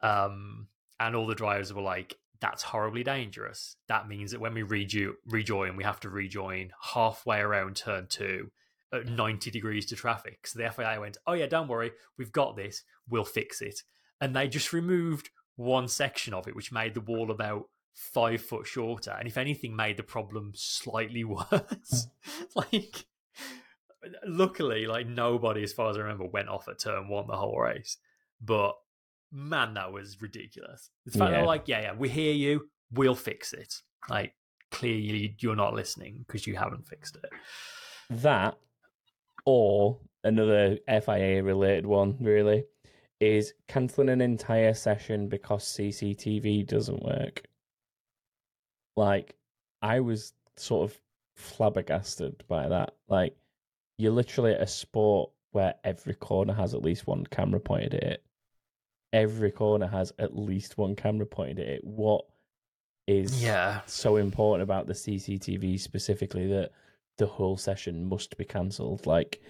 Um, 0.00 0.68
and 0.98 1.14
all 1.14 1.26
the 1.26 1.34
drivers 1.34 1.72
were 1.72 1.82
like, 1.82 2.16
that's 2.40 2.62
horribly 2.62 3.02
dangerous. 3.02 3.76
That 3.88 4.08
means 4.08 4.30
that 4.32 4.40
when 4.40 4.54
we 4.54 4.62
rejo- 4.62 5.14
rejoin, 5.26 5.76
we 5.76 5.84
have 5.84 6.00
to 6.00 6.10
rejoin 6.10 6.70
halfway 6.94 7.40
around 7.40 7.76
turn 7.76 8.06
two 8.08 8.50
at 8.92 9.06
90 9.06 9.50
degrees 9.50 9.86
to 9.86 9.96
traffic. 9.96 10.46
So 10.46 10.58
the 10.58 10.70
FIA 10.70 11.00
went, 11.00 11.16
oh, 11.26 11.32
yeah, 11.32 11.46
don't 11.46 11.68
worry. 11.68 11.92
We've 12.18 12.32
got 12.32 12.56
this. 12.56 12.82
We'll 13.08 13.24
fix 13.24 13.60
it. 13.60 13.82
And 14.20 14.34
they 14.34 14.48
just 14.48 14.72
removed 14.72 15.30
one 15.56 15.88
section 15.88 16.34
of 16.34 16.46
it, 16.46 16.54
which 16.56 16.72
made 16.72 16.94
the 16.94 17.00
wall 17.00 17.30
about 17.30 17.64
five 17.96 18.42
foot 18.42 18.66
shorter. 18.66 19.16
And 19.18 19.26
if 19.26 19.38
anything, 19.38 19.74
made 19.74 19.96
the 19.96 20.02
problem 20.02 20.52
slightly 20.54 21.24
worse. 21.24 22.06
like, 22.54 23.06
luckily, 24.26 24.86
like 24.86 25.06
nobody, 25.06 25.62
as 25.62 25.72
far 25.72 25.90
as 25.90 25.96
I 25.96 26.00
remember, 26.00 26.26
went 26.26 26.48
off 26.48 26.68
at 26.68 26.78
turn 26.78 27.08
one 27.08 27.26
the 27.26 27.36
whole 27.36 27.58
race. 27.58 27.96
But 28.40 28.74
man, 29.32 29.74
that 29.74 29.92
was 29.92 30.20
ridiculous. 30.20 30.90
It's 31.06 31.16
fact 31.16 31.30
Yeah. 31.32 31.38
they're 31.38 31.46
like, 31.46 31.68
yeah, 31.68 31.80
yeah, 31.80 31.94
we 31.94 32.08
hear 32.08 32.32
you, 32.32 32.68
we'll 32.92 33.14
fix 33.14 33.52
it. 33.52 33.80
Like, 34.08 34.34
clearly 34.70 35.36
you're 35.40 35.56
not 35.56 35.74
listening 35.74 36.24
because 36.26 36.46
you 36.46 36.54
haven't 36.56 36.86
fixed 36.86 37.16
it. 37.16 37.30
that 38.10 38.56
or 39.44 39.98
another 40.24 40.76
FIA 40.88 41.42
related 41.42 41.86
one 41.86 42.16
really 42.20 42.64
is 43.20 43.54
cancelling 43.68 44.08
an 44.08 44.20
entire 44.20 44.74
session 44.74 45.28
because 45.28 45.64
CCTV 45.64 46.66
doesn't 46.66 47.02
work. 47.02 47.42
Like 48.96 49.36
I 49.82 50.00
was 50.00 50.32
sort 50.56 50.90
of 50.90 50.98
flabbergasted 51.36 52.42
by 52.48 52.68
that. 52.68 52.94
Like 53.08 53.36
you're 53.98 54.12
literally 54.12 54.52
at 54.52 54.60
a 54.62 54.66
sport 54.66 55.30
where 55.52 55.74
every 55.84 56.14
corner 56.14 56.52
has 56.54 56.74
at 56.74 56.82
least 56.82 57.06
one 57.06 57.24
camera 57.26 57.60
pointed 57.60 57.94
at 57.94 58.02
it. 58.02 58.22
Every 59.12 59.50
corner 59.50 59.86
has 59.86 60.12
at 60.18 60.36
least 60.36 60.76
one 60.76 60.96
camera 60.96 61.26
pointed 61.26 61.60
at 61.60 61.66
it. 61.74 61.84
What 61.84 62.24
is 63.06 63.42
Yeah. 63.42 63.80
so 63.86 64.16
important 64.16 64.62
about 64.62 64.86
the 64.86 64.92
CCTV 64.92 65.78
specifically 65.80 66.46
that 66.48 66.72
the 67.18 67.26
whole 67.26 67.56
session 67.56 68.04
must 68.08 68.36
be 68.36 68.44
cancelled. 68.44 69.06
Like, 69.06 69.40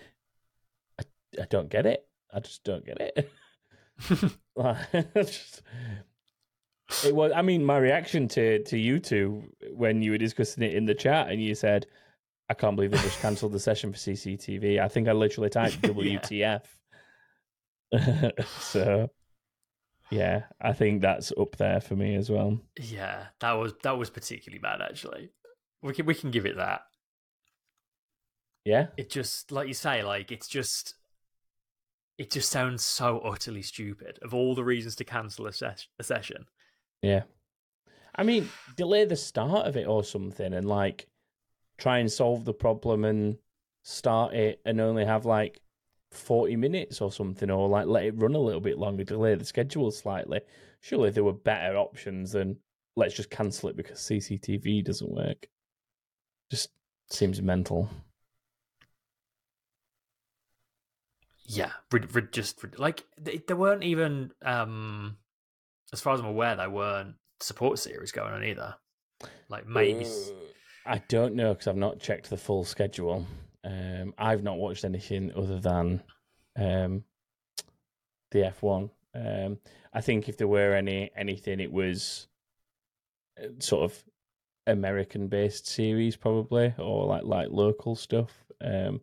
I, 1.00 1.04
I 1.42 1.46
don't 1.46 1.68
get 1.70 1.86
it. 1.86 2.06
I 2.32 2.38
just 2.40 2.62
don't 2.64 2.84
get 2.84 3.00
it. 3.00 3.30
Like, 4.56 4.78
just- 5.14 5.62
it 7.04 7.14
was. 7.14 7.32
I 7.34 7.42
mean, 7.42 7.64
my 7.64 7.78
reaction 7.78 8.28
to 8.28 8.62
to 8.64 8.78
you 8.78 8.98
two 8.98 9.44
when 9.72 10.02
you 10.02 10.12
were 10.12 10.18
discussing 10.18 10.62
it 10.62 10.74
in 10.74 10.84
the 10.84 10.94
chat, 10.94 11.30
and 11.30 11.42
you 11.42 11.54
said, 11.54 11.86
"I 12.48 12.54
can't 12.54 12.76
believe 12.76 12.90
they 12.92 12.98
just 12.98 13.20
cancelled 13.20 13.52
the 13.52 13.60
session 13.60 13.92
for 13.92 13.98
CCTV." 13.98 14.80
I 14.80 14.88
think 14.88 15.08
I 15.08 15.12
literally 15.12 15.50
typed 15.50 15.80
WTF. 15.82 16.62
so, 18.60 19.10
yeah, 20.10 20.44
I 20.60 20.72
think 20.72 21.02
that's 21.02 21.32
up 21.38 21.56
there 21.56 21.80
for 21.80 21.96
me 21.96 22.14
as 22.16 22.30
well. 22.30 22.60
Yeah, 22.80 23.26
that 23.40 23.52
was 23.52 23.74
that 23.82 23.98
was 23.98 24.10
particularly 24.10 24.60
bad 24.60 24.80
actually. 24.82 25.30
We 25.82 25.92
can 25.92 26.06
we 26.06 26.14
can 26.14 26.30
give 26.30 26.46
it 26.46 26.56
that. 26.56 26.82
Yeah, 28.64 28.88
It 28.96 29.10
just 29.10 29.52
like 29.52 29.68
you 29.68 29.74
say, 29.74 30.02
like 30.02 30.32
it's 30.32 30.48
just 30.48 30.94
it 32.18 32.30
just 32.32 32.50
sounds 32.50 32.84
so 32.84 33.20
utterly 33.20 33.62
stupid. 33.62 34.18
Of 34.22 34.34
all 34.34 34.54
the 34.54 34.64
reasons 34.64 34.96
to 34.96 35.04
cancel 35.04 35.46
a, 35.46 35.52
ses- 35.52 35.86
a 36.00 36.02
session, 36.02 36.46
Yeah. 37.02 37.22
I 38.14 38.22
mean, 38.22 38.48
delay 38.76 39.04
the 39.04 39.16
start 39.16 39.66
of 39.66 39.76
it 39.76 39.86
or 39.86 40.02
something 40.02 40.54
and 40.54 40.66
like 40.66 41.06
try 41.78 41.98
and 41.98 42.10
solve 42.10 42.44
the 42.44 42.54
problem 42.54 43.04
and 43.04 43.36
start 43.82 44.34
it 44.34 44.60
and 44.64 44.80
only 44.80 45.04
have 45.04 45.26
like 45.26 45.60
40 46.10 46.56
minutes 46.56 47.00
or 47.00 47.12
something 47.12 47.50
or 47.50 47.68
like 47.68 47.86
let 47.86 48.04
it 48.04 48.16
run 48.16 48.34
a 48.34 48.38
little 48.40 48.60
bit 48.60 48.78
longer, 48.78 49.04
delay 49.04 49.34
the 49.34 49.44
schedule 49.44 49.90
slightly. 49.90 50.40
Surely 50.80 51.10
there 51.10 51.24
were 51.24 51.32
better 51.32 51.76
options 51.76 52.32
than 52.32 52.56
let's 52.96 53.14
just 53.14 53.30
cancel 53.30 53.68
it 53.68 53.76
because 53.76 53.98
CCTV 54.00 54.84
doesn't 54.84 55.12
work. 55.12 55.46
Just 56.50 56.70
seems 57.10 57.42
mental. 57.42 57.90
yeah, 61.48 61.70
just 62.32 62.78
like 62.78 63.04
there 63.18 63.56
weren't 63.56 63.84
even, 63.84 64.32
um 64.42 65.16
as 65.92 66.00
far 66.00 66.14
as 66.14 66.20
I'm 66.20 66.26
aware, 66.26 66.56
there 66.56 66.70
weren't 66.70 67.14
support 67.40 67.78
series 67.78 68.12
going 68.12 68.32
on 68.32 68.44
either. 68.44 68.74
Like 69.48 69.66
maybe, 69.66 70.06
I 70.84 70.98
don't 71.08 71.34
know 71.34 71.54
because 71.54 71.68
I've 71.68 71.76
not 71.76 72.00
checked 72.00 72.30
the 72.30 72.36
full 72.36 72.64
schedule. 72.64 73.26
Um, 73.64 74.14
I've 74.18 74.42
not 74.42 74.58
watched 74.58 74.84
anything 74.84 75.32
other 75.36 75.58
than 75.58 76.02
um, 76.56 77.04
the 78.30 78.52
F1. 78.60 78.90
Um, 79.14 79.58
I 79.92 80.00
think 80.00 80.28
if 80.28 80.36
there 80.36 80.48
were 80.48 80.74
any 80.74 81.10
anything, 81.16 81.60
it 81.60 81.72
was 81.72 82.28
uh, 83.42 83.48
sort 83.58 83.90
of 83.90 84.04
American-based 84.66 85.66
series, 85.66 86.16
probably, 86.16 86.74
or 86.78 87.06
like 87.06 87.24
like 87.24 87.48
local 87.50 87.96
stuff. 87.96 88.30
Um, 88.62 89.00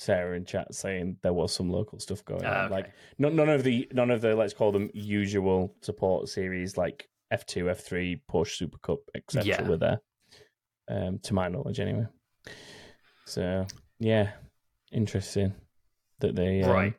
Sarah 0.00 0.36
in 0.36 0.44
chat 0.44 0.72
saying 0.72 1.16
there 1.22 1.32
was 1.32 1.52
some 1.52 1.70
local 1.70 1.98
stuff 1.98 2.24
going 2.24 2.44
Ah, 2.44 2.60
on, 2.60 2.64
okay. 2.66 2.74
like 2.74 2.92
none, 3.18 3.34
none 3.34 3.48
of 3.48 3.64
the 3.64 3.88
none 3.92 4.12
of 4.12 4.20
the 4.20 4.36
let's 4.36 4.54
call 4.54 4.70
them 4.70 4.88
usual 4.94 5.74
support 5.82 6.28
series 6.28 6.76
like 6.76 7.08
F 7.32 7.44
two, 7.44 7.68
F 7.68 7.80
three, 7.80 8.22
Porsche 8.30 8.56
Super 8.56 8.78
Cup, 8.78 9.00
etc. 9.14 9.44
Yeah. 9.44 9.68
were 9.68 9.76
there. 9.76 10.00
Um, 10.88 11.18
to 11.24 11.34
my 11.34 11.48
knowledge, 11.48 11.80
anyway. 11.80 12.06
So 13.26 13.66
yeah, 13.98 14.30
interesting 14.92 15.52
that 16.20 16.36
they 16.36 16.62
um, 16.62 16.70
right? 16.70 16.94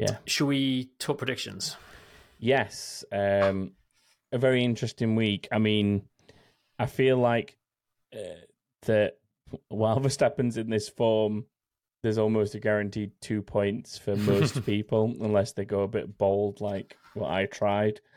yeah. 0.00 0.16
Should 0.26 0.46
we 0.46 0.90
talk 0.98 1.18
predictions? 1.18 1.76
Yes, 2.38 3.04
um, 3.12 3.72
a 4.32 4.38
very 4.38 4.64
interesting 4.64 5.14
week. 5.14 5.46
I 5.52 5.58
mean, 5.58 6.02
I 6.78 6.86
feel 6.86 7.18
like 7.18 7.56
uh, 8.12 8.18
that 8.86 9.18
while 9.68 10.00
Verstappen's 10.00 10.56
in 10.56 10.68
this 10.68 10.88
form, 10.88 11.46
there's 12.02 12.18
almost 12.18 12.54
a 12.54 12.60
guaranteed 12.60 13.12
two 13.20 13.42
points 13.42 13.96
for 13.96 14.16
most 14.16 14.64
people, 14.66 15.14
unless 15.20 15.52
they 15.52 15.64
go 15.64 15.82
a 15.82 15.88
bit 15.88 16.18
bold, 16.18 16.60
like 16.60 16.96
what 17.14 17.30
I 17.30 17.46
tried. 17.46 18.00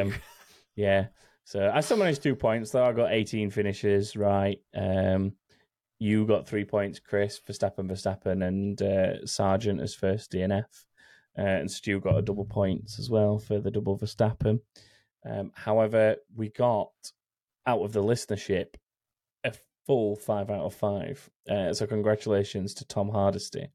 Um, 0.00 0.14
Yeah. 0.76 1.06
So 1.44 1.70
I 1.72 1.80
still 1.80 1.96
managed 1.96 2.22
two 2.22 2.34
points 2.34 2.70
though. 2.70 2.84
I 2.84 2.92
got 2.92 3.12
18 3.12 3.50
finishes 3.50 4.16
right. 4.16 4.58
Um, 4.74 5.32
you 5.98 6.26
got 6.26 6.46
three 6.46 6.64
points, 6.64 6.98
Chris, 6.98 7.40
Verstappen, 7.40 7.90
Verstappen, 7.90 8.46
and 8.46 8.80
uh, 8.82 9.22
Sargeant 9.24 9.82
as 9.82 9.94
first 9.94 10.32
DNF. 10.32 10.64
Uh, 11.38 11.42
and 11.42 11.70
Stu 11.70 12.00
got 12.00 12.16
a 12.18 12.22
double 12.22 12.44
points 12.44 12.98
as 12.98 13.10
well 13.10 13.38
for 13.38 13.58
the 13.58 13.70
double 13.70 13.98
Verstappen. 13.98 14.60
Um, 15.28 15.52
however, 15.54 16.16
we 16.34 16.48
got 16.50 16.90
out 17.66 17.82
of 17.82 17.92
the 17.92 18.02
listenership 18.02 18.74
a 19.44 19.52
full 19.86 20.16
five 20.16 20.50
out 20.50 20.64
of 20.64 20.74
five. 20.74 21.28
Uh, 21.48 21.72
so 21.72 21.86
congratulations 21.86 22.74
to 22.74 22.86
Tom 22.86 23.08
Hardesty. 23.08 23.68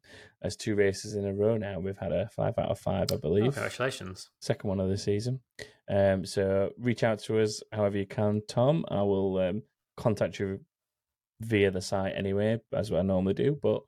As 0.43 0.55
two 0.55 0.75
races 0.75 1.15
in 1.15 1.25
a 1.25 1.33
row 1.33 1.57
now, 1.57 1.79
we've 1.79 1.97
had 1.97 2.11
a 2.11 2.27
five 2.29 2.57
out 2.57 2.69
of 2.69 2.79
five, 2.79 3.11
I 3.11 3.17
believe. 3.17 3.47
Oh, 3.47 3.51
congratulations. 3.51 4.29
Second 4.41 4.67
one 4.69 4.79
of 4.79 4.89
the 4.89 4.97
season. 4.97 5.39
Um, 5.89 6.25
so 6.25 6.71
reach 6.77 7.03
out 7.03 7.19
to 7.19 7.39
us 7.41 7.61
however 7.71 7.97
you 7.97 8.07
can, 8.07 8.41
Tom. 8.47 8.85
I 8.89 9.01
will 9.03 9.37
um, 9.37 9.63
contact 9.97 10.39
you 10.39 10.59
via 11.41 11.71
the 11.71 11.81
site 11.81 12.13
anyway, 12.15 12.59
as 12.73 12.91
I 12.91 13.01
normally 13.01 13.33
do. 13.33 13.57
But 13.61 13.81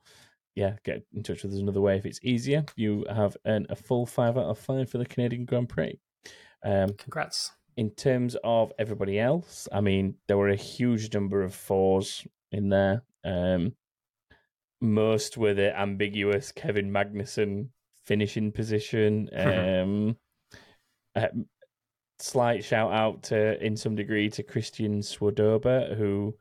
yeah, 0.56 0.76
get 0.86 1.06
in 1.14 1.24
touch 1.24 1.44
with 1.44 1.54
us 1.54 1.60
another 1.60 1.82
way 1.82 1.98
if 1.98 2.06
it's 2.06 2.20
easier. 2.24 2.66
You 2.76 3.06
have 3.10 3.36
earned 3.46 3.68
a 3.70 3.76
full 3.76 4.06
five 4.06 4.38
out 4.38 4.46
of 4.46 4.60
five 4.60 4.90
for 4.90 4.98
the 4.98 5.06
Canadian 5.06 5.46
Grand 5.46 5.70
Prix. 5.70 6.00
Um, 6.64 6.94
Congrats. 6.98 7.52
In 7.76 7.90
terms 7.92 8.36
of 8.44 8.72
everybody 8.78 9.20
else, 9.20 9.68
I 9.72 9.82
mean, 9.82 10.16
there 10.28 10.38
were 10.38 10.50
a 10.50 10.56
huge 10.56 11.14
number 11.14 11.42
of 11.42 11.56
fours 11.56 12.26
in 12.52 12.70
there. 12.70 13.04
Um, 13.24 13.74
most 14.80 15.38
were 15.38 15.54
the 15.54 15.78
ambiguous 15.78 16.52
Kevin 16.52 16.92
Magnussen 16.92 17.70
finishing 18.06 18.52
position. 18.52 19.30
Um, 19.38 20.18
uh, 21.16 21.28
slight 22.20 22.64
shout 22.64 22.92
out 22.92 23.24
to, 23.24 23.64
in 23.64 23.78
some 23.78 23.96
degree, 23.96 24.30
to 24.30 24.44
Christian 24.44 25.02
Swadoba, 25.02 25.96
who 25.96 26.36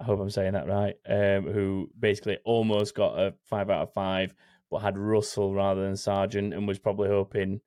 I 0.00 0.04
hope 0.04 0.20
I'm 0.20 0.30
saying 0.30 0.52
that 0.52 0.68
right, 0.68 0.94
um, 1.08 1.50
who 1.50 1.90
basically 1.98 2.38
almost 2.44 2.94
got 2.94 3.18
a 3.18 3.34
five 3.44 3.70
out 3.70 3.82
of 3.82 3.92
five, 3.92 4.34
but 4.70 4.78
had 4.78 4.98
Russell 4.98 5.54
rather 5.54 5.82
than 5.82 5.94
Sargeant, 5.94 6.54
and 6.54 6.68
was 6.68 6.78
probably 6.78 7.08
hoping 7.08 7.60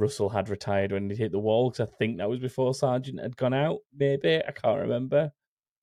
Russell 0.00 0.30
had 0.30 0.48
retired 0.48 0.92
when 0.92 1.10
he 1.10 1.16
hit 1.16 1.32
the 1.32 1.38
wall 1.38 1.70
because 1.70 1.88
I 1.88 1.96
think 1.98 2.16
that 2.18 2.28
was 2.28 2.40
before 2.40 2.72
Sargeant 2.72 3.22
had 3.22 3.36
gone 3.36 3.54
out. 3.54 3.78
Maybe 3.96 4.42
I 4.46 4.52
can't 4.52 4.80
remember. 4.80 5.32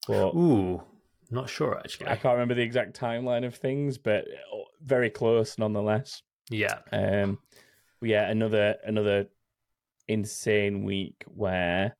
But 0.08 0.32
Ooh, 0.32 0.82
not 1.30 1.50
sure 1.50 1.78
actually. 1.78 2.08
I 2.08 2.16
can't 2.16 2.34
remember 2.34 2.56
the 2.56 2.62
exact 2.62 3.00
timeline 3.00 3.46
of 3.46 3.56
things, 3.56 3.98
but 3.98 4.26
uh, 4.26 4.58
very 4.82 5.10
close 5.10 5.58
nonetheless. 5.58 6.22
Yeah. 6.50 6.80
Um, 6.92 7.40
yeah, 8.02 8.30
another 8.30 8.76
another 8.86 9.28
insane 10.08 10.84
week 10.84 11.24
where 11.28 11.96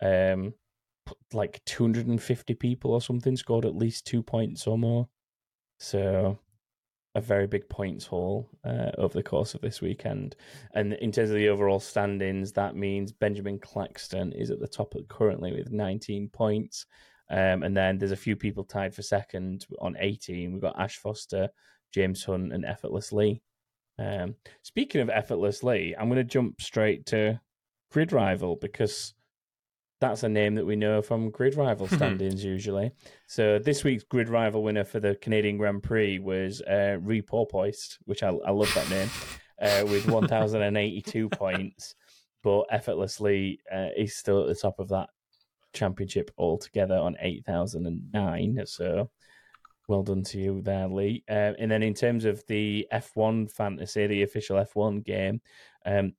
um 0.00 0.54
like 1.32 1.60
250 1.64 2.54
people 2.54 2.92
or 2.92 3.00
something 3.00 3.36
scored 3.36 3.64
at 3.64 3.74
least 3.74 4.06
two 4.06 4.22
points 4.22 4.66
or 4.66 4.78
more. 4.78 5.08
So 5.78 6.38
a 7.18 7.20
very 7.20 7.46
big 7.46 7.68
points 7.68 8.06
haul 8.06 8.48
uh, 8.64 8.90
over 8.96 9.12
the 9.12 9.22
course 9.22 9.54
of 9.54 9.60
this 9.60 9.80
weekend. 9.80 10.36
And 10.74 10.94
in 10.94 11.12
terms 11.12 11.30
of 11.30 11.36
the 11.36 11.48
overall 11.48 11.80
standings, 11.80 12.52
that 12.52 12.76
means 12.76 13.12
Benjamin 13.12 13.58
Claxton 13.58 14.32
is 14.32 14.50
at 14.50 14.60
the 14.60 14.68
top 14.68 14.94
currently 15.08 15.52
with 15.52 15.70
19 15.70 16.28
points. 16.30 16.86
Um, 17.30 17.62
and 17.62 17.76
then 17.76 17.98
there's 17.98 18.12
a 18.12 18.16
few 18.16 18.36
people 18.36 18.64
tied 18.64 18.94
for 18.94 19.02
second 19.02 19.66
on 19.80 19.96
18. 19.98 20.52
We've 20.52 20.62
got 20.62 20.80
Ash 20.80 20.96
Foster, 20.96 21.48
James 21.92 22.24
Hunt, 22.24 22.52
and 22.52 22.64
Effortless 22.64 23.12
Lee. 23.12 23.42
Um, 23.98 24.36
speaking 24.62 25.00
of 25.00 25.10
Effortless 25.10 25.62
Lee, 25.62 25.94
I'm 25.98 26.08
going 26.08 26.16
to 26.16 26.24
jump 26.24 26.60
straight 26.62 27.04
to 27.06 27.40
Grid 27.90 28.12
Rival 28.12 28.56
because 28.56 29.12
that's 30.00 30.22
a 30.22 30.28
name 30.28 30.54
that 30.54 30.66
we 30.66 30.76
know 30.76 31.02
from 31.02 31.30
Grid 31.30 31.56
Rival 31.56 31.88
standings 31.88 32.44
usually. 32.44 32.92
So 33.26 33.58
this 33.58 33.84
week's 33.84 34.04
Grid 34.04 34.28
Rival 34.28 34.62
winner 34.62 34.84
for 34.84 35.00
the 35.00 35.16
Canadian 35.16 35.56
Grand 35.58 35.82
Prix 35.82 36.18
was 36.18 36.60
uh, 36.62 36.98
which 38.04 38.22
I, 38.22 38.28
I 38.28 38.50
love 38.50 38.72
that 38.74 38.90
name, 38.90 39.10
uh, 39.60 39.86
with 39.86 40.08
1,082 40.10 41.28
points. 41.30 41.94
But 42.42 42.66
Effortless 42.70 43.20
Lee 43.20 43.58
uh, 43.74 43.88
is 43.96 44.14
still 44.14 44.42
at 44.42 44.46
the 44.46 44.54
top 44.54 44.78
of 44.78 44.88
that 44.88 45.08
championship 45.72 46.30
altogether 46.38 46.96
on 46.96 47.16
8,009. 47.20 48.62
So 48.66 49.10
well 49.88 50.02
done 50.02 50.22
to 50.22 50.38
you 50.38 50.60
there, 50.62 50.86
Lee. 50.86 51.24
Uh, 51.28 51.54
and 51.58 51.70
then 51.70 51.82
in 51.82 51.94
terms 51.94 52.24
of 52.24 52.44
the 52.46 52.86
F1 52.92 53.50
fantasy, 53.50 54.06
the 54.06 54.22
official 54.22 54.64
F1 54.64 55.04
game, 55.04 55.40
um, 55.84 56.12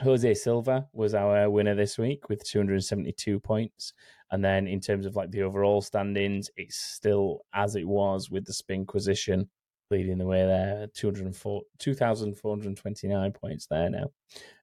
Jose 0.00 0.34
Silva 0.34 0.86
was 0.92 1.14
our 1.14 1.48
winner 1.50 1.74
this 1.74 1.98
week 1.98 2.28
with 2.28 2.44
272 2.44 3.40
points. 3.40 3.94
And 4.30 4.44
then 4.44 4.66
in 4.66 4.80
terms 4.80 5.06
of 5.06 5.16
like 5.16 5.30
the 5.30 5.42
overall 5.42 5.80
standings, 5.82 6.50
it's 6.56 6.76
still 6.76 7.40
as 7.54 7.76
it 7.76 7.86
was 7.86 8.30
with 8.30 8.46
the 8.46 8.52
Spinquisition 8.52 9.48
leading 9.90 10.18
the 10.18 10.26
way 10.26 10.44
there, 10.46 10.86
2,429 10.94 13.32
points 13.32 13.66
there 13.66 13.90
now. 13.90 14.04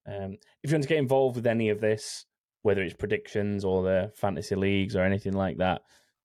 Um, 0.07 0.37
if 0.63 0.71
you 0.71 0.75
want 0.75 0.83
to 0.83 0.89
get 0.89 0.99
involved 0.99 1.35
with 1.35 1.47
any 1.47 1.67
of 1.69 1.81
this, 1.81 2.25
whether 2.61 2.81
it's 2.81 2.95
predictions 2.95 3.65
or 3.65 3.83
the 3.83 4.13
fantasy 4.15 4.55
leagues 4.55 4.95
or 4.95 5.03
anything 5.03 5.33
like 5.33 5.57
that, 5.57 5.81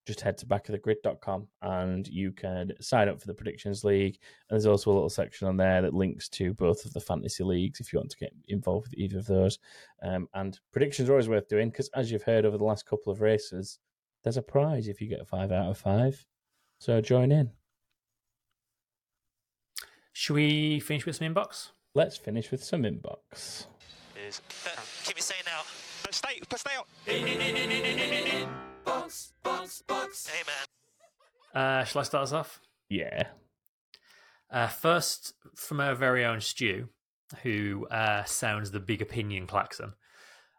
just 0.07 0.21
head 0.21 0.37
to 0.39 0.47
backofthegrid.com 0.47 1.47
and 1.63 2.09
you 2.09 2.33
can 2.33 2.73
sign 2.81 3.09
up 3.09 3.21
for 3.21 3.27
the 3.27 3.35
predictions 3.35 3.85
league. 3.85 4.19
And 4.49 4.57
there's 4.57 4.67
also 4.67 4.91
a 4.91 4.95
little 4.95 5.09
section 5.09 5.47
on 5.47 5.57
there 5.57 5.83
that 5.83 5.95
links 5.95 6.29
to 6.31 6.55
both 6.55 6.85
of 6.85 6.93
the 6.93 7.01
fantasy 7.01 7.45
leagues 7.45 7.81
if 7.81 7.93
you 7.93 7.99
want 7.99 8.11
to 8.11 8.17
get 8.17 8.33
involved 8.49 8.89
with 8.89 8.99
either 8.99 9.19
of 9.19 9.27
those. 9.27 9.59
Um, 10.03 10.29
and 10.35 10.59
predictions 10.73 11.09
are 11.09 11.13
always 11.13 11.29
worth 11.29 11.49
doing 11.49 11.71
because, 11.71 11.89
as 11.95 12.11
you've 12.11 12.23
heard 12.23 12.45
over 12.45 12.59
the 12.59 12.65
last 12.65 12.87
couple 12.87 13.13
of 13.13 13.21
races, 13.21 13.79
there's 14.25 14.37
a 14.37 14.43
prize 14.43 14.89
if 14.89 15.01
you 15.01 15.09
get 15.09 15.21
a 15.21 15.25
five 15.25 15.53
out 15.53 15.71
of 15.71 15.79
five. 15.79 16.25
So 16.79 17.01
join 17.01 17.31
in. 17.31 17.51
Should 20.13 20.35
we 20.35 20.81
finish 20.81 21.07
with 21.07 21.17
some 21.17 21.33
inbox? 21.33 21.71
Let's 21.95 22.17
finish 22.17 22.51
with 22.51 22.63
some 22.63 22.83
inbox. 22.83 23.67
Is 24.27 24.41
uh, 24.67 24.81
keep 25.05 25.17
it 25.17 25.23
saying 25.23 25.43
now. 25.47 25.63
No, 26.13 26.17
stay, 26.17 26.41
stay 26.57 26.71
out. 26.77 26.89
Box, 28.85 29.33
box, 29.43 29.83
box. 29.87 30.27
Hey 30.27 30.43
man. 30.47 31.63
Uh, 31.63 31.85
shall 31.85 32.01
I 32.01 32.05
start 32.05 32.25
us 32.25 32.33
off? 32.33 32.61
Yeah. 32.91 33.29
Uh, 34.51 34.67
first, 34.67 35.33
from 35.57 35.81
our 35.81 35.95
very 35.95 36.23
own 36.23 36.43
Stu, 36.43 36.89
who 37.43 37.87
uh, 37.87 38.25
sounds 38.25 38.73
the 38.73 38.81
big 38.81 39.01
opinion 39.01 39.47
klaxon. 39.47 39.95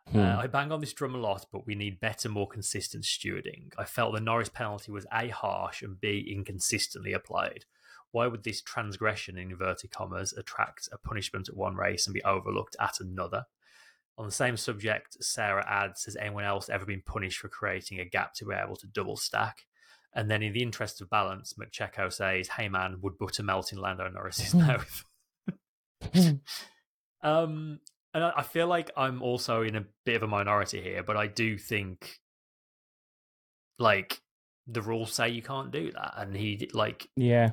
Hmm. 0.09 0.19
Uh, 0.21 0.37
I 0.37 0.47
bang 0.47 0.71
on 0.71 0.79
this 0.79 0.93
drum 0.93 1.13
a 1.13 1.19
lot, 1.19 1.45
but 1.51 1.67
we 1.67 1.75
need 1.75 1.99
better, 1.99 2.29
more 2.29 2.47
consistent 2.47 3.03
stewarding. 3.03 3.73
I 3.77 3.85
felt 3.85 4.15
the 4.15 4.21
Norris 4.21 4.49
penalty 4.49 4.91
was 4.91 5.05
A, 5.13 5.27
harsh, 5.27 5.83
and 5.83 6.01
B, 6.01 6.33
inconsistently 6.35 7.13
applied. 7.13 7.65
Why 8.11 8.25
would 8.25 8.43
this 8.43 8.61
transgression, 8.61 9.37
in 9.37 9.51
inverted 9.51 9.91
commas, 9.91 10.33
attract 10.33 10.89
a 10.91 10.97
punishment 10.97 11.47
at 11.47 11.55
one 11.55 11.75
race 11.75 12.07
and 12.07 12.13
be 12.13 12.23
overlooked 12.23 12.75
at 12.79 12.99
another? 12.99 13.45
On 14.17 14.25
the 14.25 14.31
same 14.31 14.57
subject, 14.57 15.23
Sarah 15.23 15.65
adds 15.67 16.05
Has 16.05 16.15
anyone 16.15 16.43
else 16.43 16.69
ever 16.69 16.85
been 16.85 17.01
punished 17.05 17.39
for 17.39 17.49
creating 17.49 17.99
a 17.99 18.05
gap 18.05 18.33
to 18.35 18.45
be 18.45 18.53
able 18.53 18.75
to 18.77 18.87
double 18.87 19.17
stack? 19.17 19.63
And 20.15 20.29
then, 20.29 20.43
in 20.43 20.53
the 20.53 20.61
interest 20.61 21.01
of 21.01 21.09
balance, 21.09 21.53
McCheco 21.53 22.13
says, 22.13 22.49
Hey 22.49 22.69
man, 22.69 22.99
would 23.01 23.17
butter 23.17 23.43
melt 23.43 23.71
in 23.71 23.79
Lando 23.79 24.07
Norris's 24.09 24.53
mouth? 24.53 25.03
um, 27.23 27.79
and 28.13 28.23
I 28.23 28.33
I 28.37 28.43
feel 28.43 28.67
like 28.67 28.91
I'm 28.95 29.21
also 29.21 29.63
in 29.63 29.75
a 29.75 29.85
bit 30.05 30.15
of 30.15 30.23
a 30.23 30.27
minority 30.27 30.81
here, 30.81 31.03
but 31.03 31.17
I 31.17 31.27
do 31.27 31.57
think, 31.57 32.19
like, 33.79 34.21
the 34.67 34.81
rules 34.81 35.13
say 35.13 35.29
you 35.29 35.41
can't 35.41 35.71
do 35.71 35.91
that. 35.91 36.13
And 36.17 36.35
he, 36.35 36.69
like, 36.73 37.07
Yeah. 37.15 37.51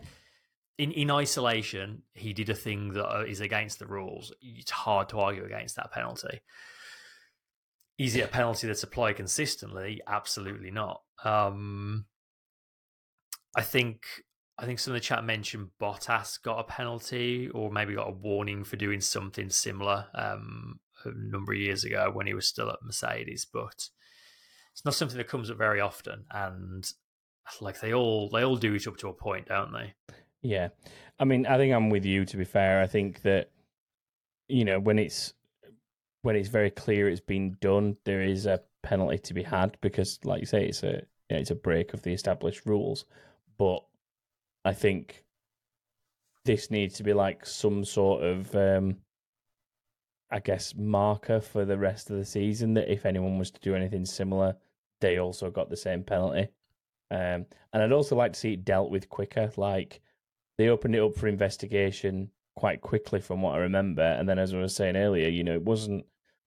In, 0.80 0.92
in 0.92 1.10
isolation, 1.10 2.02
he 2.14 2.32
did 2.32 2.48
a 2.48 2.54
thing 2.54 2.94
that 2.94 3.06
uh, 3.06 3.24
against 3.40 3.78
the 3.78 3.86
rules. 3.86 4.32
It's 4.40 4.70
hard 4.70 5.10
to 5.10 5.18
argue 5.18 5.44
against 5.44 5.76
that 5.76 5.92
penalty. 5.92 6.40
Is 7.98 8.16
it 8.16 8.24
a 8.24 8.28
penalty 8.28 8.66
that's 8.66 8.82
applied 8.82 9.16
consistently? 9.16 10.00
Absolutely 10.06 10.70
not. 10.70 11.02
Um, 11.22 12.06
I 13.54 13.60
think 13.60 14.04
I 14.58 14.64
think 14.64 14.78
some 14.78 14.94
of 14.94 14.96
the 14.96 15.04
chat 15.04 15.22
mentioned 15.22 15.68
Bottas 15.78 16.42
got 16.42 16.60
a 16.60 16.64
penalty 16.64 17.50
or 17.50 17.70
maybe 17.70 17.94
got 17.94 18.08
a 18.08 18.12
warning 18.12 18.64
for 18.64 18.76
doing 18.76 19.02
something 19.02 19.50
similar 19.50 20.06
um, 20.14 20.80
a 21.04 21.10
number 21.14 21.52
of 21.52 21.58
years 21.58 21.84
ago 21.84 22.10
when 22.10 22.26
he 22.26 22.32
was 22.32 22.46
still 22.46 22.70
at 22.70 22.82
Mercedes, 22.82 23.46
but 23.52 23.88
it's 24.72 24.84
not 24.84 24.94
something 24.94 25.18
that 25.18 25.28
comes 25.28 25.50
up 25.50 25.58
very 25.58 25.80
often. 25.80 26.24
And 26.30 26.90
like 27.60 27.80
they 27.80 27.92
all 27.92 28.30
they 28.30 28.44
all 28.44 28.56
do 28.56 28.74
it 28.74 28.86
up 28.86 28.96
to 28.98 29.08
a 29.08 29.12
point, 29.12 29.48
don't 29.48 29.72
they? 29.72 29.92
Yeah. 30.42 30.68
I 31.18 31.24
mean, 31.24 31.46
I 31.46 31.56
think 31.56 31.74
I'm 31.74 31.90
with 31.90 32.04
you 32.04 32.24
to 32.24 32.36
be 32.36 32.44
fair. 32.44 32.80
I 32.80 32.86
think 32.86 33.22
that 33.22 33.50
you 34.48 34.64
know, 34.64 34.80
when 34.80 34.98
it's 34.98 35.34
when 36.22 36.36
it's 36.36 36.48
very 36.48 36.70
clear 36.70 37.08
it's 37.08 37.20
been 37.20 37.56
done, 37.60 37.96
there 38.04 38.22
is 38.22 38.46
a 38.46 38.60
penalty 38.82 39.18
to 39.18 39.34
be 39.34 39.42
had 39.42 39.76
because 39.80 40.18
like 40.24 40.40
you 40.40 40.46
say 40.46 40.66
it's 40.66 40.82
a 40.82 41.02
you 41.28 41.36
know, 41.36 41.38
it's 41.38 41.50
a 41.50 41.54
break 41.54 41.94
of 41.94 42.02
the 42.02 42.12
established 42.12 42.66
rules. 42.66 43.04
But 43.58 43.84
I 44.64 44.72
think 44.72 45.24
this 46.44 46.70
needs 46.70 46.94
to 46.94 47.02
be 47.02 47.12
like 47.12 47.44
some 47.46 47.84
sort 47.84 48.22
of 48.22 48.54
um 48.56 48.96
I 50.30 50.38
guess 50.40 50.74
marker 50.76 51.40
for 51.40 51.64
the 51.64 51.76
rest 51.78 52.10
of 52.10 52.16
the 52.16 52.24
season 52.24 52.74
that 52.74 52.90
if 52.92 53.04
anyone 53.04 53.38
was 53.38 53.50
to 53.50 53.60
do 53.60 53.74
anything 53.74 54.04
similar, 54.06 54.56
they 55.00 55.18
also 55.18 55.50
got 55.50 55.68
the 55.68 55.76
same 55.76 56.04
penalty. 56.04 56.48
Um, 57.10 57.46
and 57.72 57.82
I'd 57.82 57.92
also 57.92 58.14
like 58.16 58.34
to 58.34 58.38
see 58.38 58.52
it 58.52 58.64
dealt 58.64 58.90
with 58.90 59.08
quicker. 59.08 59.50
Like 59.56 60.00
they 60.60 60.68
opened 60.68 60.94
it 60.94 61.00
up 61.02 61.16
for 61.16 61.26
investigation 61.26 62.30
quite 62.54 62.82
quickly, 62.82 63.18
from 63.18 63.40
what 63.40 63.54
I 63.54 63.58
remember. 63.60 64.02
And 64.02 64.28
then, 64.28 64.38
as 64.38 64.52
I 64.52 64.58
was 64.58 64.76
saying 64.76 64.94
earlier, 64.94 65.28
you 65.28 65.42
know, 65.42 65.54
it 65.54 65.62
wasn't 65.64 66.04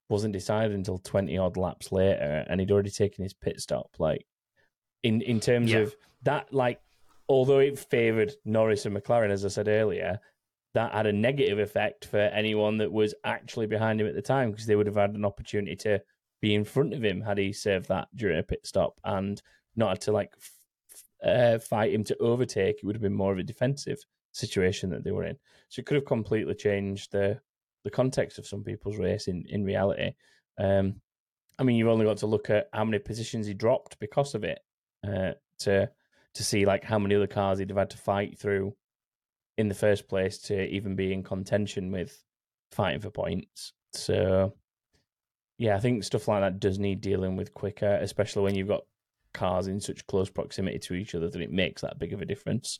wasn't 0.07 0.33
decided 0.33 0.75
until 0.75 0.99
twenty 0.99 1.35
odd 1.39 1.57
laps 1.57 1.91
later, 1.91 2.45
and 2.47 2.59
he'd 2.59 2.71
already 2.71 2.91
taken 2.91 3.23
his 3.23 3.33
pit 3.33 3.59
stop. 3.59 3.89
Like 3.97 4.23
in 5.01 5.21
in 5.21 5.39
terms 5.39 5.71
Yeah. 5.71 5.79
of 5.79 5.95
that, 6.21 6.53
like 6.53 6.79
although 7.27 7.57
it 7.57 7.79
favoured 7.79 8.33
Norris 8.45 8.85
and 8.85 8.95
McLaren, 8.95 9.31
as 9.31 9.45
I 9.45 9.47
said 9.47 9.67
earlier, 9.67 10.19
that 10.75 10.91
had 10.93 11.07
a 11.07 11.13
negative 11.13 11.57
effect 11.57 12.05
for 12.05 12.19
anyone 12.19 12.77
that 12.77 12.91
was 12.91 13.15
actually 13.23 13.65
behind 13.65 13.99
him 13.99 14.05
at 14.07 14.13
the 14.13 14.21
time 14.21 14.51
because 14.51 14.67
they 14.67 14.75
would 14.75 14.85
have 14.87 14.95
had 14.95 15.15
an 15.15 15.25
opportunity 15.25 15.75
to 15.77 15.99
be 16.39 16.53
in 16.53 16.65
front 16.65 16.93
of 16.93 17.03
him 17.03 17.21
had 17.21 17.39
he 17.39 17.51
served 17.51 17.87
that 17.87 18.09
during 18.15 18.37
a 18.37 18.43
pit 18.43 18.59
stop 18.67 18.99
and 19.05 19.41
not 19.75 19.89
had 19.89 20.01
to 20.01 20.11
like 20.11 20.33
uh, 21.23 21.59
fight 21.59 21.93
him 21.93 22.03
to 22.05 22.17
overtake. 22.17 22.77
It 22.77 22.85
would 22.85 22.95
have 22.95 23.01
been 23.01 23.13
more 23.13 23.31
of 23.31 23.39
a 23.39 23.43
defensive 23.43 23.99
situation 24.31 24.89
that 24.89 25.03
they 25.03 25.11
were 25.11 25.25
in. 25.25 25.37
So 25.69 25.79
it 25.79 25.85
could 25.85 25.95
have 25.95 26.05
completely 26.05 26.55
changed 26.55 27.11
the 27.11 27.39
the 27.83 27.91
context 27.91 28.39
of 28.39 28.47
some 28.47 28.63
people's 28.63 28.97
race 28.97 29.27
in 29.27 29.45
in 29.49 29.63
reality. 29.63 30.13
Um, 30.57 31.01
I 31.59 31.63
mean, 31.63 31.75
you've 31.75 31.87
only 31.87 32.05
got 32.05 32.17
to 32.17 32.27
look 32.27 32.49
at 32.49 32.69
how 32.73 32.83
many 32.85 32.99
positions 32.99 33.45
he 33.45 33.53
dropped 33.53 33.99
because 33.99 34.35
of 34.35 34.43
it 34.43 34.59
uh, 35.07 35.33
to 35.59 35.89
to 36.33 36.43
see 36.43 36.65
like 36.65 36.83
how 36.83 36.97
many 36.99 37.15
other 37.15 37.27
cars 37.27 37.59
he'd 37.59 37.69
have 37.69 37.77
had 37.77 37.91
to 37.91 37.97
fight 37.97 38.39
through 38.39 38.75
in 39.57 39.67
the 39.67 39.75
first 39.75 40.07
place 40.07 40.39
to 40.39 40.67
even 40.67 40.95
be 40.95 41.13
in 41.13 41.21
contention 41.21 41.91
with 41.91 42.23
fighting 42.71 43.01
for 43.01 43.11
points. 43.11 43.73
So 43.91 44.53
yeah, 45.59 45.75
I 45.75 45.79
think 45.79 46.03
stuff 46.03 46.27
like 46.27 46.41
that 46.41 46.59
does 46.59 46.79
need 46.79 47.01
dealing 47.01 47.35
with 47.35 47.53
quicker, 47.53 47.99
especially 48.01 48.43
when 48.43 48.55
you've 48.55 48.67
got 48.67 48.83
cars 49.33 49.67
in 49.67 49.79
such 49.79 50.05
close 50.07 50.29
proximity 50.29 50.79
to 50.79 50.93
each 50.93 51.15
other 51.15 51.29
that 51.29 51.41
it 51.41 51.51
makes 51.51 51.81
that 51.81 51.99
big 51.99 52.13
of 52.13 52.21
a 52.21 52.25
difference. 52.25 52.79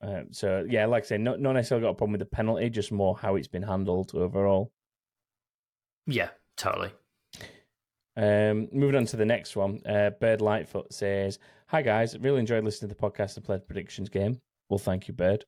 Um, 0.00 0.26
so 0.32 0.66
yeah, 0.68 0.86
like 0.86 1.04
I 1.04 1.06
say, 1.06 1.18
not, 1.18 1.40
not 1.40 1.52
necessarily 1.52 1.84
got 1.84 1.90
a 1.90 1.94
problem 1.94 2.12
with 2.12 2.20
the 2.20 2.26
penalty, 2.36 2.68
just 2.70 2.92
more 2.92 3.16
how 3.16 3.36
it's 3.36 3.48
been 3.48 3.62
handled 3.62 4.12
overall. 4.14 4.72
Yeah, 6.06 6.28
totally. 6.56 6.90
Um, 8.16 8.68
moving 8.72 8.96
on 8.96 9.06
to 9.06 9.16
the 9.16 9.24
next 9.24 9.56
one, 9.56 9.80
uh, 9.86 10.10
Bird 10.20 10.40
Lightfoot 10.40 10.92
says, 10.92 11.38
"Hi 11.66 11.82
guys, 11.82 12.16
really 12.18 12.38
enjoyed 12.38 12.62
listening 12.62 12.90
to 12.90 12.94
the 12.94 13.00
podcast 13.00 13.36
and 13.36 13.44
played 13.44 13.66
predictions 13.66 14.08
game. 14.08 14.40
Well, 14.68 14.78
thank 14.78 15.08
you, 15.08 15.14
Bird. 15.14 15.44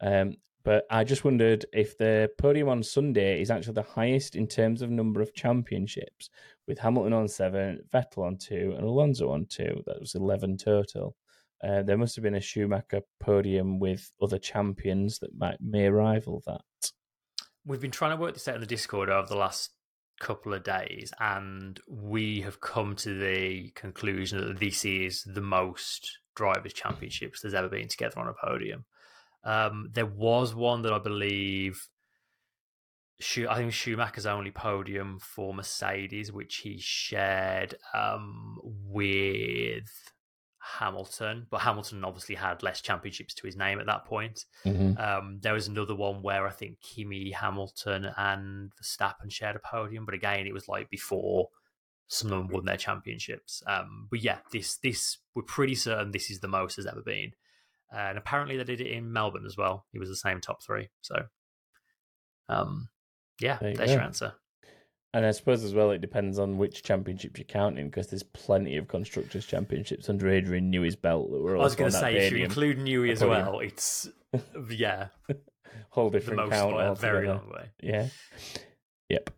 Um, 0.00 0.36
but 0.68 0.84
I 0.90 1.02
just 1.02 1.24
wondered 1.24 1.64
if 1.72 1.96
the 1.96 2.30
podium 2.36 2.68
on 2.68 2.82
Sunday 2.82 3.40
is 3.40 3.50
actually 3.50 3.72
the 3.72 3.82
highest 3.84 4.36
in 4.36 4.46
terms 4.46 4.82
of 4.82 4.90
number 4.90 5.22
of 5.22 5.32
championships, 5.32 6.28
with 6.66 6.78
Hamilton 6.78 7.14
on 7.14 7.26
seven, 7.26 7.80
Vettel 7.90 8.26
on 8.26 8.36
two, 8.36 8.74
and 8.76 8.84
Alonso 8.84 9.30
on 9.30 9.46
two. 9.46 9.82
That 9.86 9.98
was 9.98 10.14
eleven 10.14 10.58
total. 10.58 11.16
Uh, 11.64 11.84
there 11.84 11.96
must 11.96 12.16
have 12.16 12.22
been 12.22 12.34
a 12.34 12.40
Schumacher 12.42 13.00
podium 13.18 13.78
with 13.78 14.12
other 14.20 14.38
champions 14.38 15.20
that 15.20 15.34
might 15.34 15.56
may 15.58 15.88
rival 15.88 16.42
that. 16.44 16.90
We've 17.64 17.80
been 17.80 17.90
trying 17.90 18.14
to 18.14 18.20
work 18.20 18.34
this 18.34 18.46
out 18.46 18.56
in 18.56 18.60
the 18.60 18.66
Discord 18.66 19.08
over 19.08 19.26
the 19.26 19.36
last 19.36 19.70
couple 20.20 20.52
of 20.52 20.64
days, 20.64 21.14
and 21.18 21.80
we 21.88 22.42
have 22.42 22.60
come 22.60 22.94
to 22.96 23.18
the 23.18 23.70
conclusion 23.70 24.46
that 24.46 24.60
this 24.60 24.84
is 24.84 25.22
the 25.24 25.40
most 25.40 26.18
drivers' 26.36 26.74
championships 26.74 27.40
there's 27.40 27.54
ever 27.54 27.70
been 27.70 27.88
together 27.88 28.20
on 28.20 28.28
a 28.28 28.34
podium. 28.46 28.84
Um, 29.48 29.88
there 29.94 30.06
was 30.06 30.54
one 30.54 30.82
that 30.82 30.92
I 30.92 30.98
believe, 30.98 31.80
I 33.20 33.56
think 33.56 33.72
Schumacher's 33.72 34.26
only 34.26 34.50
podium 34.50 35.18
for 35.20 35.54
Mercedes, 35.54 36.30
which 36.30 36.56
he 36.56 36.76
shared 36.78 37.74
um, 37.94 38.58
with 38.62 39.88
Hamilton, 40.78 41.46
but 41.50 41.62
Hamilton 41.62 42.04
obviously 42.04 42.34
had 42.34 42.62
less 42.62 42.82
championships 42.82 43.32
to 43.34 43.46
his 43.46 43.56
name 43.56 43.80
at 43.80 43.86
that 43.86 44.04
point. 44.04 44.44
Mm-hmm. 44.66 45.00
Um, 45.00 45.38
there 45.40 45.54
was 45.54 45.66
another 45.66 45.94
one 45.94 46.22
where 46.22 46.46
I 46.46 46.50
think 46.50 46.80
Kimi, 46.80 47.30
Hamilton, 47.30 48.08
and 48.16 48.70
Verstappen 48.80 49.30
shared 49.30 49.56
a 49.56 49.60
podium, 49.60 50.04
but 50.04 50.14
again, 50.14 50.46
it 50.46 50.52
was 50.52 50.68
like 50.68 50.90
before 50.90 51.48
some 52.08 52.32
of 52.32 52.38
them 52.38 52.48
won 52.48 52.66
their 52.66 52.76
championships. 52.76 53.62
Um, 53.66 54.08
but 54.10 54.22
yeah, 54.22 54.38
this 54.52 54.76
this 54.82 55.18
we're 55.34 55.42
pretty 55.42 55.74
certain 55.74 56.10
this 56.10 56.30
is 56.30 56.40
the 56.40 56.48
most 56.48 56.76
has 56.76 56.86
ever 56.86 57.02
been, 57.02 57.32
and 57.90 58.18
apparently 58.18 58.56
they 58.56 58.64
did 58.64 58.80
it 58.80 58.90
in 58.90 59.12
Melbourne 59.12 59.46
as 59.46 59.56
well. 59.56 59.86
It 59.92 59.98
was 59.98 60.08
the 60.08 60.16
same 60.16 60.40
top 60.40 60.62
three. 60.62 60.88
So, 61.00 61.16
um, 62.48 62.88
yeah, 63.40 63.58
There 63.60 63.74
there's 63.74 63.88
go. 63.88 63.94
your 63.94 64.02
answer. 64.02 64.32
And 65.14 65.24
I 65.24 65.30
suppose 65.30 65.64
as 65.64 65.72
well, 65.74 65.90
it 65.90 66.02
depends 66.02 66.38
on 66.38 66.58
which 66.58 66.82
championships 66.82 67.38
you're 67.38 67.46
counting 67.46 67.86
because 67.88 68.08
there's 68.08 68.22
plenty 68.22 68.76
of 68.76 68.88
constructors' 68.88 69.46
championships 69.46 70.08
under 70.10 70.28
Adrian 70.28 70.70
Newey's 70.70 70.96
belt 70.96 71.30
that 71.30 71.40
were 71.40 71.56
I 71.56 71.60
was 71.60 71.76
going 71.76 71.90
to 71.90 71.96
say 71.98 72.26
if 72.26 72.32
you 72.32 72.44
include 72.44 72.78
Newey 72.78 73.10
as 73.12 73.24
well, 73.24 73.60
it's 73.60 74.08
yeah 74.70 75.06
whole 75.90 76.10
the 76.10 76.18
different 76.18 76.40
most 76.40 76.50
count 76.50 76.74
by 76.74 76.84
a 76.84 76.94
very 76.94 77.26
long 77.26 77.48
way. 77.50 77.70
Yeah. 77.82 78.08
Yep. 79.08 79.30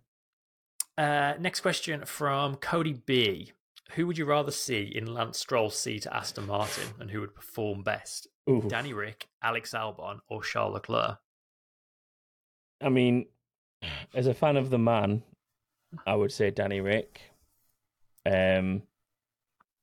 Uh, 0.98 1.34
next 1.38 1.60
question 1.60 2.04
from 2.04 2.56
Cody 2.56 2.94
B. 3.06 3.52
Who 3.92 4.06
would 4.08 4.18
you 4.18 4.24
rather 4.24 4.50
see 4.52 4.82
in 4.82 5.06
Lance 5.14 5.38
Stroll's 5.38 5.78
seat 5.78 6.06
at 6.06 6.12
Aston 6.12 6.46
Martin 6.46 6.84
and 6.98 7.10
who 7.10 7.20
would 7.20 7.34
perform 7.34 7.82
best? 7.82 8.26
Ooh. 8.50 8.62
Danny 8.68 8.92
Rick, 8.92 9.28
Alex 9.42 9.72
Albon, 9.72 10.20
or 10.28 10.42
Charles 10.42 10.74
Leclerc? 10.74 11.18
I 12.80 12.88
mean, 12.88 13.26
as 14.14 14.26
a 14.26 14.34
fan 14.34 14.56
of 14.56 14.70
the 14.70 14.78
man, 14.78 15.22
I 16.06 16.14
would 16.14 16.32
say 16.32 16.50
Danny 16.50 16.80
Rick. 16.80 17.20
Um, 18.26 18.82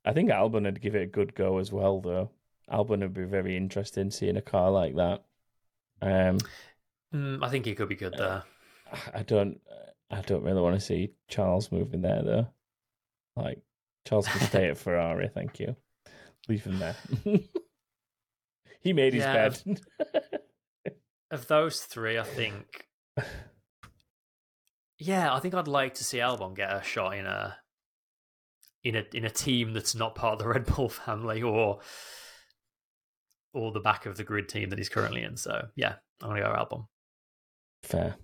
I 0.06 0.14
think 0.14 0.30
Albon 0.30 0.64
would 0.64 0.82
give 0.82 0.96
it 0.96 1.04
a 1.04 1.08
good 1.08 1.36
go 1.36 1.58
as 1.58 1.72
well, 1.72 2.02
though. 2.02 2.30
Albon 2.72 3.00
would 3.00 3.14
be 3.14 3.24
very 3.24 3.56
interesting 3.56 4.12
seeing 4.12 4.38
a 4.38 4.42
car 4.42 4.70
like 4.72 4.96
that. 4.96 5.24
Um, 6.02 6.40
Mm, 7.14 7.44
I 7.44 7.50
think 7.50 7.66
he 7.66 7.76
could 7.76 7.90
be 7.90 7.96
good 7.96 8.16
there. 8.18 8.44
I 9.14 9.24
don't, 9.24 9.60
I 10.12 10.22
don't 10.22 10.44
really 10.44 10.62
want 10.62 10.76
to 10.76 10.86
see 10.86 11.12
Charles 11.28 11.72
moving 11.72 12.02
there 12.02 12.22
though. 12.24 12.48
Like 13.36 13.60
Charles 14.06 14.28
can 14.28 14.42
stay 14.42 14.70
at 14.70 14.78
Ferrari, 14.78 15.30
thank 15.34 15.60
you. 15.60 15.76
Leave 16.48 16.64
him 16.64 16.80
there. 16.80 16.96
he 18.82 18.94
made 18.94 19.14
his 19.14 19.24
Yeah. 19.24 19.50
bed. 19.50 19.82
Of 21.30 21.48
those 21.48 21.82
three, 21.82 22.18
I 22.18 22.24
think. 22.24 22.88
Yeah, 25.00 25.34
I 25.34 25.40
think 25.40 25.54
I'd 25.54 25.68
like 25.68 25.96
to 25.96 26.04
see 26.04 26.18
Albon 26.20 26.56
get 26.56 26.74
a 26.74 26.82
shot 26.82 27.18
in 27.18 27.26
a 27.26 27.58
in 28.84 28.96
a 28.96 29.04
in 29.14 29.26
a 29.26 29.30
team 29.30 29.74
that's 29.74 29.94
not 29.94 30.16
part 30.16 30.34
of 30.34 30.40
the 30.40 30.48
Red 30.54 30.66
Bull 30.66 30.90
family 30.90 31.42
or 31.44 31.80
or 33.54 33.72
the 33.72 33.80
back 33.80 34.06
of 34.06 34.18
the 34.18 34.24
grid 34.24 34.50
team 34.50 34.70
that 34.70 34.80
he's 34.80 34.90
currently 34.90 35.24
in. 35.24 35.38
So 35.38 35.68
yeah, 35.76 35.96
I'm 36.22 36.30
gonna 36.30 36.42
go 36.42 36.48
Albon. 36.48 36.88
Fair. 37.84 38.16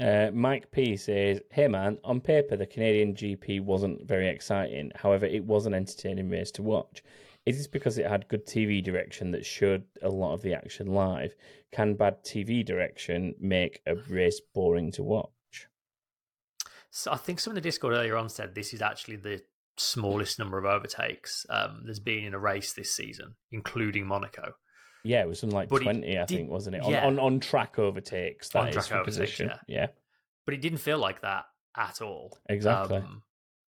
Uh, 0.00 0.30
Mike 0.32 0.70
P 0.70 0.96
says, 0.96 1.40
"Hey 1.50 1.68
man, 1.68 1.98
on 2.04 2.20
paper 2.20 2.56
the 2.56 2.66
Canadian 2.66 3.14
GP 3.14 3.60
wasn't 3.62 4.06
very 4.06 4.28
exciting. 4.28 4.90
However, 4.94 5.26
it 5.26 5.44
was 5.44 5.66
an 5.66 5.74
entertaining 5.74 6.28
race 6.30 6.50
to 6.52 6.62
watch. 6.62 7.02
Is 7.44 7.56
this 7.58 7.66
because 7.66 7.98
it 7.98 8.06
had 8.06 8.28
good 8.28 8.46
TV 8.46 8.82
direction 8.82 9.32
that 9.32 9.44
showed 9.44 9.84
a 10.02 10.08
lot 10.08 10.34
of 10.34 10.42
the 10.42 10.54
action 10.54 10.86
live? 10.88 11.34
Can 11.72 11.94
bad 11.94 12.24
TV 12.24 12.64
direction 12.64 13.34
make 13.40 13.80
a 13.86 13.96
race 13.96 14.40
boring 14.54 14.92
to 14.92 15.02
watch?" 15.02 15.30
So 16.90 17.10
I 17.12 17.16
think 17.16 17.40
some 17.40 17.52
in 17.52 17.54
the 17.56 17.60
Discord 17.60 17.94
earlier 17.94 18.16
on 18.16 18.28
said 18.28 18.54
this 18.54 18.72
is 18.74 18.82
actually 18.82 19.16
the 19.16 19.42
smallest 19.78 20.38
number 20.38 20.58
of 20.58 20.66
overtakes 20.66 21.46
um, 21.48 21.82
there's 21.84 21.98
been 21.98 22.24
in 22.24 22.34
a 22.34 22.38
race 22.38 22.74
this 22.74 22.94
season, 22.94 23.34
including 23.50 24.06
Monaco. 24.06 24.52
Yeah, 25.02 25.22
it 25.22 25.28
was 25.28 25.40
something 25.40 25.56
like 25.56 25.68
But 25.68 25.82
twenty, 25.82 26.16
I 26.16 26.26
did- 26.26 26.36
think, 26.36 26.50
wasn't 26.50 26.76
it? 26.76 26.82
yeah. 26.86 27.04
On, 27.06 27.18
on 27.18 27.32
on 27.34 27.40
track 27.40 27.78
overtakes. 27.78 28.50
That 28.50 28.68
is 28.68 28.76
On-track 28.76 28.84
for 28.86 28.94
overtakes, 28.98 29.16
position. 29.16 29.48
yeah. 29.48 29.80
yeah, 29.80 29.86
But 30.44 30.54
it 30.54 30.60
didn't 30.60 30.78
feel 30.78 30.98
like 30.98 31.22
that 31.22 31.46
at 31.76 32.00
all. 32.02 32.38
exactly. 32.48 32.98
Um, 32.98 33.22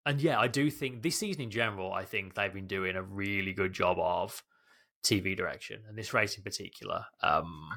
and 0.04 0.20
yeah, 0.20 0.38
I 0.38 0.48
do 0.48 0.70
think 0.70 1.02
this 1.02 1.18
season 1.18 1.42
in 1.42 1.50
general, 1.50 1.92
I 1.92 2.04
think 2.04 2.34
they've 2.34 2.52
been 2.52 2.66
doing 2.66 2.96
a 2.96 3.02
really 3.02 3.52
good 3.52 3.72
job 3.72 3.98
of 3.98 4.42
TV 5.04 5.36
direction, 5.36 5.82
and 5.88 5.96
this 5.96 6.12
race 6.14 6.36
in 6.36 6.42
particular 6.42 7.04
um, 7.22 7.70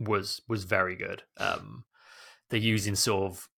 was 0.00 0.42
was 0.48 0.64
very 0.64 0.96
good. 0.96 1.22
Um, 1.36 1.84
they're 2.50 2.60
using 2.60 2.94
sort 2.94 3.32
of 3.32 3.48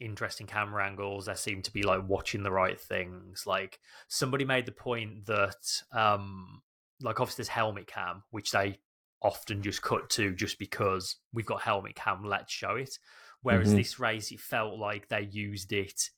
interesting 0.00 0.46
camera 0.46 0.86
angles. 0.86 1.26
They 1.26 1.34
seem 1.34 1.62
to 1.62 1.72
be 1.72 1.82
like 1.82 2.08
watching 2.08 2.42
the 2.42 2.50
right 2.50 2.80
things. 2.80 3.44
Like 3.46 3.78
somebody 4.08 4.44
made 4.44 4.66
the 4.66 4.72
point 4.72 5.26
that, 5.26 5.82
um, 5.92 6.62
like 7.02 7.20
obviously 7.20 7.42
there's 7.42 7.48
helmet 7.48 7.86
cam, 7.86 8.22
which 8.30 8.50
they 8.50 8.78
often 9.22 9.62
just 9.62 9.82
cut 9.82 10.08
to 10.10 10.34
just 10.34 10.58
because 10.58 11.16
we've 11.34 11.46
got 11.46 11.60
helmet 11.60 11.94
cam. 11.94 12.24
Let's 12.24 12.52
show 12.52 12.76
it. 12.76 12.98
Whereas 13.42 13.72
Mhm. 13.72 13.76
this 13.76 13.98
race, 13.98 14.32
it 14.32 14.40
felt 14.40 14.78
like 14.78 15.08
they 15.08 15.22
used 15.22 15.72
it 15.72 16.10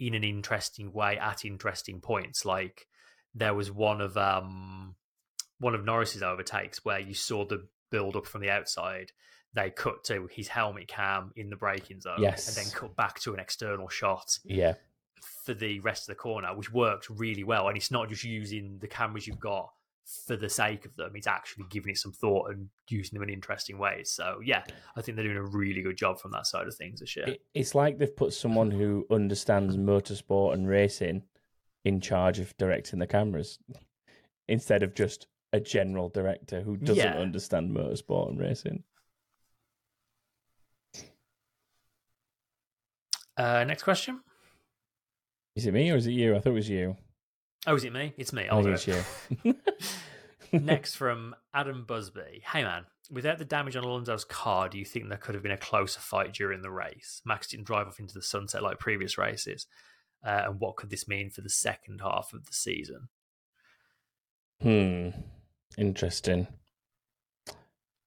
in 0.00 0.14
an 0.14 0.24
interesting 0.24 0.92
way 0.92 1.18
at 1.18 1.44
interesting 1.44 2.00
points. 2.00 2.44
Like 2.44 2.86
there 3.34 3.54
was 3.54 3.70
one 3.70 4.00
of 4.00 4.16
um 4.16 4.96
one 5.58 5.74
of 5.74 5.84
Norris's 5.84 6.22
overtakes 6.22 6.84
where 6.84 6.98
you 6.98 7.14
saw 7.14 7.44
the 7.44 7.68
build 7.90 8.16
up 8.16 8.26
from 8.26 8.40
the 8.40 8.50
outside. 8.50 9.12
They 9.52 9.70
cut 9.70 10.04
to 10.04 10.28
his 10.32 10.48
helmet 10.48 10.88
cam 10.88 11.32
in 11.36 11.50
the 11.50 11.56
braking 11.56 12.00
zone, 12.00 12.18
Yes. 12.20 12.48
and 12.48 12.56
then 12.56 12.72
cut 12.72 12.96
back 12.96 13.18
to 13.20 13.34
an 13.34 13.40
external 13.40 13.88
shot 13.88 14.38
yeah, 14.44 14.74
for 15.44 15.54
the 15.54 15.80
rest 15.80 16.08
of 16.08 16.12
the 16.14 16.20
corner, 16.20 16.54
which 16.56 16.72
worked 16.72 17.10
really 17.10 17.42
well. 17.42 17.66
And 17.68 17.76
it's 17.76 17.90
not 17.90 18.08
just 18.08 18.22
using 18.24 18.78
the 18.80 18.86
cameras 18.86 19.26
you've 19.26 19.40
got 19.40 19.70
for 20.26 20.36
the 20.36 20.48
sake 20.48 20.84
of 20.84 20.94
them. 20.96 21.12
He's 21.14 21.26
actually 21.26 21.64
giving 21.70 21.90
it 21.90 21.98
some 21.98 22.12
thought 22.12 22.50
and 22.50 22.68
using 22.88 23.18
them 23.18 23.28
in 23.28 23.32
interesting 23.34 23.78
ways. 23.78 24.10
So 24.10 24.40
yeah, 24.44 24.64
I 24.96 25.02
think 25.02 25.16
they're 25.16 25.24
doing 25.24 25.36
a 25.36 25.42
really 25.44 25.82
good 25.82 25.96
job 25.96 26.18
from 26.20 26.32
that 26.32 26.46
side 26.46 26.66
of 26.66 26.74
things 26.74 27.00
this 27.00 27.16
year. 27.16 27.36
It's 27.54 27.74
like 27.74 27.98
they've 27.98 28.14
put 28.16 28.32
someone 28.32 28.70
who 28.70 29.06
understands 29.10 29.76
motorsport 29.76 30.54
and 30.54 30.68
racing 30.68 31.22
in 31.84 32.00
charge 32.00 32.38
of 32.38 32.56
directing 32.56 32.98
the 32.98 33.06
cameras 33.06 33.58
instead 34.48 34.82
of 34.82 34.94
just 34.94 35.26
a 35.52 35.60
general 35.60 36.08
director 36.08 36.60
who 36.60 36.76
doesn't 36.76 36.96
Yeah. 37.14 37.18
understand 37.18 37.70
motorsport 37.76 38.28
and 38.30 38.38
racing. 38.38 38.84
Uh, 43.36 43.64
next 43.64 43.82
question. 43.84 44.20
Is 45.56 45.66
it 45.66 45.72
me 45.74 45.90
or 45.90 45.96
is 45.96 46.06
it 46.06 46.12
you? 46.12 46.36
I 46.36 46.40
thought 46.40 46.50
it 46.50 46.54
was 46.54 46.68
you. 46.68 46.96
Oh, 47.66 47.74
is 47.74 47.84
it 47.84 47.92
me? 47.92 48.14
It's 48.16 48.32
me. 48.32 48.48
I 48.48 48.54
I'll 48.56 48.62
think 48.62 48.80
do 48.80 48.92
it. 49.44 49.56
you. 50.52 50.60
Next 50.60 50.94
from 50.96 51.34
Adam 51.54 51.84
Busby. 51.86 52.42
Hey 52.44 52.64
man, 52.64 52.86
without 53.10 53.38
the 53.38 53.44
damage 53.44 53.76
on 53.76 53.84
Alonso's 53.84 54.24
car, 54.24 54.68
do 54.68 54.78
you 54.78 54.84
think 54.84 55.08
there 55.08 55.18
could 55.18 55.34
have 55.34 55.42
been 55.42 55.52
a 55.52 55.56
closer 55.58 56.00
fight 56.00 56.32
during 56.32 56.62
the 56.62 56.70
race? 56.70 57.22
Max 57.24 57.46
didn't 57.48 57.66
drive 57.66 57.86
off 57.86 58.00
into 58.00 58.14
the 58.14 58.22
sunset 58.22 58.62
like 58.62 58.78
previous 58.78 59.16
races. 59.18 59.66
Uh, 60.24 60.42
and 60.46 60.60
what 60.60 60.76
could 60.76 60.90
this 60.90 61.08
mean 61.08 61.30
for 61.30 61.40
the 61.40 61.48
second 61.50 62.00
half 62.00 62.32
of 62.34 62.46
the 62.46 62.52
season? 62.52 63.08
Hmm. 64.60 65.10
Interesting. 65.78 66.46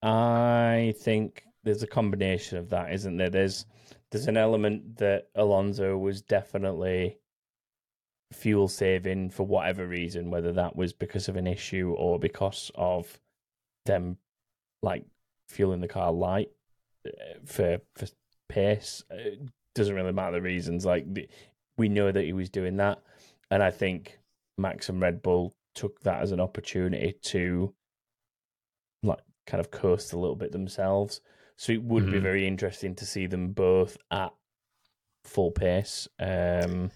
I 0.02 0.94
think 1.00 1.44
there's 1.64 1.82
a 1.84 1.88
combination 1.88 2.58
of 2.58 2.70
that, 2.70 2.92
isn't 2.94 3.18
there? 3.18 3.30
There's 3.30 3.66
there's 4.12 4.28
an 4.28 4.38
element 4.38 4.98
that 4.98 5.30
Alonso 5.36 5.98
was 5.98 6.22
definitely 6.22 7.18
fuel 8.34 8.68
saving 8.68 9.30
for 9.30 9.46
whatever 9.46 9.88
reason, 9.88 10.30
whether 10.32 10.52
that 10.54 10.76
was 10.76 10.94
because 10.94 11.28
of 11.28 11.36
an 11.36 11.48
issue 11.48 11.94
or 11.98 12.20
because 12.20 12.72
of 12.76 13.20
them 13.86 14.18
like 14.82 15.06
fueling 15.50 15.82
the 15.82 15.88
car 15.88 16.12
light 16.12 16.50
uh, 17.08 17.12
for 17.46 17.80
for 17.96 18.08
pace. 18.50 19.04
It 19.10 19.40
doesn't 19.76 19.96
really 19.96 20.12
matter 20.12 20.34
the 20.34 20.42
reasons. 20.42 20.86
Like 20.86 21.06
we 21.78 21.90
know 21.90 22.12
that 22.12 22.24
he 22.26 22.34
was 22.34 22.50
doing 22.50 22.78
that, 22.78 23.00
and 23.52 23.62
I 23.64 23.72
think 23.72 24.20
Max 24.58 24.90
and 24.90 25.02
Red 25.02 25.22
Bull 25.22 25.54
took 25.76 26.00
that 26.02 26.22
as 26.22 26.32
an 26.32 26.40
opportunity 26.40 27.16
to 27.24 27.74
like 29.02 29.20
kind 29.48 29.60
of 29.60 29.72
coast 29.72 30.14
a 30.14 30.20
little 30.20 30.36
bit 30.36 30.52
themselves. 30.52 31.22
So 31.58 31.72
it 31.74 31.84
would 31.84 32.06
be 32.06 32.20
Mhm. 32.20 32.22
very 32.22 32.48
interesting 32.48 32.96
to 32.96 33.06
see 33.06 33.28
them 33.28 33.52
both 33.54 33.98
at 34.12 34.34
full 35.24 35.52
pace. 35.52 36.08
Um, 36.20 36.92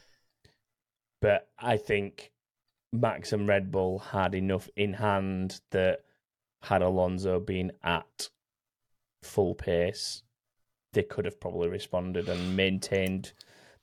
but 1.22 1.50
I 1.60 1.78
think 1.78 2.32
Max 2.94 3.34
and 3.34 3.48
Red 3.48 3.72
Bull 3.72 4.00
had 4.00 4.36
enough 4.36 4.70
in 4.76 4.94
hand 4.94 5.60
that 5.72 6.00
had 6.62 6.82
Alonso 6.82 7.40
been 7.40 7.72
at 7.84 8.30
full 9.24 9.56
pace, 9.56 10.24
they 10.94 11.04
could 11.04 11.26
have 11.26 11.40
probably 11.40 11.70
responded 11.70 12.30
and 12.30 12.56
maintained 12.56 13.34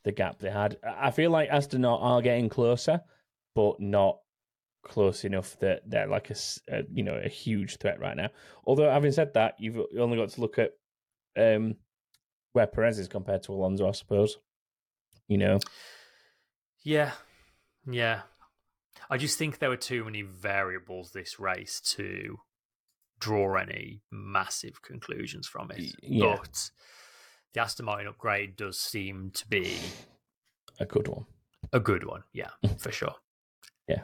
the 0.04 0.12
gap 0.12 0.38
they 0.38 0.50
had. 0.50 0.76
I 0.84 1.10
feel 1.10 1.30
like 1.30 1.48
Aston 1.48 1.84
are 1.84 2.22
getting 2.22 2.48
closer, 2.48 3.02
but 3.54 3.80
not 3.80 4.18
close 4.82 5.24
enough 5.24 5.58
that 5.60 5.82
they're 5.86 6.06
like 6.06 6.30
a, 6.30 6.36
a, 6.68 6.82
you 6.92 7.02
know 7.02 7.14
a 7.22 7.28
huge 7.28 7.78
threat 7.78 8.00
right 8.00 8.16
now. 8.16 8.28
Although 8.64 8.90
having 8.90 9.12
said 9.12 9.34
that, 9.34 9.54
you've 9.58 9.80
only 9.98 10.16
got 10.16 10.30
to 10.30 10.40
look 10.40 10.58
at 10.58 10.72
um, 11.36 11.76
where 12.52 12.66
Perez 12.66 12.98
is 12.98 13.08
compared 13.08 13.42
to 13.44 13.52
Alonso, 13.52 13.88
I 13.88 13.92
suppose. 13.92 14.38
You 15.26 15.38
know, 15.38 15.58
Yeah, 16.84 17.12
yeah. 17.90 18.22
I 19.10 19.16
just 19.16 19.38
think 19.38 19.58
there 19.58 19.70
were 19.70 19.76
too 19.76 20.04
many 20.04 20.22
variables 20.22 21.10
this 21.10 21.40
race 21.40 21.80
to 21.96 22.38
draw 23.18 23.56
any 23.56 24.02
massive 24.10 24.82
conclusions 24.82 25.46
from 25.46 25.70
it. 25.70 25.94
Yeah. 26.02 26.36
But 26.36 26.70
the 27.52 27.60
Aston 27.60 27.86
Martin 27.86 28.06
upgrade 28.06 28.56
does 28.56 28.78
seem 28.78 29.30
to 29.34 29.48
be 29.48 29.76
a 30.78 30.86
good 30.86 31.08
one. 31.08 31.24
a 31.72 31.80
good 31.80 32.04
one. 32.04 32.24
Yeah, 32.32 32.50
for 32.78 32.92
sure. 32.92 33.14
Yeah. 33.88 34.02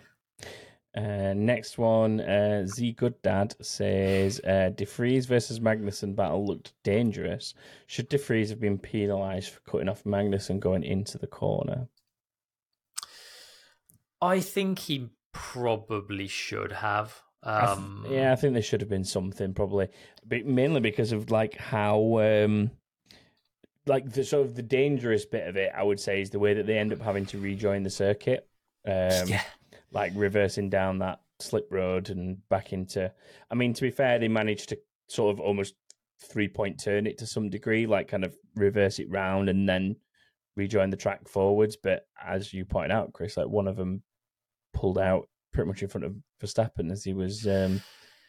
Uh, 0.97 1.35
next 1.35 1.79
one, 1.79 2.21
uh, 2.21 2.67
Z 2.67 2.93
Good 2.93 3.21
Dad 3.23 3.55
says 3.61 4.41
uh, 4.41 4.71
De 4.75 4.85
Vries 4.85 5.27
versus 5.27 5.61
Magnussen 5.61 6.17
battle 6.17 6.45
looked 6.45 6.73
dangerous. 6.83 7.55
Should 7.87 8.09
De 8.09 8.19
Vries 8.19 8.51
have 8.51 8.61
been 8.61 8.79
penalised 8.79 9.51
for 9.51 9.61
cutting 9.71 9.89
off 9.89 10.03
Magnussen 10.05 10.59
going 10.59 10.83
into 10.83 11.17
the 11.17 11.29
corner? 11.29 11.87
I 14.23 14.41
think 14.41 14.79
he 14.79 15.11
probably 15.33 16.29
should 16.29 16.73
have. 16.73 17.23
I 17.43 17.61
th- 17.67 17.79
Um, 17.79 18.07
yeah, 18.11 18.33
I 18.33 18.37
think 18.37 18.53
there 18.53 18.63
should 18.63 18.81
have 18.83 18.91
been 18.91 19.05
something 19.05 19.55
probably, 19.55 19.89
but 20.27 20.45
mainly 20.45 20.81
because 20.81 21.13
of 21.13 21.31
like 21.31 21.57
how, 21.57 22.19
um, 22.19 22.71
like 23.87 24.13
the 24.13 24.25
sort 24.25 24.47
of 24.47 24.55
the 24.57 24.63
dangerous 24.63 25.25
bit 25.25 25.49
of 25.49 25.57
it. 25.57 25.73
I 25.75 25.83
would 25.83 25.99
say 26.01 26.21
is 26.21 26.31
the 26.31 26.39
way 26.39 26.55
that 26.55 26.67
they 26.67 26.79
end 26.79 26.93
up 26.93 27.01
having 27.01 27.27
to 27.27 27.39
rejoin 27.41 27.83
the 27.83 27.91
circuit. 27.91 28.47
Um, 28.87 29.29
yeah. 29.29 29.43
like 29.91 30.13
reversing 30.15 30.71
down 30.71 30.99
that 31.01 31.21
slip 31.39 31.69
road 31.71 32.11
and 32.11 32.47
back 32.49 32.73
into. 32.73 33.13
I 33.51 33.55
mean, 33.55 33.73
to 33.75 33.83
be 33.83 33.91
fair, 33.91 34.19
they 34.19 34.29
managed 34.29 34.69
to 34.71 34.79
sort 35.09 35.35
of 35.35 35.41
almost 35.41 35.75
three 36.31 36.49
point 36.49 36.83
turn 36.83 37.07
it 37.07 37.19
to 37.19 37.27
some 37.27 37.49
degree, 37.51 37.87
like 37.87 38.09
kind 38.09 38.25
of 38.25 38.37
reverse 38.55 38.99
it 38.99 39.11
round 39.11 39.49
and 39.49 39.69
then 39.69 39.97
rejoin 40.57 40.91
the 40.91 40.97
track 40.97 41.27
forwards. 41.29 41.77
But 41.83 42.07
as 42.23 42.53
you 42.53 42.65
point 42.65 42.93
out, 42.93 43.13
Chris, 43.13 43.37
like 43.37 43.49
one 43.49 43.67
of 43.69 43.77
them 43.77 44.03
pulled 44.73 44.99
out 44.99 45.29
pretty 45.53 45.69
much 45.69 45.83
in 45.83 45.89
front 45.89 46.05
of 46.05 46.15
Verstappen 46.43 46.91
as 46.91 47.05
he 47.05 47.13
was 47.13 47.47
um, 47.47 47.81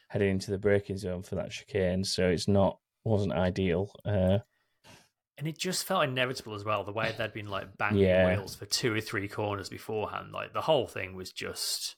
heading 0.10 0.32
into 0.32 0.52
the 0.52 0.58
braking 0.58 0.98
zone 0.98 1.24
for 1.24 1.36
that 1.36 1.52
chicane. 1.52 2.04
So 2.04 2.28
it's 2.30 2.48
not 2.48 2.80
wasn't 3.04 3.34
ideal. 3.34 3.92
Uh, 4.06 4.40
And 5.38 5.48
it 5.48 5.58
just 5.58 5.86
felt 5.86 6.04
inevitable 6.04 6.54
as 6.56 6.64
well, 6.64 6.84
the 6.84 6.92
way 6.92 7.14
they'd 7.18 7.34
been 7.34 7.50
like 7.50 7.78
banging 7.78 8.04
Yeah. 8.04 8.26
wheels 8.28 8.56
for 8.56 8.66
two 8.66 8.94
or 8.94 9.02
three 9.02 9.28
corners 9.28 9.70
beforehand. 9.70 10.32
Like 10.32 10.54
the 10.54 10.62
whole 10.62 10.88
thing 10.88 11.16
was 11.16 11.32
just 11.32 11.96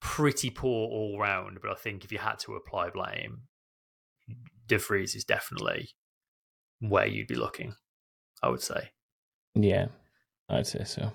pretty 0.00 0.50
poor 0.50 0.88
all 0.88 1.18
round. 1.18 1.58
But 1.60 1.70
I 1.70 1.74
think 1.74 2.04
if 2.04 2.12
you 2.12 2.18
had 2.18 2.38
to 2.40 2.54
apply 2.54 2.90
blame, 2.90 3.42
De 4.66 4.78
Vries 4.78 5.14
is 5.14 5.24
definitely 5.24 5.90
where 6.80 7.06
you'd 7.06 7.28
be 7.28 7.34
looking, 7.34 7.74
I 8.42 8.48
would 8.48 8.62
say. 8.62 8.90
yeah, 9.54 9.86
I'd 10.48 10.66
say 10.66 10.84
so. 10.84 11.12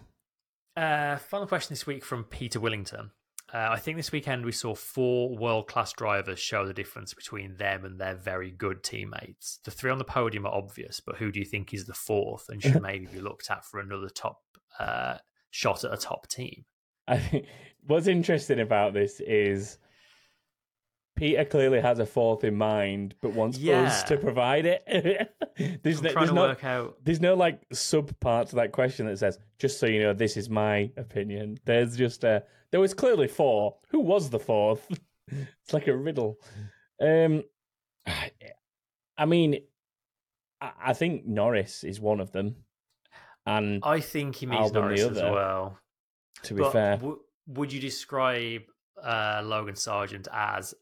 Uh, 0.78 1.18
final 1.18 1.48
question 1.48 1.74
this 1.74 1.88
week 1.88 2.06
from 2.06 2.24
Peter 2.24 2.60
Willington. 2.60 3.10
Uh, 3.52 3.70
I 3.72 3.80
think 3.80 3.98
this 3.98 4.12
weekend 4.12 4.46
we 4.46 4.52
saw 4.52 4.76
four 4.76 5.36
world 5.36 5.68
class 5.68 5.92
drivers 5.92 6.38
show 6.38 6.68
the 6.68 6.74
difference 6.74 7.16
between 7.16 7.56
them 7.56 7.84
and 7.84 8.00
their 8.00 8.14
very 8.14 8.52
good 8.52 8.84
teammates. 8.84 9.60
The 9.64 9.72
three 9.72 9.90
on 9.90 9.98
the 9.98 10.04
podium 10.04 10.46
are 10.46 10.54
obvious, 10.54 11.00
but 11.00 11.16
who 11.16 11.32
do 11.32 11.40
you 11.40 11.46
think 11.46 11.74
is 11.74 11.86
the 11.86 11.96
fourth 11.96 12.48
and 12.50 12.62
should 12.62 12.82
maybe 12.84 13.08
be 13.08 13.22
looked 13.22 13.50
at 13.50 13.66
for 13.66 13.80
another 13.80 14.10
top 14.10 14.42
uh, 14.80 15.16
shot 15.50 15.84
at 15.84 15.94
a 15.94 15.98
top 15.98 16.28
team? 16.28 16.66
I 17.08 17.18
think 17.18 17.48
what's 17.88 18.06
interesting 18.06 18.60
about 18.60 18.94
this 18.94 19.20
is 19.20 19.80
Peter 21.18 21.44
clearly 21.44 21.82
has 21.82 22.00
a 22.00 22.06
fourth 22.06 22.44
in 22.46 22.56
mind, 22.56 23.16
but 23.22 23.34
wants 23.34 23.58
Yeah. 23.58 23.82
us 23.84 24.04
to 24.04 24.18
provide 24.18 24.66
it. 24.66 24.84
there's 25.84 26.02
no, 26.02 26.12
trying 26.12 26.34
there's 26.34 26.58
to 26.58 26.64
no, 26.64 26.94
there's 27.04 27.20
no 27.20 27.34
like 27.36 27.60
sub 27.74 28.18
part 28.20 28.48
to 28.50 28.56
that 28.58 28.72
question 28.72 29.08
that 29.08 29.18
says, 29.20 29.38
just 29.60 29.80
so 29.80 29.86
you 29.88 30.02
know, 30.02 30.14
this 30.14 30.38
is 30.38 30.50
my 30.50 30.90
opinion. 30.96 31.58
There's 31.66 31.98
just 31.98 32.24
a, 32.24 32.44
there 32.72 32.80
was 32.80 32.94
clearly 32.94 33.28
four. 33.28 33.76
Who 33.90 34.00
was 34.00 34.30
the 34.30 34.40
fourth? 34.40 34.88
it's 35.28 35.74
like 35.74 35.88
a 35.88 35.96
riddle. 35.96 36.40
Um, 37.02 37.44
I 39.18 39.26
mean, 39.26 39.60
I, 40.62 40.94
think 40.94 41.26
Norris 41.26 41.84
is 41.84 42.00
one 42.00 42.20
of 42.20 42.32
them. 42.32 42.56
And 43.46 43.82
I 43.84 44.00
think 44.02 44.36
he 44.36 44.46
means 44.46 44.72
Albon 44.72 44.74
Norris 44.74 45.02
as 45.02 45.18
well. 45.18 45.78
to 46.44 46.54
be 46.54 46.62
But 46.62 46.72
fair, 46.74 46.98
w- 46.98 47.20
would 47.48 47.72
you 47.72 47.80
describe 47.80 48.64
uh, 49.02 49.42
Logan 49.44 49.76
Sargeant 49.76 50.28
as 50.32 50.74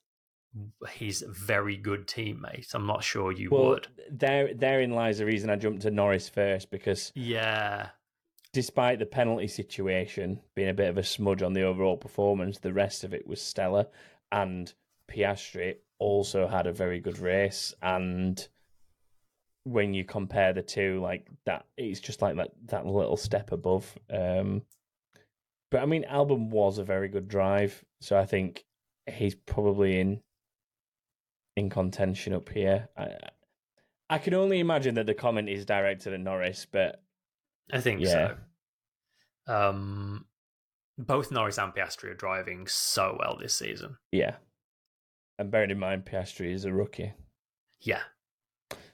his 0.89 1.24
very 1.28 1.78
good 1.78 2.08
teammate? 2.08 2.74
I'm 2.74 2.86
not 2.86 3.03
sure 3.03 3.32
you 3.32 3.49
well, 3.51 3.70
would. 3.70 3.88
there 4.10 4.53
therein 4.53 4.91
lies 4.91 5.18
the 5.18 5.26
reason 5.26 5.49
I 5.49 5.56
jumped 5.56 5.82
to 5.84 5.91
Norris 5.91 6.30
first 6.30 6.70
because 6.72 7.12
Yeah. 7.16 7.89
despite 8.53 8.99
the 8.99 9.06
penalty 9.06 9.47
situation 9.47 10.39
being 10.56 10.70
a 10.70 10.74
bit 10.74 10.89
of 10.89 10.97
a 10.97 11.03
smudge 11.03 11.41
on 11.41 11.53
the 11.53 11.64
overall 11.64 11.97
performance, 11.97 12.60
the 12.60 12.74
rest 12.74 13.03
of 13.03 13.14
it 13.14 13.28
was 13.28 13.41
stellar. 13.41 13.88
And 14.32 14.74
Piastri 15.10 15.76
also 15.99 16.47
had 16.47 16.68
a 16.68 16.72
very 16.74 16.99
good 16.99 17.20
race. 17.20 17.74
And 17.82 18.45
when 19.64 19.93
you 19.93 20.03
compare 20.06 20.53
the 20.53 20.62
two, 20.62 20.99
like 21.01 21.28
that, 21.45 21.66
it's 21.78 21.99
just 21.99 22.22
like 22.22 22.36
that, 22.38 22.51
that 22.68 22.86
little 22.86 23.18
step 23.18 23.51
above. 23.51 23.97
Um, 24.10 24.62
but 25.72 25.82
I 25.82 25.86
mean, 25.86 26.06
Albon 26.10 26.49
was 26.49 26.78
a 26.78 26.84
very 26.84 27.08
good 27.08 27.28
drive. 27.28 27.84
So 27.99 28.18
I 28.18 28.26
think 28.26 28.64
he's 29.08 29.36
probably 29.36 29.99
in 29.99 30.22
in 31.56 31.70
contention 31.70 32.34
up 32.34 32.49
here. 32.49 32.89
I, 32.97 33.16
I 34.10 34.18
can 34.18 34.34
only 34.34 34.60
imagine 34.60 34.95
that 34.95 35.06
the 35.06 35.14
comment 35.14 35.49
is 35.49 35.66
directed 35.66 36.14
at 36.14 36.20
Norris, 36.20 36.66
but 36.70 37.01
I 37.72 37.82
think 37.82 38.01
Yeah. 38.01 38.36
so. 39.47 39.53
Um, 39.53 40.26
both 40.97 41.32
Norris 41.32 41.58
and 41.58 41.74
Piastri 41.74 42.06
are 42.12 42.14
driving 42.16 42.68
so 42.68 43.16
well 43.20 43.38
this 43.39 43.56
season. 43.58 43.97
Yeah. 44.12 44.36
And 45.38 45.51
bearing 45.51 45.70
in 45.72 45.80
mind, 45.80 46.06
Piastri 46.06 46.51
is 46.53 46.66
a 46.66 46.74
rookie. 46.74 47.14
Yeah, 47.82 48.01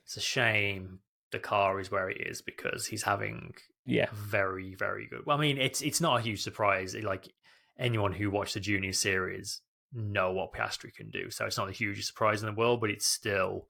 it's 0.04 0.18
a 0.18 0.22
shame 0.22 1.00
the 1.32 1.40
car 1.40 1.80
is 1.80 1.90
where 1.92 2.10
it 2.10 2.20
is 2.28 2.42
because 2.42 2.88
he's 2.88 3.04
having 3.04 3.54
Yeah. 3.86 4.08
very 4.12 4.76
very 4.76 5.08
good. 5.08 5.26
Well, 5.26 5.38
I 5.38 5.40
mean, 5.40 5.58
it's 5.58 5.82
it's 5.82 6.02
not 6.02 6.20
a 6.20 6.24
huge 6.24 6.42
surprise. 6.42 6.96
Like 6.96 7.32
anyone 7.80 8.12
who 8.14 8.30
watched 8.32 8.56
the 8.56 8.60
junior 8.60 8.92
series 8.94 9.62
know 9.94 10.32
what 10.32 10.54
Piastri 10.54 10.94
can 10.94 11.10
do, 11.10 11.30
so 11.30 11.46
it's 11.46 11.58
not 11.58 11.68
the 11.68 11.74
hugest 11.74 12.08
surprise 12.08 12.42
in 12.42 12.48
the 12.48 12.60
world. 12.60 12.82
But 12.82 12.90
it's 12.90 13.08
still 13.08 13.68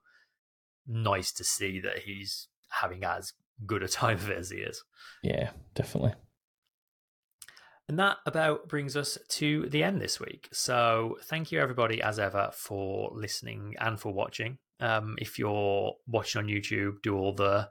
nice 0.88 1.32
to 1.34 1.44
see 1.44 1.80
that 1.82 2.00
he's 2.00 2.48
having 2.70 3.04
as 3.04 3.34
good 3.66 3.84
a 3.84 3.88
time 3.88 4.18
of 4.18 4.30
it 4.30 4.38
as 4.38 4.50
he 4.50 4.58
is. 4.58 4.84
Yeah, 5.24 5.52
definitely. 5.76 6.14
And 7.88 8.00
that 8.00 8.18
about 8.26 8.70
brings 8.70 8.96
us 8.96 9.18
to 9.28 9.68
the 9.68 9.84
end 9.84 10.02
this 10.02 10.20
week. 10.20 10.48
So 10.54 11.18
thank 11.24 11.52
you 11.52 11.60
everybody 11.60 12.02
as 12.02 12.20
ever 12.20 12.50
for 12.54 13.12
listening 13.14 13.76
and 13.80 14.00
for 14.00 14.14
watching. 14.14 14.60
Um, 14.80 15.16
if 15.20 15.38
you're 15.38 15.94
watching 16.08 16.40
on 16.40 16.48
YouTube, 16.48 17.02
do 17.04 17.18
all 17.18 17.34
the 17.34 17.70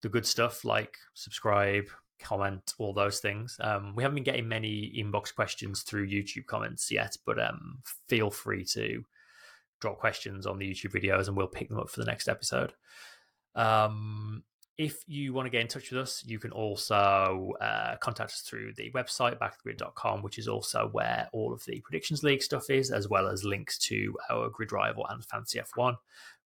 the 0.00 0.08
good 0.08 0.26
stuff 0.26 0.64
like 0.64 0.96
subscribe, 1.14 1.86
comment, 2.18 2.74
all 2.78 2.92
those 2.92 3.20
things. 3.20 3.56
Um, 3.60 3.94
we 3.94 4.02
haven't 4.02 4.16
been 4.16 4.24
getting 4.24 4.48
many 4.48 4.92
inbox 4.96 5.34
questions 5.34 5.82
through 5.82 6.08
YouTube 6.08 6.46
comments 6.46 6.90
yet, 6.90 7.16
but 7.24 7.38
um, 7.38 7.78
feel 8.08 8.30
free 8.30 8.64
to 8.72 9.04
drop 9.80 9.98
questions 9.98 10.46
on 10.46 10.58
the 10.58 10.70
YouTube 10.70 10.92
videos 10.92 11.28
and 11.28 11.36
we'll 11.36 11.46
pick 11.46 11.68
them 11.68 11.78
up 11.78 11.90
for 11.90 12.00
the 12.00 12.06
next 12.06 12.28
episode. 12.28 12.72
Um, 13.54 14.42
if 14.76 15.02
you 15.08 15.32
want 15.32 15.46
to 15.46 15.50
get 15.50 15.60
in 15.60 15.66
touch 15.66 15.90
with 15.90 16.00
us, 16.00 16.22
you 16.24 16.38
can 16.38 16.52
also 16.52 17.52
uh, 17.60 17.96
contact 17.96 18.30
us 18.30 18.42
through 18.42 18.74
the 18.76 18.92
website, 18.92 19.38
backthegrid.com, 19.38 20.22
which 20.22 20.38
is 20.38 20.46
also 20.46 20.88
where 20.92 21.28
all 21.32 21.52
of 21.52 21.64
the 21.64 21.80
Predictions 21.80 22.22
League 22.22 22.42
stuff 22.42 22.70
is, 22.70 22.92
as 22.92 23.08
well 23.08 23.26
as 23.26 23.42
links 23.44 23.76
to 23.78 24.16
our 24.30 24.48
Grid 24.48 24.70
Rival 24.70 25.04
and 25.08 25.24
Fancy 25.24 25.58
F1. 25.58 25.96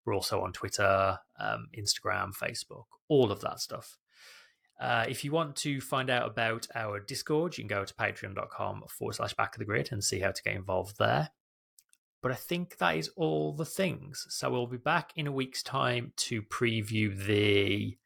We're 0.04 0.14
also 0.14 0.40
on 0.40 0.52
Twitter, 0.52 1.18
um, 1.38 1.68
Instagram, 1.78 2.32
Facebook, 2.34 2.84
all 3.08 3.30
of 3.30 3.40
that 3.42 3.60
stuff. 3.60 3.98
Uh, 4.82 5.04
if 5.08 5.24
you 5.24 5.30
want 5.30 5.54
to 5.54 5.80
find 5.80 6.10
out 6.10 6.26
about 6.28 6.66
our 6.74 6.98
Discord, 6.98 7.56
you 7.56 7.62
can 7.62 7.68
go 7.68 7.84
to 7.84 7.94
patreon.com 7.94 8.82
forward 8.88 9.14
slash 9.14 9.32
back 9.34 9.54
of 9.54 9.60
the 9.60 9.64
grid 9.64 9.90
and 9.92 10.02
see 10.02 10.18
how 10.18 10.32
to 10.32 10.42
get 10.42 10.56
involved 10.56 10.96
there. 10.98 11.30
But 12.20 12.32
I 12.32 12.34
think 12.34 12.78
that 12.78 12.96
is 12.96 13.08
all 13.16 13.52
the 13.52 13.64
things. 13.64 14.26
So 14.28 14.50
we'll 14.50 14.66
be 14.66 14.76
back 14.78 15.12
in 15.14 15.26
a 15.28 15.32
week's 15.32 15.62
time 15.62 16.12
to 16.16 16.42
preview 16.42 17.16
the 17.26 17.96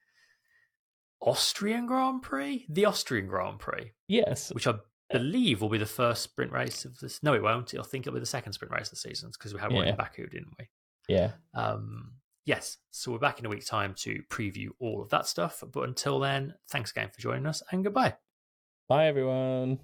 Austrian 1.22 1.86
Grand 1.86 2.22
Prix? 2.22 2.66
The 2.68 2.84
Austrian 2.84 3.26
Grand 3.26 3.58
Prix, 3.58 3.92
Yes. 4.08 4.52
which 4.52 4.66
I 4.66 4.74
believe 5.10 5.60
will 5.62 5.68
be 5.68 5.78
the 5.78 5.86
first 5.86 6.22
sprint 6.22 6.52
race 6.52 6.84
of 6.84 6.98
this. 6.98 7.22
No, 7.22 7.32
it 7.34 7.42
won't. 7.42 7.74
I 7.74 7.82
think 7.82 8.06
it'll 8.06 8.14
be 8.14 8.20
the 8.20 8.26
second 8.26 8.52
sprint 8.52 8.72
race 8.74 8.88
of 8.88 8.90
the 8.90 8.96
season 8.96 9.30
because 9.32 9.54
we 9.54 9.60
had 9.60 9.72
one 9.72 9.86
in 9.88 9.96
Baku, 9.96 10.26
didn't 10.28 10.54
we? 10.58 10.68
Yeah. 11.08 11.32
Um, 11.54 12.12
yes. 12.46 12.78
So 12.90 13.12
we're 13.12 13.18
back 13.18 13.38
in 13.38 13.46
a 13.46 13.50
week's 13.50 13.68
time 13.68 13.94
to 13.98 14.22
preview 14.30 14.68
all 14.80 15.02
of 15.02 15.10
that 15.10 15.26
stuff. 15.26 15.62
But 15.70 15.86
until 15.86 16.18
then, 16.18 16.54
thanks 16.70 16.90
again 16.92 17.10
for 17.12 17.20
joining 17.20 17.46
us 17.46 17.62
and 17.70 17.84
goodbye. 17.84 18.14
Bye, 18.88 19.08
everyone. 19.08 19.80